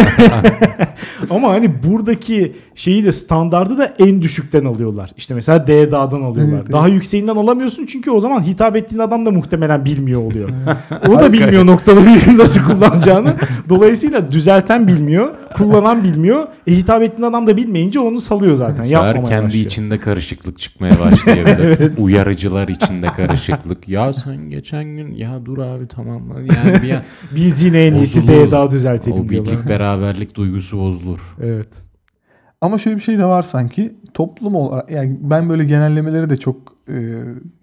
ama 1.29 1.49
hani 1.49 1.71
buradaki 1.84 2.53
şeyi 2.75 3.05
de 3.05 3.11
standardı 3.11 3.77
da 3.77 3.86
en 3.99 4.21
düşükten 4.21 4.65
alıyorlar. 4.65 5.11
İşte 5.17 5.34
mesela 5.36 5.67
D 5.67 5.91
dağdan 5.91 6.21
alıyorlar. 6.21 6.57
Evet, 6.57 6.71
Daha 6.71 6.88
yükseğinden 6.88 7.36
alamıyorsun 7.36 7.86
çünkü 7.86 8.11
o 8.11 8.19
zaman 8.19 8.41
hitap 8.43 8.75
ettiğin 8.75 9.01
adam 9.01 9.25
da 9.25 9.31
muhtemelen 9.31 9.86
bilmiyor 9.86 10.21
oluyor. 10.21 10.49
o 11.09 11.19
da 11.19 11.34
bilmiyor 11.34 11.65
noktalı 11.65 12.05
virgül 12.05 12.38
nasıl 12.38 12.59
kullanacağını. 12.63 13.34
Dolayısıyla 13.69 14.31
düzelten 14.31 14.88
bilmiyor, 14.88 15.22
kullanan 15.55 16.03
bilmiyor. 16.03 16.47
E, 16.67 16.71
hitap 16.76 17.01
ettiğin 17.03 17.30
adam 17.30 17.47
da 17.47 17.57
bilmeyince 17.57 17.99
onu 17.99 18.21
salıyor 18.21 18.55
zaten. 18.55 18.84
Yapmamaya 18.84 19.24
kendi 19.24 19.45
başlıyor. 19.45 19.65
içinde 19.65 19.99
karışıklık 19.99 20.59
çıkmaya 20.59 20.91
başlayabilir. 21.01 21.97
Uyarıcılar 22.03 22.67
içinde 22.67 23.07
karışıklık. 23.07 23.89
Ya 23.89 24.13
sen 24.13 24.49
geçen 24.49 24.84
gün 24.84 25.13
ya 25.15 25.45
dur 25.45 25.57
abi 25.57 25.88
tamam. 25.88 26.30
Yani 26.38 26.82
bir 26.84 26.91
an- 26.93 27.03
Biz 27.36 27.63
yine 27.63 27.86
en 27.86 27.93
iyisi 27.93 28.21
Bozulur. 28.28 28.47
D 28.47 28.51
daha 28.51 28.71
düzeltelim 28.71 29.26
o 29.26 29.30
diyorlar. 29.30 29.53
birlik 29.53 29.69
beraberlik 29.69 30.36
duygusu 30.36 30.78
bozulur. 30.80 31.19
Evet. 31.41 31.67
Ama 32.61 32.78
şöyle 32.78 32.97
bir 32.97 33.01
şey 33.01 33.17
de 33.17 33.26
var 33.26 33.41
sanki. 33.43 33.93
Toplum 34.13 34.55
olarak 34.55 34.91
yani 34.91 35.17
ben 35.21 35.49
böyle 35.49 35.63
genellemeleri 35.63 36.30
de 36.30 36.38
çok 36.38 36.57
e, 36.89 36.95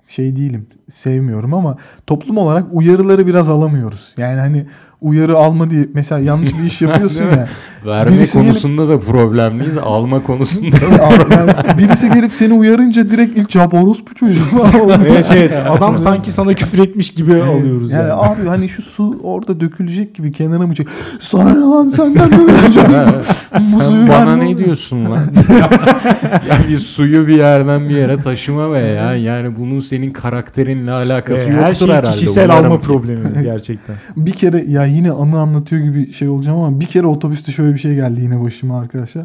şey 0.08 0.36
değilim. 0.36 0.66
Sevmiyorum 0.94 1.54
ama 1.54 1.76
toplum 2.06 2.38
olarak 2.38 2.66
uyarıları 2.72 3.26
biraz 3.26 3.50
alamıyoruz. 3.50 4.14
Yani 4.18 4.40
hani 4.40 4.66
uyarı 5.00 5.36
alma 5.36 5.70
diye 5.70 5.88
mesela 5.94 6.18
yanlış 6.20 6.58
bir 6.58 6.64
iş 6.64 6.82
yapıyorsun 6.82 7.24
ya. 7.24 7.46
Verme 7.86 8.12
Birisi 8.16 8.32
gelip- 8.32 8.46
konusunda 8.46 8.88
da 8.88 9.00
problemliyiz. 9.00 9.78
Alma 9.78 10.22
konusunda 10.22 10.76
da. 10.76 11.34
yani 11.34 11.78
birisi 11.78 12.08
gelip 12.10 12.32
seni 12.32 12.52
uyarınca 12.54 13.10
direkt 13.10 13.38
ilk 13.38 13.48
cevap 13.50 13.74
orospu 13.74 14.14
çocuğu. 14.14 14.40
Evet 15.06 15.26
evet. 15.34 15.52
Adam 15.70 15.98
sanki 15.98 16.30
sana 16.30 16.54
küfür 16.54 16.78
etmiş 16.78 17.10
gibi 17.14 17.34
alıyoruz 17.34 17.90
yani. 17.90 18.00
Yani 18.08 18.12
abi 18.12 18.48
hani 18.48 18.68
şu 18.68 18.82
su 18.82 19.20
orada 19.22 19.60
dökülecek 19.60 20.14
gibi 20.14 20.32
kenara 20.32 20.66
mı 20.66 20.74
çek? 20.74 20.86
Sana 21.20 21.50
ne 21.54 21.60
lan 21.60 21.88
senden 21.88 22.24
suyu 22.24 22.48
Sen 23.80 24.08
bana 24.08 24.36
ne 24.36 24.58
diyorsun 24.58 25.04
lan? 25.04 25.18
ya 26.48 26.56
bir 26.68 26.78
suyu 26.78 27.26
bir 27.26 27.36
yerden 27.36 27.88
bir 27.88 27.96
yere 27.96 28.16
taşıma 28.16 28.72
be 28.72 28.78
ya. 28.78 29.14
Yani 29.16 29.56
bunun 29.58 29.78
senin 29.80 30.10
karakterinle 30.10 30.90
alakası 30.92 31.42
Ee, 31.50 31.52
yoktur 31.52 31.62
her 31.66 31.74
şey 31.74 31.88
herhalde. 31.88 32.10
kişisel 32.10 32.44
Umarım 32.50 32.64
alma 32.66 32.80
ki. 32.80 32.86
problemi 32.86 33.42
gerçekten. 33.42 33.96
Bir 34.16 34.32
kere 34.32 34.64
ya 34.68 34.86
yine 34.90 35.10
anı 35.10 35.40
anlatıyor 35.40 35.82
gibi 35.82 36.12
şey 36.12 36.28
olacağım 36.28 36.60
ama 36.60 36.80
bir 36.80 36.86
kere 36.86 37.06
otobüste 37.06 37.52
şöyle 37.52 37.72
bir 37.74 37.78
şey 37.78 37.94
geldi 37.94 38.20
yine 38.20 38.42
başıma 38.42 38.78
arkadaşlar. 38.78 39.24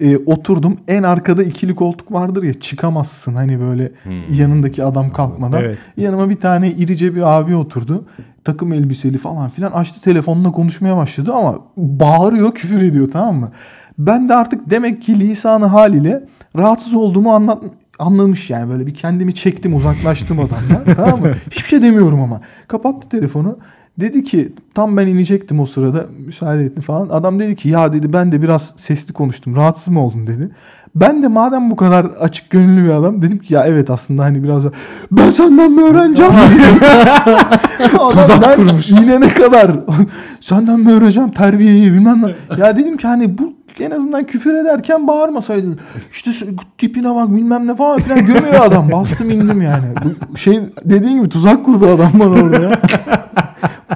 Ee, 0.00 0.16
oturdum 0.16 0.76
en 0.88 1.02
arkada 1.02 1.42
ikili 1.42 1.74
koltuk 1.74 2.12
vardır 2.12 2.42
ya 2.42 2.54
çıkamazsın 2.54 3.34
hani 3.34 3.60
böyle 3.60 3.92
Hmm. 4.02 4.12
yanındaki 4.34 4.84
adam 4.84 5.12
kalkmadan. 5.12 5.62
Evet. 5.62 5.78
Yanıma 5.96 6.30
bir 6.30 6.40
tane 6.40 6.70
irice 6.70 7.14
bir 7.14 7.38
abi 7.38 7.56
oturdu. 7.56 8.04
Takım 8.44 8.72
elbiseli 8.72 9.18
falan 9.18 9.50
filan 9.50 9.72
açtı 9.72 10.00
telefonla 10.00 10.52
konuşmaya 10.52 10.96
başladı 10.96 11.32
ama 11.34 11.58
bağırıyor 11.76 12.54
küfür 12.54 12.82
ediyor 12.82 13.10
tamam 13.12 13.36
mı? 13.36 13.50
Ben 13.98 14.28
de 14.28 14.34
artık 14.34 14.70
demek 14.70 15.02
ki 15.02 15.20
lisanı 15.20 15.66
haliyle 15.66 16.24
rahatsız 16.56 16.94
olduğumu 16.94 17.32
anlat 17.34 17.62
anlamış 17.98 18.50
yani 18.50 18.70
böyle 18.70 18.86
bir 18.86 18.94
kendimi 18.94 19.34
çektim 19.34 19.76
uzaklaştım 19.76 20.38
adamdan 20.40 20.94
tamam 20.96 21.20
mı? 21.20 21.28
Hiçbir 21.50 21.68
şey 21.68 21.82
demiyorum 21.82 22.20
ama. 22.20 22.40
Kapattı 22.68 23.08
telefonu. 23.08 23.58
Dedi 24.00 24.24
ki 24.24 24.52
tam 24.74 24.96
ben 24.96 25.06
inecektim 25.06 25.60
o 25.60 25.66
sırada 25.66 26.06
müsaade 26.26 26.64
etti 26.64 26.80
falan. 26.80 27.08
Adam 27.08 27.40
dedi 27.40 27.56
ki 27.56 27.68
ya 27.68 27.92
dedi 27.92 28.12
ben 28.12 28.32
de 28.32 28.42
biraz 28.42 28.72
sesli 28.76 29.12
konuştum 29.12 29.56
rahatsız 29.56 29.88
mı 29.88 30.00
oldun 30.00 30.26
dedi. 30.26 30.50
Ben 30.94 31.22
de 31.22 31.28
madem 31.28 31.70
bu 31.70 31.76
kadar 31.76 32.04
açık 32.04 32.50
gönüllü 32.50 32.84
bir 32.84 32.90
adam 32.90 33.22
dedim 33.22 33.38
ki 33.38 33.54
ya 33.54 33.64
evet 33.66 33.90
aslında 33.90 34.24
hani 34.24 34.42
biraz 34.42 34.64
da 34.64 34.70
ben 35.12 35.30
senden 35.30 35.72
mi 35.72 35.82
öğreneceğim? 35.82 36.32
Adam 37.94 38.08
Tuzak 38.08 38.42
ben 38.42 38.56
kurmuş. 38.56 38.90
inene 38.90 39.28
kadar 39.28 39.70
senden 40.40 40.80
mi 40.80 40.92
öğreneceğim 40.92 41.30
terbiyeyi 41.30 41.92
bilmem 41.92 42.22
ne. 42.22 42.56
Ya 42.60 42.76
dedim 42.76 42.96
ki 42.96 43.06
hani 43.06 43.38
bu 43.38 43.52
en 43.80 43.90
azından 43.90 44.24
küfür 44.26 44.54
ederken 44.54 45.08
bağırmasaydı. 45.08 45.66
İşte 46.12 46.30
tipine 46.78 47.14
bak 47.14 47.36
bilmem 47.36 47.66
ne 47.66 47.76
falan 47.76 47.98
filan 47.98 48.26
gömüyor 48.26 48.64
adam. 48.64 48.92
Bastım 48.92 49.30
indim 49.30 49.62
yani. 49.62 49.84
Bu 50.32 50.36
şey 50.36 50.60
dediğin 50.84 51.18
gibi 51.18 51.28
tuzak 51.28 51.64
kurdu 51.64 51.86
adam 51.86 52.10
bana 52.20 52.30
orada 52.42 52.62
ya. 52.62 52.78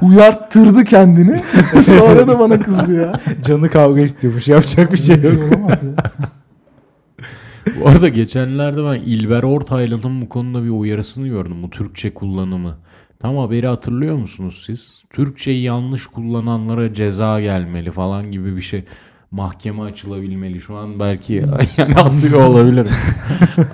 Uyarttırdı 0.03 0.85
kendini. 0.85 1.43
Sonra 1.83 2.29
da 2.29 2.39
bana 2.39 2.61
kızdı 2.61 2.95
ya. 2.95 3.13
Canı 3.43 3.71
kavga 3.71 4.01
istiyormuş. 4.01 4.49
Yapacak 4.49 4.93
bir 4.93 4.97
şey 4.97 5.23
yok. 5.23 5.35
Olamaz 5.53 5.83
ya. 5.83 5.95
Bu 7.81 7.89
arada 7.89 8.09
geçenlerde 8.09 8.85
ben 8.85 9.01
İlber 9.01 9.43
Ortaylı'nın 9.43 10.23
bu 10.23 10.29
konuda 10.29 10.65
bir 10.65 10.71
uyarısını 10.71 11.29
gördüm. 11.29 11.63
Bu 11.63 11.71
Türkçe 11.71 12.15
kullanımı. 12.15 12.77
Tam 13.19 13.37
haberi 13.37 13.67
hatırlıyor 13.67 14.17
musunuz 14.17 14.63
siz? 14.67 15.03
Türkçeyi 15.11 15.63
yanlış 15.63 16.07
kullananlara 16.07 16.95
ceza 16.95 17.41
gelmeli 17.41 17.91
falan 17.91 18.31
gibi 18.31 18.57
bir 18.57 18.61
şey. 18.61 18.85
Mahkeme 19.31 19.83
açılabilmeli. 19.83 20.61
Şu 20.61 20.77
an 20.77 21.01
belki 21.01 21.35
yani 21.79 21.95
atıyor 21.95 22.45
olabilir. 22.45 22.89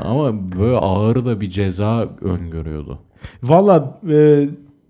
Ama 0.05 0.53
böyle 0.53 0.77
ağır 0.77 1.25
da 1.25 1.41
bir 1.41 1.51
ceza 1.51 2.09
öngörüyordu. 2.21 2.99
Valla 3.43 4.01
e, 4.11 4.49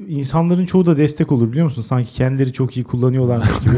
insanların 0.09 0.67
çoğu 0.67 0.87
da 0.87 0.97
destek 0.97 1.33
olur 1.33 1.51
biliyor 1.51 1.65
musun? 1.65 1.83
Sanki 1.83 2.15
kendileri 2.15 2.53
çok 2.53 2.77
iyi 2.77 2.85
kullanıyorlarmış 2.85 3.61
gibi. 3.61 3.77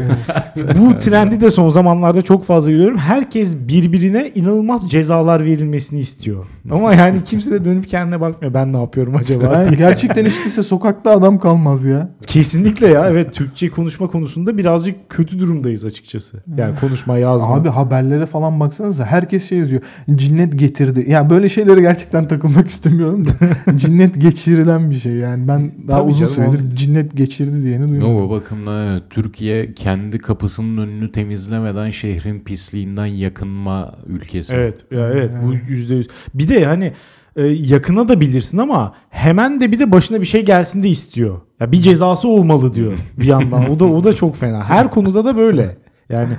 Bu 0.79 0.99
trendi 0.99 1.41
de 1.41 1.49
son 1.49 1.69
zamanlarda 1.69 2.21
çok 2.21 2.45
fazla 2.45 2.71
görüyorum. 2.71 2.97
Herkes 2.97 3.55
birbirine 3.55 4.31
inanılmaz 4.35 4.91
cezalar 4.91 5.45
verilmesini 5.45 5.99
istiyor. 5.99 6.45
Ama 6.71 6.93
yani 6.93 7.23
kimse 7.23 7.51
de 7.51 7.65
dönüp 7.65 7.89
kendine 7.89 8.21
bakmıyor. 8.21 8.53
Ben 8.53 8.73
ne 8.73 8.77
yapıyorum 8.77 9.15
acaba? 9.15 9.43
Yani 9.43 9.77
gerçekten 9.77 10.25
işteyse 10.25 10.63
sokakta 10.63 11.11
adam 11.11 11.39
kalmaz 11.39 11.85
ya. 11.85 12.09
Kesinlikle 12.27 12.87
ya. 12.87 13.09
Evet 13.09 13.33
Türkçe 13.33 13.69
konuşma 13.69 14.07
konusunda 14.07 14.57
birazcık 14.57 15.09
kötü 15.09 15.39
durumdayız 15.39 15.85
açıkçası. 15.85 16.43
Yani 16.57 16.75
konuşma 16.79 17.17
yazma. 17.17 17.55
Abi 17.55 17.69
haberlere 17.69 18.25
falan 18.25 18.59
baksanıza 18.59 19.05
herkes 19.05 19.49
şey 19.49 19.57
yazıyor. 19.57 19.81
Cinnet 20.15 20.59
getirdi. 20.59 21.05
Ya 21.09 21.29
böyle 21.29 21.49
şeylere 21.49 21.81
gerçekten 21.81 22.27
takılmak 22.27 22.67
istemiyorum 22.67 23.25
da. 23.25 23.31
cinnet 23.77 24.21
geçirilen 24.21 24.89
bir 24.91 24.95
şey 24.95 25.13
yani. 25.13 25.47
Ben 25.47 25.71
daha 25.87 26.08
uzun 26.09 26.19
canım, 26.19 26.33
süredir 26.33 26.63
olmaz. 26.63 26.75
cinnet 26.75 27.17
geçirdi 27.17 27.63
diyeni 27.63 27.89
duymadım. 27.89 28.11
Yok 28.11 28.21
o 28.21 28.29
bakımdan 28.29 28.87
evet, 28.87 29.03
Türkiye 29.09 29.73
kendi 29.73 30.19
kapısının 30.19 30.77
önünü 30.77 31.11
temizlemeden 31.11 31.91
şehrin 31.91 32.39
pisliğinden 32.39 33.05
yakınma 33.05 33.95
ülkesi. 34.07 34.53
Evet 34.53 34.85
ya 34.91 35.09
evet 35.09 35.33
bu 35.43 35.53
yüzde 35.53 35.95
yüz. 35.95 36.07
Bir 36.33 36.47
de 36.47 36.65
hani 36.65 36.93
e, 37.35 37.43
yakına 37.45 38.07
da 38.07 38.21
bilirsin 38.21 38.57
ama 38.57 38.93
hemen 39.09 39.61
de 39.61 39.71
bir 39.71 39.79
de 39.79 39.91
başına 39.91 40.21
bir 40.21 40.25
şey 40.25 40.45
gelsin 40.45 40.83
de 40.83 40.89
istiyor. 40.89 41.41
Ya 41.59 41.71
bir 41.71 41.81
cezası 41.81 42.27
olmalı 42.27 42.73
diyor 42.73 42.97
bir 43.17 43.25
yandan. 43.25 43.69
O 43.69 43.79
da 43.79 43.85
o 43.85 44.03
da 44.03 44.13
çok 44.13 44.35
fena. 44.35 44.63
Her 44.63 44.91
konuda 44.91 45.25
da 45.25 45.37
böyle. 45.37 45.77
Yani 46.09 46.33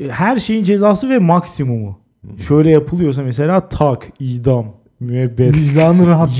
e, 0.00 0.08
her 0.08 0.38
şeyin 0.38 0.64
cezası 0.64 1.08
ve 1.08 1.18
maksimumu. 1.18 1.98
Şöyle 2.48 2.70
yapılıyorsa 2.70 3.22
mesela 3.22 3.68
tak, 3.68 4.08
idam, 4.20 4.66
müebbet. 5.00 5.56
Vicdanı 5.56 6.06
rahat. 6.06 6.30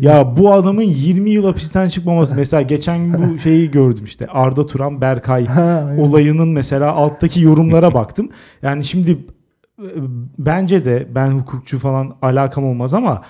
Ya 0.00 0.36
bu 0.36 0.52
adamın 0.52 0.82
20 0.82 1.30
yıl 1.30 1.44
hapisten 1.44 1.88
çıkmaması. 1.88 2.34
Mesela 2.34 2.62
geçen 2.62 3.04
gün 3.04 3.14
bu 3.14 3.38
şeyi 3.42 3.70
gördüm 3.70 4.04
işte. 4.04 4.26
Arda 4.26 4.66
Turan 4.66 5.00
Berkay 5.00 5.46
Ha, 5.46 5.94
olayının 5.98 6.48
mesela 6.48 6.92
alttaki 6.92 7.40
yorumlara 7.40 7.94
baktım. 7.94 8.30
Yani 8.62 8.84
şimdi 8.84 9.10
e, 9.78 9.90
bence 10.38 10.84
de 10.84 11.08
ben 11.14 11.30
hukukçu 11.30 11.78
falan 11.78 12.14
alakam 12.22 12.64
olmaz 12.64 12.94
ama 12.94 13.22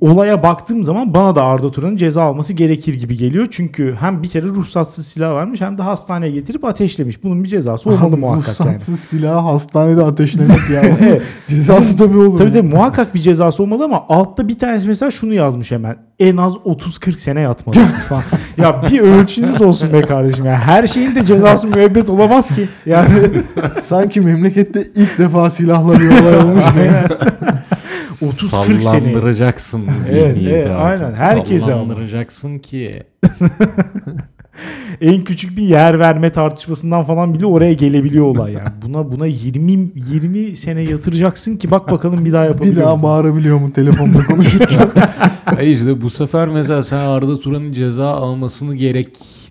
olaya 0.00 0.42
baktığım 0.42 0.84
zaman 0.84 1.14
bana 1.14 1.34
da 1.34 1.42
Arda 1.44 1.70
Turan'ın 1.70 1.96
ceza 1.96 2.22
alması 2.22 2.54
gerekir 2.54 2.94
gibi 2.94 3.16
geliyor. 3.16 3.46
Çünkü 3.50 3.96
hem 4.00 4.22
bir 4.22 4.28
kere 4.28 4.46
ruhsatsız 4.46 5.06
silah 5.06 5.34
vermiş 5.34 5.60
hem 5.60 5.78
de 5.78 5.82
hastaneye 5.82 6.30
getirip 6.32 6.64
ateşlemiş. 6.64 7.24
Bunun 7.24 7.44
bir 7.44 7.48
cezası 7.48 7.90
olmalı 7.90 8.16
muhakkak 8.16 8.60
yani. 8.60 8.70
ruhsatsız 8.72 9.00
silahı 9.00 9.38
hastanede 9.38 10.04
ateşlemek 10.04 10.50
ya. 10.74 10.82
Evet. 11.00 11.22
Cezası 11.48 11.98
da 11.98 12.10
bir 12.12 12.16
olur. 12.18 12.38
Tabii 12.38 12.52
tabii 12.52 12.68
muhakkak 12.68 13.14
bir 13.14 13.20
cezası 13.20 13.62
olmalı 13.62 13.84
ama 13.84 14.04
altta 14.08 14.48
bir 14.48 14.58
tanesi 14.58 14.88
mesela 14.88 15.10
şunu 15.10 15.34
yazmış 15.34 15.70
hemen. 15.70 15.96
En 16.18 16.36
az 16.36 16.52
30-40 16.54 17.18
sene 17.18 17.40
yatmalı 17.40 17.76
falan. 18.08 18.22
ya 18.56 18.82
bir 18.90 19.00
ölçünüz 19.00 19.62
olsun 19.62 19.92
be 19.92 20.00
kardeşim. 20.00 20.44
ya 20.46 20.54
her 20.58 20.86
şeyin 20.86 21.14
de 21.14 21.22
cezası 21.22 21.66
müebbet 21.68 22.08
olamaz 22.10 22.54
ki. 22.56 22.68
Yani 22.86 23.08
Sanki 23.82 24.20
memlekette 24.20 24.86
ilk 24.94 25.18
defa 25.18 25.50
silahla 25.50 25.92
bir 25.92 26.22
olay 26.22 26.36
olmuş. 26.38 26.64
da. 28.00 28.26
30-40 28.26 28.80
sene. 28.80 28.80
Sallandıracaksın 28.80 29.88
zihniyeti. 30.00 30.50
evet, 30.50 30.66
artık. 30.66 31.02
aynen. 31.04 31.16
Herkese 31.16 31.74
ama. 31.74 31.84
Sallandıracaksın 31.84 32.58
ki. 32.58 33.02
en 35.00 35.24
küçük 35.24 35.56
bir 35.56 35.62
yer 35.62 35.98
verme 35.98 36.32
tartışmasından 36.32 37.04
falan 37.04 37.34
bile 37.34 37.46
oraya 37.46 37.72
gelebiliyor 37.72 38.24
olay 38.24 38.52
yani. 38.52 38.68
Buna 38.82 39.12
buna 39.12 39.26
20 39.26 39.90
20 39.94 40.56
sene 40.56 40.82
yatıracaksın 40.82 41.56
ki 41.56 41.70
bak 41.70 41.90
bakalım 41.90 42.24
bir 42.24 42.32
daha 42.32 42.44
yapabiliyor 42.44 42.76
bir 42.76 42.80
daha 42.80 42.94
musun? 42.94 43.02
bağırabiliyor 43.02 43.58
mu 43.58 43.72
telefonda 43.72 44.18
konuşurken? 44.18 44.88
İşte 45.62 46.02
bu 46.02 46.10
sefer 46.10 46.48
mesela 46.48 46.82
sen 46.82 46.96
Arda 46.98 47.40
Turan'ın 47.40 47.72
ceza 47.72 48.08
almasını 48.08 48.76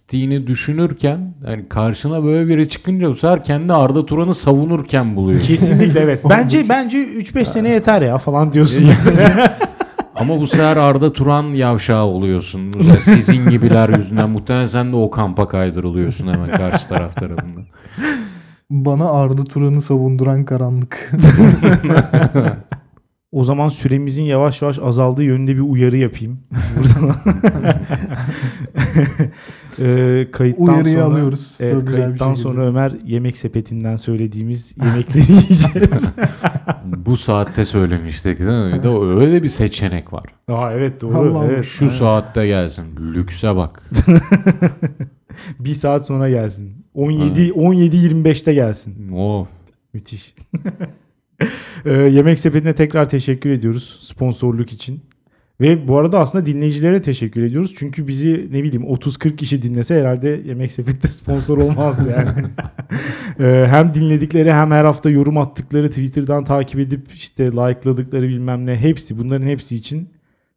gerektiğini 0.09 0.47
düşünürken 0.47 1.33
yani 1.47 1.69
karşına 1.69 2.23
böyle 2.23 2.47
biri 2.47 2.69
çıkınca 2.69 3.09
bu 3.09 3.15
sefer 3.15 3.43
kendi 3.43 3.73
Arda 3.73 4.05
Turan'ı 4.05 4.35
savunurken 4.35 5.15
buluyorsun. 5.15 5.47
Kesinlikle 5.47 5.99
evet. 5.99 6.21
Bence 6.29 6.69
bence 6.69 6.97
3-5 6.97 7.45
sene 7.45 7.69
yeter 7.69 8.01
ya 8.01 8.17
falan 8.17 8.51
diyorsun 8.51 8.83
mesela. 8.87 9.57
Ama 10.15 10.39
bu 10.39 10.47
sefer 10.47 10.77
Arda 10.77 11.13
Turan 11.13 11.43
yavşağı 11.43 12.05
oluyorsun. 12.05 12.71
Sizin 12.99 13.49
gibiler 13.49 13.89
yüzünden 13.89 14.29
muhtemelen 14.29 14.65
sen 14.65 14.91
de 14.91 14.95
o 14.95 15.09
kampa 15.11 15.47
kaydırılıyorsun 15.47 16.27
hemen 16.27 16.57
karşı 16.57 16.87
taraf 16.87 17.15
tarafından. 17.15 17.65
Bana 18.69 19.11
Arda 19.11 19.43
Turan'ı 19.43 19.81
savunduran 19.81 20.45
karanlık. 20.45 21.11
O 23.31 23.43
zaman 23.43 23.69
süremizin 23.69 24.23
yavaş 24.23 24.61
yavaş 24.61 24.79
azaldığı 24.79 25.23
yönünde 25.23 25.55
bir 25.55 25.61
uyarı 25.61 25.97
yapayım. 25.97 26.39
Buradan. 26.77 27.15
Eee, 29.79 30.31
kayıttan 30.31 30.67
Uyarıyı 30.67 30.95
sonra, 30.95 31.05
alıyoruz. 31.05 31.53
Evet, 31.59 31.73
Çok 31.73 31.89
bir 31.89 31.95
kayıttan 31.95 32.33
şey 32.33 32.43
sonra 32.43 32.53
geliyor. 32.53 32.69
Ömer 32.69 32.93
yemek 33.05 33.37
sepetinden 33.37 33.95
söylediğimiz 33.95 34.75
yemekleri 34.83 35.31
yiyeceğiz. 35.31 36.11
Bu 36.85 37.17
saatte 37.17 37.65
söylemiştik 37.65 38.39
değil 38.39 38.73
mi? 38.73 38.83
De 38.83 38.89
öyle 39.19 39.43
bir 39.43 39.47
seçenek 39.47 40.13
var. 40.13 40.23
Aa 40.47 40.71
evet 40.71 41.01
doğru. 41.01 41.17
Allah'ım, 41.17 41.49
evet. 41.49 41.65
Şu 41.65 41.85
aynen. 41.85 41.97
saatte 41.97 42.47
gelsin. 42.47 42.85
Lükse 43.13 43.55
bak. 43.55 43.91
bir 45.59 45.73
saat 45.73 46.05
sonra 46.05 46.29
gelsin. 46.29 46.85
17 46.93 47.53
17 47.53 47.95
25'te 47.95 48.53
gelsin. 48.53 49.11
Oh. 49.15 49.47
Müthiş. 49.93 50.35
Ee, 51.85 51.93
Yemek 51.93 52.39
Sepeti'ne 52.39 52.73
tekrar 52.73 53.09
teşekkür 53.09 53.49
ediyoruz 53.49 53.99
sponsorluk 54.01 54.71
için. 54.71 55.01
Ve 55.61 55.87
bu 55.87 55.97
arada 55.97 56.19
aslında 56.19 56.45
dinleyicilere 56.45 57.01
teşekkür 57.01 57.43
ediyoruz. 57.43 57.75
Çünkü 57.77 58.07
bizi 58.07 58.47
ne 58.51 58.63
bileyim 58.63 58.83
30-40 58.87 59.35
kişi 59.35 59.61
dinlese 59.61 59.99
herhalde 59.99 60.41
Yemek 60.45 60.71
Sepeti 60.71 61.03
de 61.03 61.07
sponsor 61.07 61.57
olmazdı 61.57 62.11
yani. 62.17 62.29
Ee, 63.39 63.65
hem 63.69 63.93
dinledikleri 63.93 64.53
hem 64.53 64.71
her 64.71 64.85
hafta 64.85 65.09
yorum 65.09 65.37
attıkları 65.37 65.89
Twitter'dan 65.89 66.43
takip 66.43 66.79
edip 66.79 67.13
işte 67.13 67.45
like'ladıkları 67.45 68.27
bilmem 68.27 68.65
ne 68.65 68.75
hepsi 68.75 69.17
bunların 69.17 69.47
hepsi 69.47 69.75
için 69.75 70.09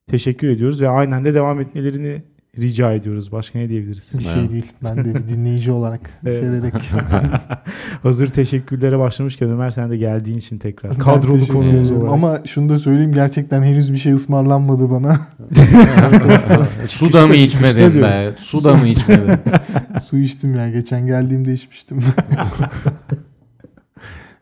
teşekkür 0.07 0.49
ediyoruz. 0.49 0.81
Ve 0.81 0.89
aynen 0.89 1.25
de 1.25 1.35
devam 1.35 1.61
etmelerini 1.61 2.23
rica 2.61 2.93
ediyoruz. 2.93 3.33
Başka 3.33 3.59
ne 3.59 3.69
diyebiliriz? 3.69 4.13
Bir 4.19 4.25
şey 4.25 4.51
değil. 4.51 4.73
Ben 4.85 4.97
de 4.97 5.15
bir 5.15 5.29
dinleyici 5.29 5.71
olarak 5.73 6.01
Evet. 6.27 6.41
severek. 6.41 6.75
Hazır 8.03 8.29
teşekkürlere 8.29 8.99
başlamışken 8.99 9.51
Ömer 9.51 9.71
sen 9.71 9.91
de 9.91 9.97
geldiğin 9.97 10.39
için 10.39 10.59
tekrar. 10.59 10.99
Kadrolu 10.99 11.49
konuğumuz 11.49 11.93
olarak. 11.93 12.13
Ama 12.13 12.39
şunu 12.47 12.69
da 12.69 12.79
söyleyeyim 12.79 13.13
gerçekten 13.13 13.63
henüz 13.63 13.93
bir 13.93 13.99
şey 13.99 14.13
ısmarlanmadı 14.13 14.91
bana. 14.91 15.21
Su 16.87 17.13
da 17.13 17.27
mı 17.27 17.35
içmedin 17.35 18.03
be? 18.03 18.35
Su 18.39 18.65
da 18.65 18.75
mı 18.75 18.87
içmedin? 18.89 19.31
Su 20.11 20.19
içtim 20.19 20.55
ya. 20.55 20.71
Geçen 20.71 21.07
geldiğimde 21.07 21.53
içmiştim. 21.53 22.05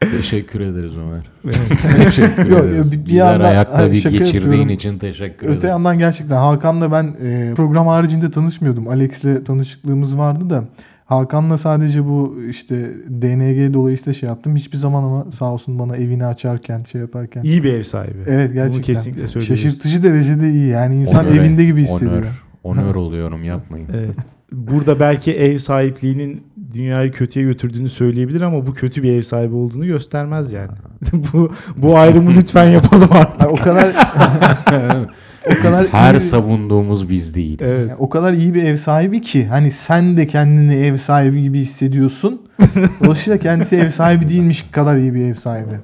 Teşekkür 0.00 0.60
ederiz 0.60 0.92
Ömer. 0.96 1.30
Evet. 1.44 2.04
teşekkür 2.04 2.46
Yok, 2.50 2.60
ederiz. 2.64 2.92
bir- 2.92 3.06
bir 3.06 3.12
yandan- 3.12 3.44
ayakta 3.44 3.74
Ay, 3.76 3.86
bir 3.90 3.92
geçirdiğin 3.94 4.34
yapıyorum. 4.34 4.68
için 4.68 4.98
teşekkür 4.98 5.46
Öte 5.46 5.56
ederim. 5.58 5.68
yandan 5.70 5.98
gerçekten 5.98 6.36
Hakan'la 6.36 6.92
ben 6.92 7.14
e, 7.24 7.52
program 7.56 7.86
haricinde 7.86 8.30
tanışmıyordum. 8.30 8.88
Alex'le 8.88 9.44
tanışıklığımız 9.46 10.18
vardı 10.18 10.50
da 10.50 10.64
Hakan'la 11.04 11.58
sadece 11.58 12.04
bu 12.04 12.36
işte 12.50 12.76
DNG 13.22 13.74
dolayısıyla 13.74 14.12
şey 14.14 14.28
yaptım. 14.28 14.56
Hiçbir 14.56 14.76
zaman 14.78 15.02
ama 15.02 15.26
sağ 15.38 15.52
olsun 15.52 15.78
bana 15.78 15.96
evini 15.96 16.26
açarken 16.26 16.78
şey 16.92 17.00
yaparken. 17.00 17.42
İyi 17.42 17.62
bir 17.64 17.72
ev 17.72 17.82
sahibi. 17.82 18.18
Evet 18.26 18.52
gerçekten. 18.54 18.72
Bunu 18.72 18.82
kesinlikle 18.82 19.26
söylüyoruz. 19.26 19.62
Şaşırtıcı 19.62 20.02
derecede 20.02 20.50
iyi. 20.50 20.68
Yani 20.68 20.96
insan 20.96 21.26
Onöre- 21.26 21.40
evinde 21.40 21.64
gibi 21.64 21.82
hissediyor. 21.82 22.24
Onör, 22.64 22.82
onör 22.82 22.94
oluyorum 22.94 23.44
yapmayın. 23.44 23.88
Evet. 23.94 24.16
Burada 24.52 25.00
belki 25.00 25.32
ev 25.34 25.58
sahipliğinin 25.58 26.42
dünyayı 26.72 27.12
kötüye 27.12 27.46
götürdüğünü 27.46 27.88
söyleyebilir 27.88 28.40
ama 28.40 28.66
bu 28.66 28.74
kötü 28.74 29.02
bir 29.02 29.12
ev 29.12 29.22
sahibi 29.22 29.54
olduğunu 29.54 29.86
göstermez 29.86 30.52
yani. 30.52 30.70
bu 31.32 31.52
bu 31.76 31.98
ayrımı 31.98 32.30
lütfen 32.34 32.64
yapalım 32.64 33.08
artık. 33.12 33.48
O 33.52 33.54
kadar 33.56 33.84
o 35.46 35.50
Biz 35.50 35.62
kadar 35.62 35.86
her 35.86 36.14
iyi, 36.14 36.20
savunduğumuz 36.20 37.08
biz 37.08 37.36
değiliz. 37.36 37.58
Evet. 37.60 37.80
yani 37.90 37.98
o 37.98 38.08
kadar 38.08 38.32
iyi 38.32 38.54
bir 38.54 38.62
ev 38.64 38.76
sahibi 38.76 39.22
ki 39.22 39.46
hani 39.46 39.70
sen 39.70 40.16
de 40.16 40.26
kendini 40.26 40.74
ev 40.74 40.96
sahibi 40.96 41.42
gibi 41.42 41.58
hissediyorsun. 41.58 42.42
Dolayısıyla 43.04 43.38
kendisi 43.38 43.76
ev 43.76 43.90
sahibi 43.90 44.28
değilmiş 44.28 44.62
kadar 44.72 44.96
iyi 44.96 45.14
bir 45.14 45.24
ev 45.24 45.34
sahibi. 45.34 45.74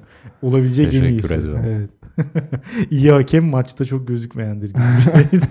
Olabilecek 0.43 0.87
en 0.87 0.91
Teşekkür 0.91 1.09
iyisi. 1.11 1.35
ediyorum. 1.35 1.61
Evet. 1.67 1.91
iyi 2.91 3.11
hakem 3.11 3.45
maçta 3.45 3.85
çok 3.85 4.09
gözükmeyendir 4.09 4.69
gibi 4.69 4.83
bir 4.97 5.03
şey. 5.03 5.49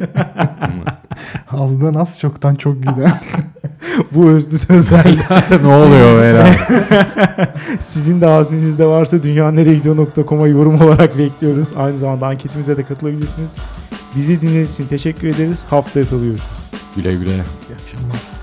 Azdan 1.51 1.93
az 1.93 2.19
çoktan 2.19 2.55
çok 2.55 2.77
gider. 2.77 3.21
bu 4.11 4.29
özlü 4.29 4.57
sözlerle 4.57 5.23
ne 5.63 5.67
oluyor 5.67 6.17
böyle? 6.17 6.57
sizin 7.79 8.21
de 8.21 8.25
haznenizde 8.25 8.85
varsa 8.85 9.23
dünyaneregidiyor.com'a 9.23 10.47
yorum 10.47 10.81
olarak 10.81 11.17
bekliyoruz. 11.17 11.73
Aynı 11.77 11.97
zamanda 11.97 12.27
anketimize 12.27 12.77
de 12.77 12.83
katılabilirsiniz. 12.83 13.53
Bizi 14.15 14.41
dinlediğiniz 14.41 14.71
için 14.71 14.87
teşekkür 14.87 15.27
ederiz. 15.27 15.65
Haftaya 15.69 16.05
salıyoruz. 16.05 16.43
güle 16.95 17.15
güle. 17.15 17.31
İyi 17.31 17.73
akşamlar. 17.73 18.34